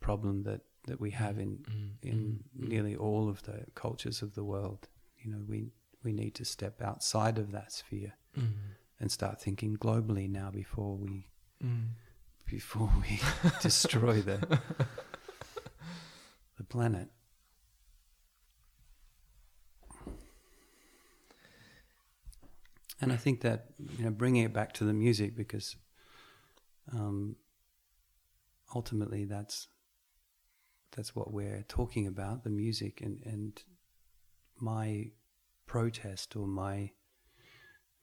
problem 0.04 0.42
that, 0.42 0.60
that 0.86 1.00
we 1.00 1.10
have 1.10 1.38
in 1.38 1.56
mm-hmm. 1.56 2.08
in 2.08 2.44
mm. 2.58 2.68
nearly 2.68 2.94
all 2.94 3.28
of 3.30 3.42
the 3.44 3.64
cultures 3.74 4.20
of 4.20 4.34
the 4.34 4.44
world. 4.44 4.88
You 5.22 5.30
know, 5.30 5.42
we 5.48 5.72
we 6.04 6.12
need 6.12 6.34
to 6.34 6.44
step 6.44 6.82
outside 6.82 7.38
of 7.38 7.52
that 7.52 7.72
sphere 7.72 8.12
mm-hmm. 8.38 8.52
and 9.00 9.10
start 9.10 9.40
thinking 9.40 9.78
globally 9.78 10.28
now 10.30 10.50
before 10.50 10.96
we 10.96 11.28
mm. 11.64 11.88
before 12.44 12.92
we 13.00 13.18
destroy 13.62 14.20
the 14.20 14.38
the 16.58 16.64
planet. 16.64 17.08
And 23.00 23.10
I 23.12 23.16
think 23.16 23.40
that 23.40 23.66
you 23.98 24.04
know, 24.04 24.10
bringing 24.10 24.44
it 24.44 24.52
back 24.52 24.72
to 24.74 24.84
the 24.84 24.92
music 24.92 25.34
because 25.34 25.76
um, 26.92 27.36
ultimately 28.74 29.24
that's 29.24 29.68
that's 30.96 31.14
what 31.14 31.32
we're 31.32 31.64
talking 31.68 32.06
about 32.06 32.44
the 32.44 32.50
music 32.50 33.00
and 33.00 33.20
and 33.24 33.62
my 34.60 35.10
protest 35.66 36.36
or 36.36 36.46
my 36.46 36.90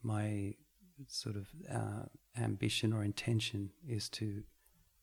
my 0.04 0.54
sort 1.08 1.36
of 1.36 1.48
uh, 1.72 2.04
ambition 2.38 2.94
or 2.94 3.04
intention 3.04 3.72
is 3.88 4.10
to 4.10 4.44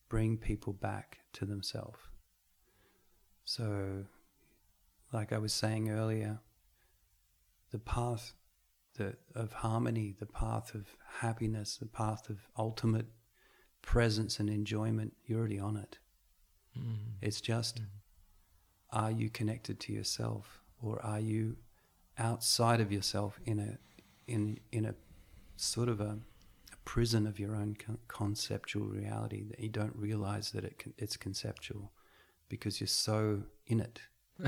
bring 0.09 0.37
people 0.37 0.73
back 0.73 1.19
to 1.35 1.45
themselves. 1.45 1.99
So, 3.45 4.05
like 5.13 5.33
I 5.33 5.39
was 5.39 5.53
saying 5.53 5.91
earlier, 5.91 6.41
the 7.71 7.79
path 7.79 8.33
the, 8.97 9.15
of 9.35 9.53
harmony, 9.53 10.15
the 10.19 10.27
path 10.27 10.75
of 10.75 10.87
happiness, 11.21 11.77
the 11.77 11.87
path 11.87 12.29
of 12.29 12.39
ultimate 12.57 13.07
presence 13.93 14.39
and 14.41 14.51
enjoyment, 14.51 15.15
you're 15.25 15.39
already 15.39 15.59
on 15.59 15.77
it. 15.77 15.99
Mm. 16.79 16.97
It's 17.23 17.41
just, 17.41 17.81
Mm. 17.81 17.87
are 18.91 19.11
you 19.21 19.31
connected 19.31 19.77
to 19.81 19.93
yourself, 19.93 20.45
or 20.83 20.95
are 21.13 21.21
you 21.21 21.57
outside 22.19 22.81
of 22.83 22.93
yourself 22.93 23.41
in 23.45 23.59
a 23.59 23.79
in 24.27 24.59
in 24.73 24.85
a 24.85 24.95
sort 25.57 25.89
of 25.89 26.01
a, 26.01 26.13
a 26.75 26.77
prison 26.85 27.27
of 27.27 27.39
your 27.39 27.55
own 27.57 27.75
con- 27.85 27.99
conceptual 28.09 28.87
reality 29.01 29.43
that 29.51 29.59
you 29.61 29.71
don't 29.81 29.97
realize 29.97 30.51
that 30.53 30.65
it 30.65 30.79
con- 30.83 30.95
it's 30.99 31.17
conceptual 31.17 31.93
because 32.49 32.81
you're 32.81 32.97
so 33.09 33.43
in 33.67 33.81
it. 33.81 34.01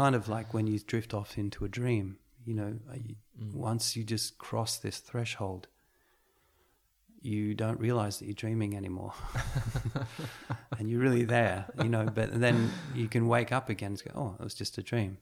kind 0.00 0.14
of 0.14 0.28
like 0.28 0.52
when 0.54 0.66
you 0.66 0.78
drift 0.78 1.12
off 1.14 1.38
into 1.38 1.64
a 1.64 1.68
dream. 1.80 2.18
You 2.46 2.54
know, 2.54 2.72
you, 3.08 3.16
Mm. 3.40 3.54
once 3.54 3.96
you 3.96 4.04
just 4.04 4.36
cross 4.38 4.78
this 4.78 4.98
threshold, 5.00 5.66
you 7.24 7.54
don't 7.54 7.80
realize 7.80 8.18
that 8.18 8.26
you're 8.26 8.34
dreaming 8.34 8.76
anymore. 8.76 9.14
and 10.78 10.90
you're 10.90 11.00
really 11.00 11.24
there, 11.24 11.66
you 11.82 11.88
know, 11.88 12.04
but 12.04 12.38
then 12.38 12.70
you 12.94 13.08
can 13.08 13.26
wake 13.26 13.52
up 13.52 13.68
again 13.68 13.92
and 13.92 14.04
go, 14.04 14.10
oh, 14.14 14.36
it 14.38 14.44
was 14.44 14.54
just 14.54 14.76
a 14.78 14.82
dream. 14.82 15.18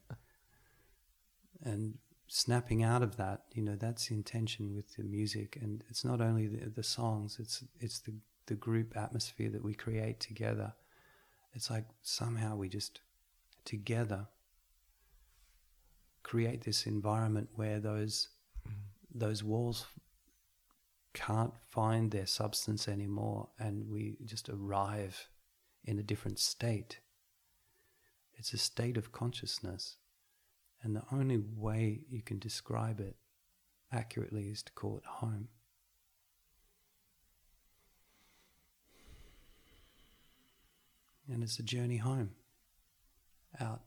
And 1.62 1.98
snapping 2.26 2.82
out 2.82 3.02
of 3.02 3.16
that, 3.16 3.42
you 3.52 3.62
know, 3.62 3.76
that's 3.76 4.08
the 4.08 4.14
intention 4.14 4.74
with 4.74 4.96
the 4.96 5.04
music. 5.04 5.58
And 5.60 5.84
it's 5.88 6.04
not 6.04 6.20
only 6.20 6.48
the, 6.48 6.68
the 6.70 6.82
songs, 6.82 7.36
it's, 7.38 7.62
it's 7.78 8.00
the, 8.00 8.14
the 8.46 8.54
group 8.54 8.96
atmosphere 8.96 9.50
that 9.50 9.62
we 9.62 9.74
create 9.74 10.18
together. 10.18 10.72
It's 11.54 11.70
like 11.70 11.84
somehow 12.02 12.56
we 12.56 12.68
just 12.68 13.00
together 13.64 14.26
create 16.22 16.62
this 16.64 16.86
environment 16.86 17.48
where 17.54 17.78
those 17.78 18.28
mm. 18.66 18.72
those 19.14 19.44
walls 19.44 19.86
can't 21.14 21.54
find 21.70 22.10
their 22.10 22.26
substance 22.26 22.88
anymore 22.88 23.48
and 23.58 23.88
we 23.88 24.16
just 24.24 24.48
arrive 24.48 25.28
in 25.84 25.98
a 25.98 26.02
different 26.02 26.38
state. 26.38 27.00
It's 28.34 28.52
a 28.52 28.58
state 28.58 28.96
of 28.96 29.12
consciousness. 29.12 29.96
And 30.82 30.96
the 30.96 31.04
only 31.12 31.38
way 31.38 32.04
you 32.08 32.22
can 32.22 32.38
describe 32.38 32.98
it 32.98 33.16
accurately 33.92 34.48
is 34.48 34.62
to 34.64 34.72
call 34.72 34.96
it 34.98 35.04
home. 35.06 35.48
And 41.28 41.42
it's 41.42 41.58
a 41.58 41.62
journey 41.62 41.98
home 41.98 42.30
out. 43.60 43.82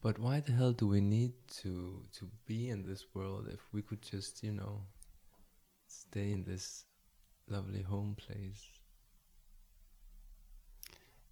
But 0.00 0.18
why 0.18 0.40
the 0.40 0.52
hell 0.52 0.72
do 0.72 0.86
we 0.86 1.00
need 1.00 1.32
to 1.62 2.02
to 2.18 2.28
be 2.46 2.68
in 2.68 2.86
this 2.86 3.06
world 3.14 3.48
if 3.50 3.60
we 3.72 3.82
could 3.82 4.02
just, 4.02 4.42
you 4.42 4.52
know, 4.52 4.82
stay 5.94 6.32
in 6.32 6.44
this 6.44 6.84
lovely 7.48 7.82
home 7.82 8.14
place? 8.16 8.62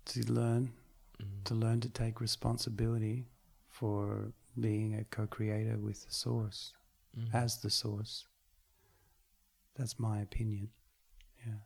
to 0.04 0.20
learn 0.32 0.72
Mm. 1.20 1.44
to 1.44 1.54
learn 1.54 1.80
to 1.80 1.88
take 1.88 2.20
responsibility 2.20 3.28
for 3.68 4.32
being 4.58 4.94
a 4.94 5.04
co-creator 5.04 5.78
with 5.78 6.04
the 6.04 6.12
source 6.12 6.72
Mm. 7.16 7.32
as 7.32 7.60
the 7.60 7.70
source 7.70 8.26
that's 9.76 9.98
my 10.00 10.20
opinion 10.20 10.70
yeah 11.46 11.60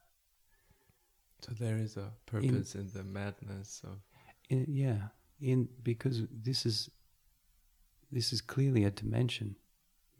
so 1.40 1.52
there 1.54 1.78
is 1.78 1.96
a 1.96 2.12
purpose 2.26 2.74
in, 2.74 2.90
the 2.92 3.04
madness 3.04 3.80
of 3.84 4.02
in, 4.50 4.66
yeah 4.68 5.08
in 5.40 5.68
because 5.82 6.22
this 6.30 6.66
is 6.66 6.90
this 8.12 8.32
is 8.32 8.40
clearly 8.40 8.84
a 8.84 8.90
dimension 8.90 9.56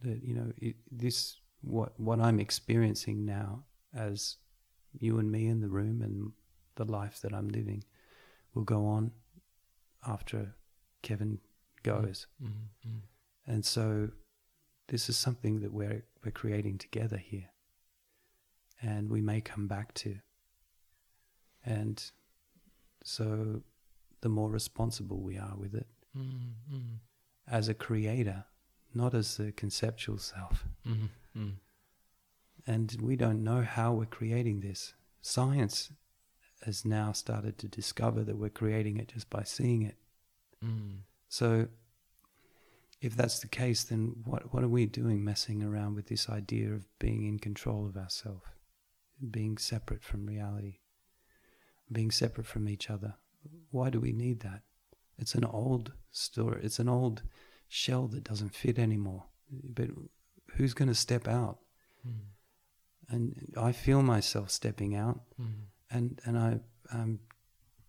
that 0.02 0.22
you 0.22 0.34
know 0.34 0.52
it, 0.56 0.76
this 0.90 1.36
what 1.62 1.98
what 1.98 2.20
I'm 2.20 2.40
experiencing 2.40 3.24
now 3.24 3.64
as 3.94 4.36
you 4.98 5.18
and 5.18 5.30
me 5.30 5.46
in 5.46 5.60
the 5.60 5.68
room 5.68 6.02
and 6.02 6.32
the 6.76 6.84
life 6.84 7.20
that 7.22 7.32
I'm 7.32 7.48
living 7.48 7.84
will 8.54 8.64
go 8.64 8.86
on 8.86 9.12
after 10.06 10.54
Kevin 11.02 11.38
goes. 11.82 12.26
Mm, 12.42 12.48
mm. 12.86 13.00
and 13.46 13.64
so 13.64 14.10
this 14.88 15.08
is 15.08 15.16
something 15.16 15.60
that 15.60 15.72
we're 15.72 16.04
we're 16.24 16.30
creating 16.30 16.78
together 16.78 17.16
here 17.16 17.50
and 18.82 19.10
we 19.10 19.20
may 19.20 19.40
come 19.40 19.66
back 19.66 19.94
to. 19.94 20.16
And 21.64 22.02
so 23.02 23.62
the 24.20 24.28
more 24.28 24.50
responsible 24.50 25.20
we 25.20 25.36
are 25.36 25.54
with 25.56 25.74
it 25.74 25.86
Mm, 26.16 26.54
mm, 26.72 26.98
as 27.46 27.68
a 27.68 27.74
creator 27.74 28.44
not 28.96 29.14
as 29.14 29.36
the 29.36 29.52
conceptual 29.52 30.18
self 30.18 30.64
mm, 30.86 31.08
mm. 31.36 31.52
and 32.66 32.96
we 33.00 33.16
don't 33.16 33.44
know 33.44 33.62
how 33.62 33.92
we're 33.92 34.06
creating 34.06 34.60
this 34.60 34.94
science 35.20 35.92
has 36.64 36.84
now 36.84 37.12
started 37.12 37.58
to 37.58 37.68
discover 37.68 38.24
that 38.24 38.38
we're 38.38 38.48
creating 38.48 38.96
it 38.96 39.08
just 39.08 39.28
by 39.28 39.42
seeing 39.42 39.82
it 39.82 39.96
Mm. 40.64 40.98
So, 41.28 41.68
if 43.00 43.16
that's 43.16 43.40
the 43.40 43.48
case, 43.48 43.84
then 43.84 44.16
what 44.24 44.52
what 44.52 44.62
are 44.62 44.68
we 44.68 44.86
doing 44.86 45.24
messing 45.24 45.62
around 45.62 45.94
with 45.94 46.06
this 46.06 46.28
idea 46.28 46.72
of 46.72 46.86
being 46.98 47.24
in 47.24 47.38
control 47.38 47.86
of 47.86 47.96
ourselves, 47.96 48.46
being 49.30 49.58
separate 49.58 50.02
from 50.02 50.26
reality, 50.26 50.78
being 51.90 52.10
separate 52.10 52.46
from 52.46 52.68
each 52.68 52.90
other? 52.90 53.14
Why 53.70 53.90
do 53.90 54.00
we 54.00 54.12
need 54.12 54.40
that? 54.40 54.62
It's 55.18 55.34
an 55.34 55.44
old 55.44 55.92
story. 56.10 56.60
It's 56.62 56.78
an 56.78 56.88
old 56.88 57.22
shell 57.68 58.06
that 58.08 58.24
doesn't 58.24 58.54
fit 58.54 58.78
anymore. 58.78 59.24
But 59.50 59.88
who's 60.54 60.74
going 60.74 60.88
to 60.88 60.94
step 60.94 61.28
out? 61.28 61.58
Mm. 62.06 62.12
And 63.08 63.54
I 63.56 63.72
feel 63.72 64.02
myself 64.02 64.50
stepping 64.50 64.94
out, 64.96 65.20
Mm. 65.40 65.52
and 65.90 66.20
and 66.24 66.38
I 66.38 66.60
am 66.92 67.20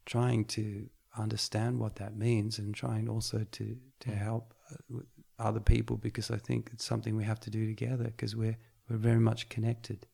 trying 0.06 0.46
to 0.46 0.90
understand 1.18 1.80
what 1.80 1.96
that 1.96 2.16
means 2.16 2.60
and 2.60 2.76
trying 2.76 3.10
also 3.10 3.44
to 3.44 3.78
to 4.00 4.10
Mm. 4.10 4.18
help 4.18 4.54
uh, 4.72 5.00
other 5.40 5.60
people 5.60 5.98
because 5.98 6.30
I 6.32 6.38
think 6.38 6.70
it's 6.74 6.86
something 6.86 7.16
we 7.16 7.24
have 7.26 7.40
to 7.42 7.50
do 7.50 7.66
together 7.66 8.06
because 8.06 8.36
we're 8.36 8.58
we're 8.90 8.98
very 9.02 9.20
much 9.20 9.50
connected. 9.50 10.06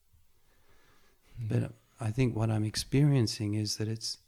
Mm. 1.39 1.49
But 1.49 1.73
I 1.99 2.11
think 2.11 2.35
what 2.35 2.49
I'm 2.49 2.63
experiencing 2.65 3.55
is 3.55 3.75
that 3.77 3.87
it's 3.87 4.19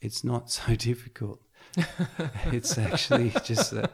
it's 0.00 0.22
not 0.24 0.50
so 0.58 0.74
difficult. 0.76 1.40
It's 2.46 2.78
actually 2.78 3.32
just 3.44 3.72
uh, 3.72 3.86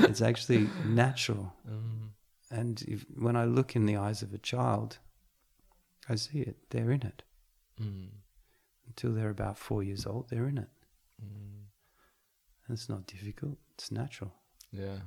it's 0.00 0.20
actually 0.20 0.68
natural. 0.84 1.52
Mm. 1.68 2.08
And 2.50 2.82
if, 2.88 3.04
when 3.16 3.36
I 3.36 3.44
look 3.44 3.76
in 3.76 3.86
the 3.86 3.96
eyes 3.96 4.22
of 4.22 4.32
a 4.32 4.38
child, 4.38 4.98
I 6.08 6.16
see 6.16 6.40
it. 6.40 6.56
They're 6.70 6.90
in 6.90 7.02
it. 7.02 7.22
Mm. 7.80 8.08
Until 8.86 9.12
they're 9.12 9.30
about 9.30 9.58
four 9.58 9.82
years 9.82 10.06
old, 10.06 10.30
they're 10.30 10.48
in 10.48 10.58
it. 10.58 10.70
Mm. 11.22 11.66
And 12.66 12.74
it's 12.74 12.88
not 12.88 13.06
difficult. 13.06 13.58
It's 13.74 13.92
natural. 13.92 14.32
Yeah. 14.72 14.98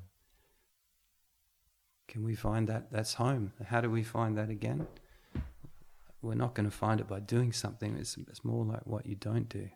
Can 2.08 2.24
we 2.24 2.36
find 2.36 2.68
that? 2.68 2.92
That's 2.92 3.16
home. 3.16 3.54
How 3.66 3.82
do 3.82 3.90
we 3.90 4.04
find 4.04 4.38
that 4.38 4.50
again? 4.50 4.88
We're 6.22 6.36
not 6.36 6.54
going 6.54 6.70
to 6.70 6.76
find 6.76 7.00
it 7.00 7.08
by 7.08 7.20
doing 7.20 7.52
something. 7.52 7.96
It's, 7.98 8.18
it's 8.18 8.44
more 8.44 8.64
like 8.64 8.86
what 8.86 9.06
you 9.06 9.16
don't 9.16 9.50
do. 9.50 9.70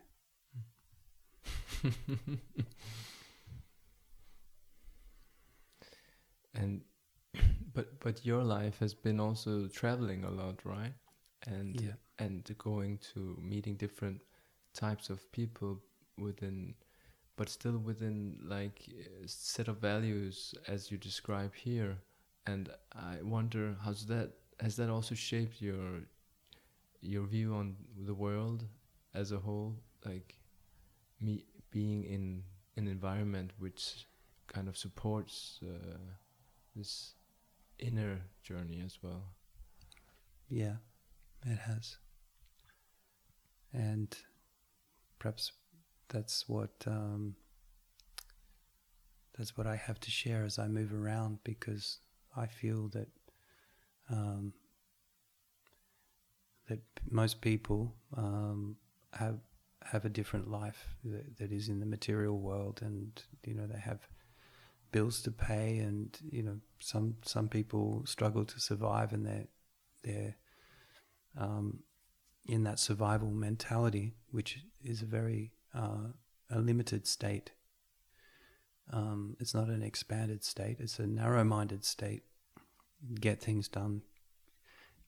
and 6.54 6.82
but 7.74 8.00
but 8.00 8.24
your 8.24 8.42
life 8.42 8.78
has 8.78 8.94
been 8.94 9.20
also 9.20 9.66
traveling 9.68 10.24
a 10.24 10.30
lot, 10.30 10.64
right? 10.64 10.94
And 11.46 11.80
Yeah. 11.80 11.94
and 12.18 12.48
going 12.58 12.98
to 13.14 13.36
meeting 13.40 13.76
different 13.76 14.22
types 14.74 15.10
of 15.10 15.30
people 15.32 15.80
within 16.18 16.74
but 17.36 17.48
still 17.48 17.78
within 17.78 18.38
like 18.42 18.80
a 19.24 19.28
set 19.28 19.68
of 19.68 19.78
values 19.78 20.54
as 20.68 20.90
you 20.90 20.98
describe 20.98 21.54
here 21.54 21.96
and 22.46 22.68
i 22.94 23.16
wonder 23.22 23.76
how's 23.84 24.06
that 24.06 24.32
has 24.60 24.76
that 24.76 24.90
also 24.90 25.14
shaped 25.14 25.60
your 25.62 26.00
your 27.00 27.26
view 27.26 27.54
on 27.54 27.76
the 28.06 28.14
world 28.14 28.64
as 29.14 29.32
a 29.32 29.38
whole 29.38 29.74
like 30.04 30.34
me 31.20 31.44
being 31.70 32.04
in 32.04 32.42
an 32.76 32.86
environment 32.88 33.52
which 33.58 34.06
kind 34.46 34.68
of 34.68 34.76
supports 34.76 35.60
uh, 35.62 35.98
this 36.74 37.14
inner 37.78 38.20
journey 38.42 38.82
as 38.84 38.98
well. 39.02 39.24
Yeah, 40.48 40.76
it 41.44 41.58
has. 41.58 41.98
And 43.72 44.16
perhaps 45.18 45.52
that's 46.08 46.48
what 46.48 46.70
um, 46.86 47.34
that's 49.36 49.56
what 49.56 49.66
I 49.66 49.76
have 49.76 50.00
to 50.00 50.10
share 50.10 50.44
as 50.44 50.58
I 50.58 50.68
move 50.68 50.94
around 50.94 51.38
because 51.44 51.98
I 52.36 52.46
feel 52.46 52.88
that 52.88 53.08
um, 54.08 54.52
that 56.68 56.80
most 57.10 57.40
people 57.40 57.94
um, 58.16 58.76
have 59.12 59.38
have 59.92 60.04
a 60.04 60.10
different 60.10 60.50
life 60.50 60.96
that, 61.04 61.38
that 61.38 61.52
is 61.52 61.68
in 61.68 61.80
the 61.80 61.86
material 61.86 62.38
world, 62.38 62.80
and 62.82 63.22
you 63.44 63.54
know 63.54 63.66
they 63.66 63.78
have 63.78 64.08
bills 64.92 65.20
to 65.22 65.30
pay, 65.30 65.78
and 65.78 66.18
you 66.30 66.42
know 66.42 66.58
some 66.78 67.16
some 67.22 67.48
people 67.48 68.02
struggle 68.06 68.44
to 68.44 68.60
survive, 68.60 69.12
and 69.12 69.26
they're 69.26 69.48
they're 70.02 70.36
um, 71.38 71.80
in 72.46 72.64
that 72.64 72.78
survival 72.78 73.30
mentality, 73.30 74.14
which 74.30 74.60
is 74.82 75.02
a 75.02 75.06
very 75.06 75.52
uh, 75.74 76.08
a 76.50 76.58
limited 76.58 77.06
state. 77.06 77.52
Um, 78.92 79.36
it's 79.40 79.54
not 79.54 79.68
an 79.68 79.82
expanded 79.82 80.44
state; 80.44 80.76
it's 80.80 80.98
a 80.98 81.06
narrow-minded 81.06 81.84
state. 81.84 82.22
Get 83.20 83.42
things 83.42 83.68
done, 83.68 84.02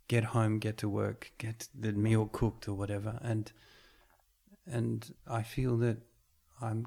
get 0.08 0.24
home, 0.24 0.58
get 0.58 0.76
to 0.78 0.88
work, 0.88 1.32
get 1.38 1.68
the 1.74 1.92
meal 1.92 2.26
cooked 2.26 2.68
or 2.68 2.74
whatever, 2.74 3.18
and 3.22 3.50
and 4.70 5.14
I 5.26 5.42
feel 5.42 5.76
that 5.78 5.98
I'm 6.60 6.86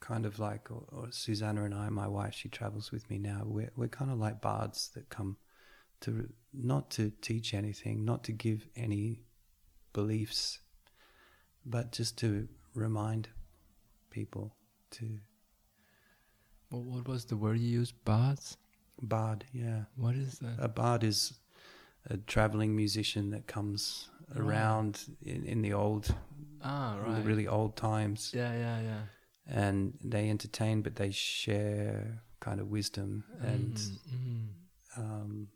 kind 0.00 0.26
of 0.26 0.38
like, 0.38 0.70
or, 0.70 0.84
or 0.92 1.08
Susanna 1.10 1.64
and 1.64 1.74
I, 1.74 1.88
my 1.88 2.06
wife, 2.06 2.34
she 2.34 2.48
travels 2.48 2.92
with 2.92 3.08
me 3.10 3.18
now. 3.18 3.42
We're 3.44 3.70
we're 3.76 3.88
kind 3.88 4.10
of 4.10 4.18
like 4.18 4.40
bards 4.40 4.90
that 4.94 5.08
come 5.08 5.36
to 6.02 6.28
not 6.52 6.90
to 6.92 7.10
teach 7.20 7.54
anything, 7.54 8.04
not 8.04 8.24
to 8.24 8.32
give 8.32 8.66
any 8.76 9.22
beliefs, 9.92 10.58
but 11.64 11.92
just 11.92 12.18
to 12.18 12.48
remind 12.74 13.28
people 14.10 14.54
to 14.90 15.18
Well, 16.70 16.82
what 16.82 17.08
was 17.08 17.24
the 17.24 17.36
word 17.36 17.58
you 17.58 17.68
used? 17.80 17.94
Bards? 18.04 18.56
bard. 19.02 19.44
Yeah, 19.52 19.84
What 19.96 20.14
is 20.14 20.38
that? 20.38 20.56
a 20.58 20.68
bard 20.68 21.04
is 21.04 21.34
a 22.08 22.16
traveling 22.16 22.76
musician 22.76 23.30
that 23.30 23.46
comes 23.46 24.08
oh. 24.34 24.40
around 24.40 25.16
in, 25.22 25.44
in 25.44 25.62
the 25.62 25.72
old, 25.72 26.14
ah, 26.64 26.96
right. 27.00 27.24
really 27.24 27.46
old 27.46 27.76
times, 27.76 28.32
Yeah, 28.34 28.52
yeah, 28.52 28.80
yeah. 28.80 29.02
and 29.46 29.94
they 30.02 30.28
entertain, 30.30 30.82
but 30.82 30.96
they 30.96 31.10
share 31.10 32.22
kind 32.40 32.60
of 32.60 32.68
wisdom 32.68 33.24
and 33.40 33.74
Mm, 33.74 33.98
mm, 34.14 34.48
um, 34.96 35.48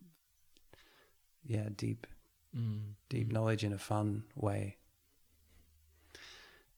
yeah, 1.45 1.69
deep 1.75 2.07
mm, 2.57 2.81
deep 3.09 3.33
knowledge 3.33 3.65
in 3.65 3.73
a 3.73 3.79
fun 3.79 4.25
way. 4.35 4.77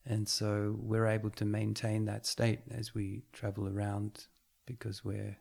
And 0.07 0.29
so 0.29 0.77
we're 0.81 1.07
able 1.07 1.31
to 1.31 1.45
maintain 1.45 2.07
that 2.07 2.27
state 2.27 2.61
as 2.71 2.95
we 2.95 3.23
travel 3.33 3.69
around 3.69 4.27
because 4.67 5.05
we're, 5.05 5.37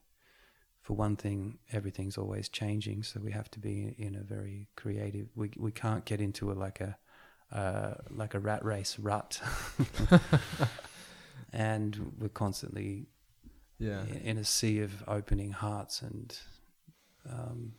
for 0.82 0.94
one 0.96 1.16
thing, 1.16 1.60
everything's 1.72 2.18
always 2.18 2.50
changing. 2.50 3.04
So 3.04 3.20
we 3.20 3.32
have 3.32 3.50
to 3.52 3.60
be 3.60 3.96
in 3.98 4.16
a 4.16 4.22
very 4.24 4.68
creative. 4.76 5.28
We 5.36 5.52
we 5.58 5.72
can't 5.72 6.06
get 6.06 6.20
into 6.22 6.52
a 6.52 6.54
like 6.54 6.82
a 6.82 6.98
uh, 7.52 7.95
like 8.10 8.34
a 8.34 8.39
rat 8.39 8.64
race 8.64 8.97
rut, 9.00 9.41
and 11.54 12.14
we're 12.20 12.30
constantly 12.30 13.08
Yeah. 13.80 14.06
in, 14.24 14.38
a 14.38 14.43
sea 14.43 14.80
of 14.82 15.04
opening 15.08 15.52
hearts 15.52 16.02
and 16.02 16.38
um, 17.30 17.74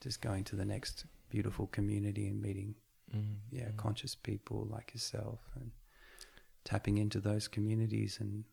just 0.00 0.20
going 0.20 0.44
to 0.44 0.56
the 0.56 0.64
next 0.64 1.04
beautiful 1.30 1.66
community 1.66 2.26
and 2.28 2.40
meeting 2.40 2.74
Mm, 3.16 3.36
yeah 3.50 3.68
mm. 3.70 3.76
conscious 3.78 4.14
people 4.14 4.66
like 4.70 4.92
yourself 4.92 5.40
and 5.58 5.70
tapping 6.62 6.98
into 6.98 7.20
those 7.20 7.48
communities 7.48 8.18
and 8.20 8.44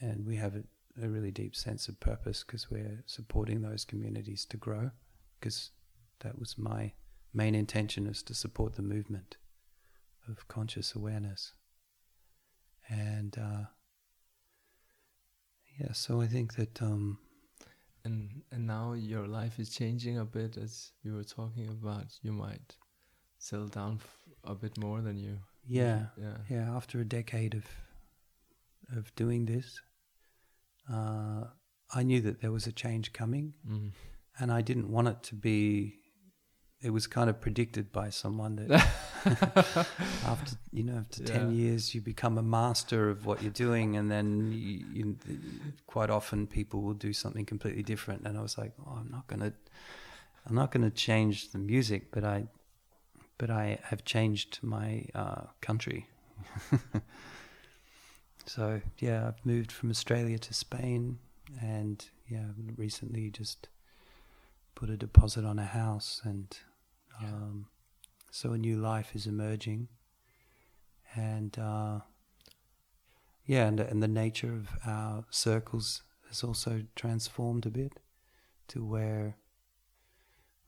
and 0.00 0.24
we 0.24 0.36
have 0.36 0.54
a, 0.54 0.62
a 1.04 1.08
really 1.08 1.32
deep 1.32 1.56
sense 1.56 1.88
of 1.88 1.98
purpose 1.98 2.44
because 2.44 2.70
we're 2.70 3.02
supporting 3.06 3.62
those 3.62 3.84
communities 3.84 4.44
to 4.46 4.56
grow 4.56 4.92
because 5.40 5.72
that 6.20 6.38
was 6.38 6.56
my 6.56 6.92
main 7.34 7.54
intention 7.54 8.06
is 8.06 8.22
to 8.22 8.34
support 8.34 8.74
the 8.74 8.82
movement 8.82 9.36
of 10.28 10.46
conscious 10.48 10.94
awareness 10.94 11.52
and 12.88 13.36
uh, 13.38 13.64
yeah 15.78 15.92
so 15.92 16.20
I 16.20 16.26
think 16.26 16.54
that 16.56 16.80
um, 16.82 17.18
And 18.04 18.42
and 18.50 18.66
now 18.66 18.94
your 18.94 19.26
life 19.26 19.58
is 19.62 19.70
changing 19.70 20.18
a 20.18 20.24
bit 20.24 20.56
as 20.56 20.92
you 21.04 21.14
were 21.14 21.24
talking 21.24 21.68
about. 21.68 22.06
You 22.22 22.32
might 22.32 22.76
settle 23.38 23.68
down 23.68 23.98
f- 24.02 24.16
a 24.44 24.54
bit 24.54 24.76
more 24.78 25.00
than 25.02 25.16
you. 25.18 25.38
yeah 25.68 26.06
Yeah. 26.16 26.38
yeah 26.50 26.76
after 26.76 27.00
a 27.00 27.04
decade 27.18 27.54
of 27.54 27.64
of 28.98 29.14
doing 29.14 29.46
this 29.46 29.80
uh, 30.92 31.44
I 31.94 32.02
knew 32.02 32.20
that 32.22 32.40
there 32.40 32.52
was 32.52 32.66
a 32.66 32.72
change 32.72 33.12
coming 33.12 33.54
Mm. 33.66 33.92
and 34.40 34.50
I 34.58 34.62
didn't 34.62 34.90
want 34.90 35.08
it 35.08 35.22
to 35.30 35.34
be. 35.36 35.98
It 36.82 36.90
was 36.90 37.06
kind 37.06 37.30
of 37.30 37.40
predicted 37.40 37.92
by 37.92 38.10
someone 38.10 38.56
that 38.56 38.70
after 40.26 40.56
you 40.72 40.82
know 40.82 40.96
after 40.98 41.22
ten 41.22 41.54
years 41.54 41.94
you 41.94 42.00
become 42.00 42.38
a 42.38 42.42
master 42.42 43.08
of 43.08 43.24
what 43.24 43.40
you're 43.40 43.52
doing, 43.52 43.96
and 43.96 44.10
then 44.10 44.50
you, 44.52 44.84
you, 44.92 45.16
quite 45.86 46.10
often 46.10 46.46
people 46.46 46.82
will 46.82 46.94
do 46.94 47.12
something 47.12 47.46
completely 47.46 47.84
different. 47.84 48.26
And 48.26 48.36
I 48.36 48.42
was 48.42 48.58
like, 48.58 48.72
oh, 48.84 48.98
I'm 49.00 49.10
not 49.12 49.28
gonna, 49.28 49.52
I'm 50.46 50.56
not 50.56 50.72
gonna 50.72 50.90
change 50.90 51.52
the 51.52 51.58
music, 51.58 52.10
but 52.10 52.24
I, 52.24 52.48
but 53.38 53.48
I 53.48 53.78
have 53.84 54.04
changed 54.04 54.58
my 54.62 55.06
uh, 55.14 55.44
country. 55.60 56.08
so 58.46 58.80
yeah, 58.98 59.28
I've 59.28 59.46
moved 59.46 59.70
from 59.70 59.90
Australia 59.90 60.38
to 60.38 60.52
Spain, 60.52 61.18
and 61.60 62.04
yeah, 62.28 62.46
recently 62.76 63.30
just 63.30 63.68
put 64.74 64.90
a 64.90 64.96
deposit 64.96 65.44
on 65.44 65.58
a 65.60 65.64
house, 65.64 66.20
and 66.24 66.56
Yeah. 67.20 67.28
um, 67.28 67.66
so 68.30 68.52
a 68.52 68.58
new 68.58 68.76
life 68.78 69.14
is 69.14 69.26
emerging, 69.26 69.88
and 71.14 71.58
uh, 71.58 72.00
yeah, 73.46 73.66
and 73.66 73.80
and 73.80 74.02
the 74.02 74.08
nature 74.08 74.52
of 74.54 74.68
our 74.86 75.24
circles 75.30 76.02
has 76.28 76.42
also 76.42 76.82
transformed 76.96 77.66
a 77.66 77.70
bit 77.70 77.92
to 78.68 78.84
where 78.84 79.36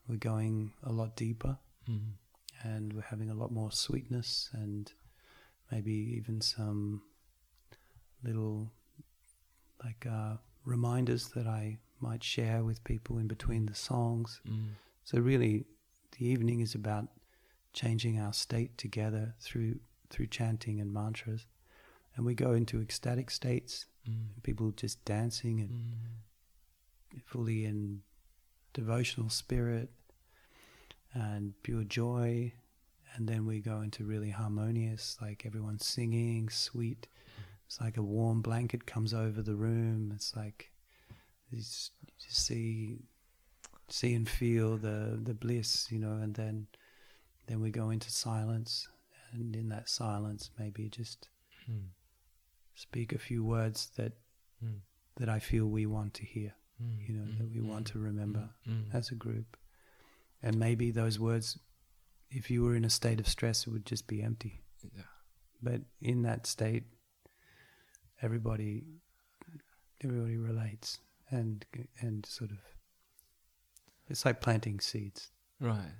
we're 0.07 0.17
going 0.17 0.73
a 0.83 0.91
lot 0.91 1.15
deeper, 1.15 1.57
Mm. 1.89 2.13
and 2.63 2.93
we're 2.93 3.01
having 3.09 3.29
a 3.29 3.35
lot 3.35 3.51
more 3.51 3.71
sweetness, 3.71 4.49
and 4.53 4.91
maybe 5.71 5.93
even 6.17 6.41
some 6.41 7.01
little 8.23 8.71
like 9.83 10.05
uh, 10.09 10.37
reminders 10.63 11.29
that 11.29 11.47
I 11.47 11.77
might 11.99 12.23
share 12.23 12.63
with 12.63 12.83
people 12.83 13.17
in 13.17 13.27
between 13.27 13.65
the 13.65 13.75
songs. 13.75 14.41
Mm. 14.47 14.69
So 15.03 15.19
really, 15.19 15.65
the 16.17 16.25
evening 16.25 16.59
is 16.61 16.75
about 16.75 17.07
changing 17.73 18.19
our 18.19 18.33
state 18.33 18.77
together 18.77 19.35
through 19.39 19.79
through 20.09 20.27
chanting 20.27 20.79
and 20.79 20.93
mantras, 20.93 21.45
and 22.15 22.25
we 22.25 22.35
go 22.35 22.53
into 22.53 22.79
ecstatic 22.81 23.29
states. 23.31 23.87
Mm. 24.07 24.43
People 24.43 24.71
just 24.71 25.03
dancing 25.03 25.59
and 25.61 25.69
Mm. 25.71 27.21
fully 27.25 27.65
in 27.65 28.03
devotional 28.73 29.29
spirit 29.29 29.89
and 31.13 31.53
pure 31.63 31.83
joy, 31.83 32.53
and 33.13 33.27
then 33.27 33.45
we 33.45 33.59
go 33.61 33.81
into 33.81 34.03
really 34.03 34.29
harmonious, 34.31 35.17
like 35.21 35.45
everyone's 35.45 35.85
singing, 35.85 36.49
sweet. 36.49 37.07
It's 37.65 37.81
like 37.81 37.97
a 37.97 38.03
warm 38.03 38.41
blanket 38.41 38.85
comes 38.85 39.13
over 39.13 39.41
the 39.41 39.55
room. 39.55 40.11
It's 40.13 40.35
like 40.35 40.71
you 41.49 41.57
just 41.57 41.91
see, 42.29 42.99
see 43.89 44.13
and 44.13 44.27
feel 44.29 44.77
the 44.77 45.19
the 45.23 45.33
bliss, 45.33 45.91
you 45.91 45.99
know. 45.99 46.13
And 46.13 46.33
then, 46.35 46.67
then 47.47 47.59
we 47.61 47.71
go 47.71 47.89
into 47.91 48.09
silence, 48.11 48.87
and 49.31 49.55
in 49.55 49.69
that 49.69 49.89
silence, 49.89 50.51
maybe 50.57 50.89
just 50.89 51.29
Mm. 51.69 51.89
speak 52.75 53.11
a 53.13 53.17
few 53.17 53.43
words 53.43 53.89
that 53.95 54.13
Mm. 54.63 54.81
that 55.15 55.29
I 55.29 55.39
feel 55.39 55.67
we 55.69 55.85
want 55.85 56.13
to 56.15 56.25
hear, 56.25 56.53
Mm. 56.81 57.07
you 57.07 57.13
know, 57.15 57.25
that 57.37 57.49
we 57.49 57.61
Mm. 57.61 57.67
want 57.67 57.87
to 57.87 57.99
remember 57.99 58.53
Mm. 58.65 58.93
as 58.93 59.11
a 59.11 59.15
group. 59.15 59.57
And 60.41 60.59
maybe 60.59 60.91
those 60.91 61.19
words, 61.19 61.57
if 62.29 62.51
you 62.51 62.61
were 62.63 62.75
in 62.75 62.85
a 62.85 62.89
state 62.89 63.19
of 63.19 63.27
stress, 63.27 63.65
it 63.65 63.71
would 63.71 63.85
just 63.85 64.07
be 64.07 64.21
empty. 64.21 64.63
Yeah. 64.83 65.03
But 65.61 65.81
in 66.01 66.21
that 66.23 66.45
state, 66.45 66.83
everybody, 68.21 68.83
everybody 70.01 70.37
relates, 70.37 70.99
and 71.31 71.65
and 72.01 72.25
sort 72.25 72.51
of, 72.51 72.59
it's 74.09 74.25
like 74.25 74.41
planting 74.41 74.79
seeds. 74.79 75.31
Right. 75.59 75.93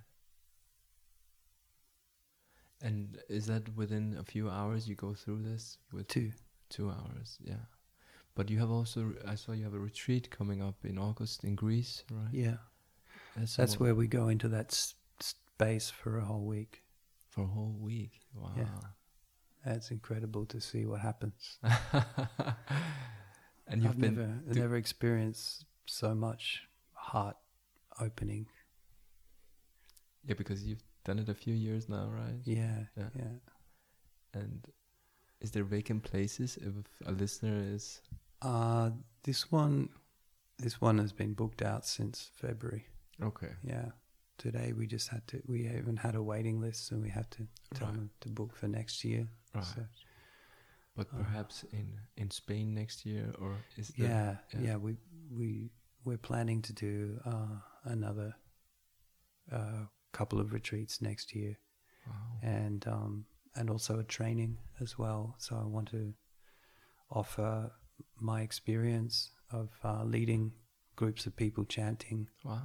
And 2.82 3.18
is 3.30 3.48
that 3.48 3.76
within 3.76 4.18
a 4.20 4.24
few 4.24 4.50
hours 4.50 4.88
you 4.88 4.96
go 4.96 5.14
through 5.14 5.44
this 5.44 5.78
with 5.92 6.08
two. 6.08 6.32
two 6.70 6.90
hours? 6.90 7.38
Yeah. 7.44 7.56
But 8.36 8.50
you 8.50 8.60
have 8.60 8.70
also, 8.70 9.14
I 9.26 9.36
saw 9.36 9.54
you 9.54 9.64
have 9.64 9.74
a 9.74 9.80
retreat 9.80 10.30
coming 10.30 10.62
up 10.62 10.76
in 10.84 10.98
August 10.98 11.44
in 11.46 11.56
Greece, 11.56 12.04
right? 12.12 12.28
Yeah, 12.34 12.58
That's, 13.38 13.56
that's 13.56 13.80
where 13.80 13.96
we 13.96 14.08
go 14.08 14.28
into 14.28 14.50
that 14.50 14.74
s- 14.74 14.96
space 15.22 15.90
for 15.90 16.18
a 16.18 16.26
whole 16.26 16.44
week. 16.46 16.84
for 17.30 17.46
a 17.46 17.48
whole 17.48 17.78
week. 17.80 18.20
Wow. 18.36 18.50
That's 19.66 19.90
incredible 19.90 20.46
to 20.48 20.60
see 20.60 20.86
what 20.86 21.00
happens. 21.00 21.58
and 23.68 23.82
you've 23.82 23.92
I've 23.92 24.00
been 24.02 24.16
never, 24.16 24.60
never 24.60 24.76
experienced 24.76 25.66
so 25.86 26.14
much 26.14 26.64
heart 26.94 27.38
opening. 28.00 28.48
yeah, 30.28 30.36
because 30.36 30.64
you've 30.64 30.84
done 31.04 31.20
it 31.20 31.30
a 31.30 31.34
few 31.36 31.54
years 31.54 31.88
now, 31.88 32.08
right? 32.10 32.40
Yeah, 32.46 32.86
Yeah. 32.98 33.10
yeah. 33.16 33.34
And 34.34 34.66
is 35.40 35.52
there 35.52 35.64
vacant 35.64 36.04
places 36.04 36.58
if 36.58 36.74
a 37.08 37.12
listener 37.12 37.62
is? 37.64 38.02
Uh, 38.42 38.90
this 39.24 39.52
one, 39.52 39.90
this 40.58 40.82
one 40.82 40.98
has 40.98 41.14
been 41.14 41.34
booked 41.34 41.62
out 41.62 41.86
since 41.86 42.30
February. 42.34 42.86
Okay. 43.22 43.54
Yeah. 43.64 43.92
Today 44.38 44.74
we 44.74 44.88
just 44.88 45.08
had 45.10 45.26
to. 45.28 45.42
We 45.48 45.68
even 45.70 45.96
had 45.98 46.16
a 46.16 46.22
waiting 46.24 46.60
list, 46.60 46.92
and 46.92 47.02
we 47.02 47.10
had 47.10 47.30
to 47.32 47.48
tell 47.74 47.88
Right. 47.88 47.96
them 47.96 48.10
to 48.22 48.30
book 48.30 48.56
for 48.56 48.68
next 48.68 49.04
year. 49.06 49.28
Right. 49.54 49.64
So, 49.64 49.86
But 50.96 51.08
Uh, 51.14 51.18
perhaps 51.18 51.64
in 51.72 52.00
in 52.18 52.32
Spain 52.32 52.74
next 52.74 53.06
year, 53.06 53.34
or 53.40 53.56
is 53.78 53.90
there? 53.90 54.10
yeah, 54.10 54.38
yeah. 54.54 54.62
yeah, 54.68 54.76
We 54.78 54.98
we 55.30 55.70
we're 56.06 56.18
planning 56.18 56.62
to 56.62 56.74
do 56.74 57.20
uh, 57.26 57.58
another 57.84 58.36
uh, 59.52 59.86
couple 60.12 60.40
of 60.40 60.54
retreats 60.54 61.02
next 61.02 61.36
year, 61.36 61.58
Wow. 62.08 62.14
and 62.44 62.88
um, 62.88 63.26
and 63.56 63.70
also 63.70 64.00
a 64.00 64.04
training 64.04 64.58
as 64.80 64.98
well. 64.98 65.36
So 65.40 65.56
I 65.58 65.66
want 65.66 65.90
to 65.92 66.14
offer 67.10 67.72
my 68.20 68.42
experience 68.42 69.32
of 69.52 69.70
uh, 69.84 70.04
leading 70.04 70.52
groups 70.96 71.26
of 71.26 71.36
people 71.36 71.66
chanting 71.66 72.28
Wow. 72.44 72.62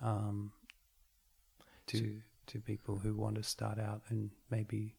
um, 0.00 0.52
to 1.86 1.98
So- 1.98 2.20
to 2.46 2.60
people 2.60 2.98
who 2.98 3.14
want 3.14 3.36
to 3.36 3.42
start 3.42 3.78
out 3.78 4.02
and 4.10 4.30
maybe 4.50 4.96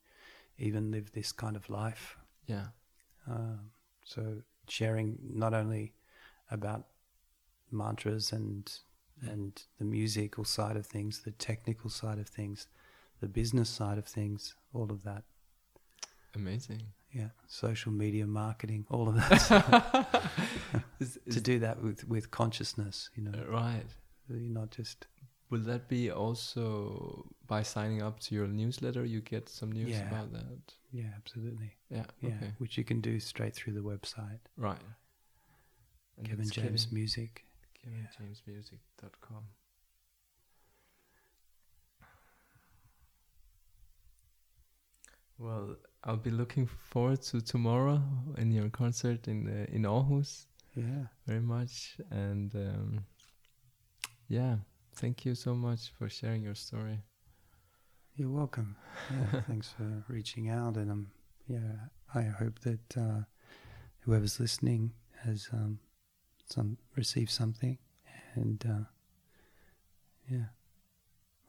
even 0.58 0.90
live 0.90 1.12
this 1.12 1.32
kind 1.32 1.56
of 1.56 1.70
life. 1.70 2.18
Yeah. 2.48 2.68
Um, 3.28 3.72
so 4.04 4.42
sharing 4.68 5.20
not 5.22 5.54
only 5.54 5.94
about 6.50 6.88
mantras 7.76 8.32
and 8.32 8.72
and 9.22 9.64
the 9.80 9.86
musical 9.86 10.44
side 10.44 10.76
of 10.78 10.86
things, 10.86 11.22
the 11.24 11.32
technical 11.32 11.90
side 11.90 12.20
of 12.20 12.28
things, 12.28 12.68
the 13.22 13.28
business 13.28 13.70
side 13.70 13.98
of 13.98 14.06
things, 14.06 14.56
all 14.74 14.92
of 14.92 15.04
that. 15.04 15.24
Amazing. 16.36 16.82
Yeah, 17.14 17.30
social 17.48 17.94
media 17.94 18.28
marketing, 18.28 18.86
all 18.90 19.08
of 19.08 19.16
that. 19.16 20.30
Is, 21.00 21.18
to 21.32 21.40
do 21.40 21.60
that 21.60 21.82
with 21.82 22.08
with 22.08 22.30
consciousness, 22.32 23.10
you 23.16 23.24
know, 23.24 23.32
uh, 23.40 23.52
right. 23.52 23.86
you're 24.28 24.40
not 24.40 24.70
just 24.72 25.08
Will 25.52 25.62
that 25.62 25.88
be 25.88 26.10
also 26.12 27.26
by 27.48 27.62
signing 27.62 28.02
up 28.02 28.20
to 28.22 28.36
your 28.36 28.48
newsletter? 28.48 29.06
You 29.06 29.22
get 29.22 29.48
some 29.48 29.72
news 29.72 29.90
Yeah. 29.92 30.08
about 30.08 30.34
that. 30.34 30.74
yeah, 30.92 31.12
absolutely. 31.16 31.76
Yeah. 31.90 32.06
Yeah, 32.20 32.30
Okay. 32.36 32.52
which 32.58 32.78
you 32.78 32.84
can 32.84 33.00
do 33.00 33.20
straight 33.20 33.54
through 33.54 33.74
the 33.74 33.82
website. 33.84 34.40
Right. 34.58 34.82
And 36.18 36.28
Kevin 36.28 36.50
James 36.50 36.86
Kevin, 36.86 36.96
Music. 36.96 37.45
KevinJamesMusic.com. 37.86 39.44
Well, 45.38 45.76
I'll 46.04 46.18
be 46.18 46.32
looking 46.32 46.66
forward 46.66 47.22
to 47.24 47.42
tomorrow 47.42 48.02
in 48.38 48.52
your 48.52 48.70
concert 48.70 49.28
in 49.28 49.48
uh, 49.48 49.66
in 49.76 49.84
Aarhus 49.84 50.46
Yeah. 50.76 51.08
very 51.28 51.42
much, 51.42 51.98
and 52.10 52.54
um, 52.56 53.06
yeah, 54.30 54.58
thank 54.96 55.26
you 55.26 55.36
so 55.36 55.54
much 55.54 55.92
for 55.98 56.10
sharing 56.10 56.42
your 56.44 56.56
story. 56.56 57.00
You're 58.16 58.30
welcome. 58.32 58.78
Yeah, 59.12 59.42
thanks 59.48 59.70
for 59.70 60.06
reaching 60.08 60.50
out, 60.50 60.78
and 60.78 60.90
um, 60.90 61.12
yeah, 61.48 61.90
I 62.14 62.24
hope 62.24 62.60
that 62.62 62.98
uh, 62.98 63.24
whoever's 64.02 64.40
listening 64.40 64.94
has 65.24 65.50
um, 65.52 65.80
some 66.50 66.78
received 66.98 67.32
something, 67.32 67.78
and 68.36 68.66
uh, 68.66 68.86
yeah, 70.32 70.46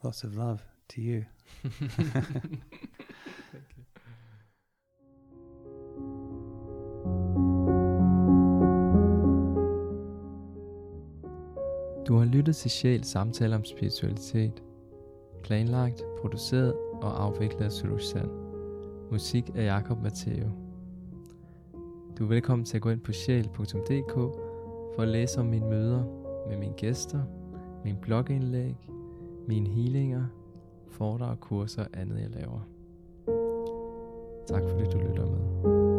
lots 0.03 0.23
of 0.23 0.35
love 0.35 0.61
to 0.89 1.01
you. 1.01 1.25
Thank 3.51 3.77
you. 3.77 3.85
Du 12.07 12.17
har 12.17 12.25
lyttet 12.25 12.55
til 12.55 12.71
Sjæl 12.71 13.03
samtaler 13.03 13.55
om 13.55 13.65
spiritualitet. 13.65 14.63
Planlagt, 15.43 16.03
produceret 16.21 16.73
og 17.01 17.23
afviklet 17.23 17.61
af 17.61 17.71
Sulusand. 17.71 18.29
Musik 19.11 19.49
af 19.55 19.65
Jakob 19.65 20.01
Matteo. 20.03 20.51
Du 22.17 22.23
er 22.23 22.27
velkommen 22.27 22.65
til 22.65 22.75
at 22.75 22.81
gå 22.81 22.89
ind 22.89 23.01
på 23.01 23.11
sjæl.dk 23.11 24.46
for 24.97 25.03
at 25.03 25.09
læse 25.09 25.39
om 25.39 25.45
mine 25.45 25.69
møder 25.69 26.03
med 26.49 26.57
mine 26.57 26.73
gæster, 26.73 27.19
mine 27.83 27.97
blogindlæg, 28.01 28.75
mine 29.47 29.69
healinger, 29.69 30.25
foredrag, 30.87 31.39
kurser 31.39 31.81
og 31.83 31.89
andet 31.93 32.21
jeg 32.21 32.29
laver. 32.29 32.67
Tak 34.47 34.61
fordi 34.69 34.83
du 34.83 34.97
lytter 34.97 35.25
med. 35.25 35.96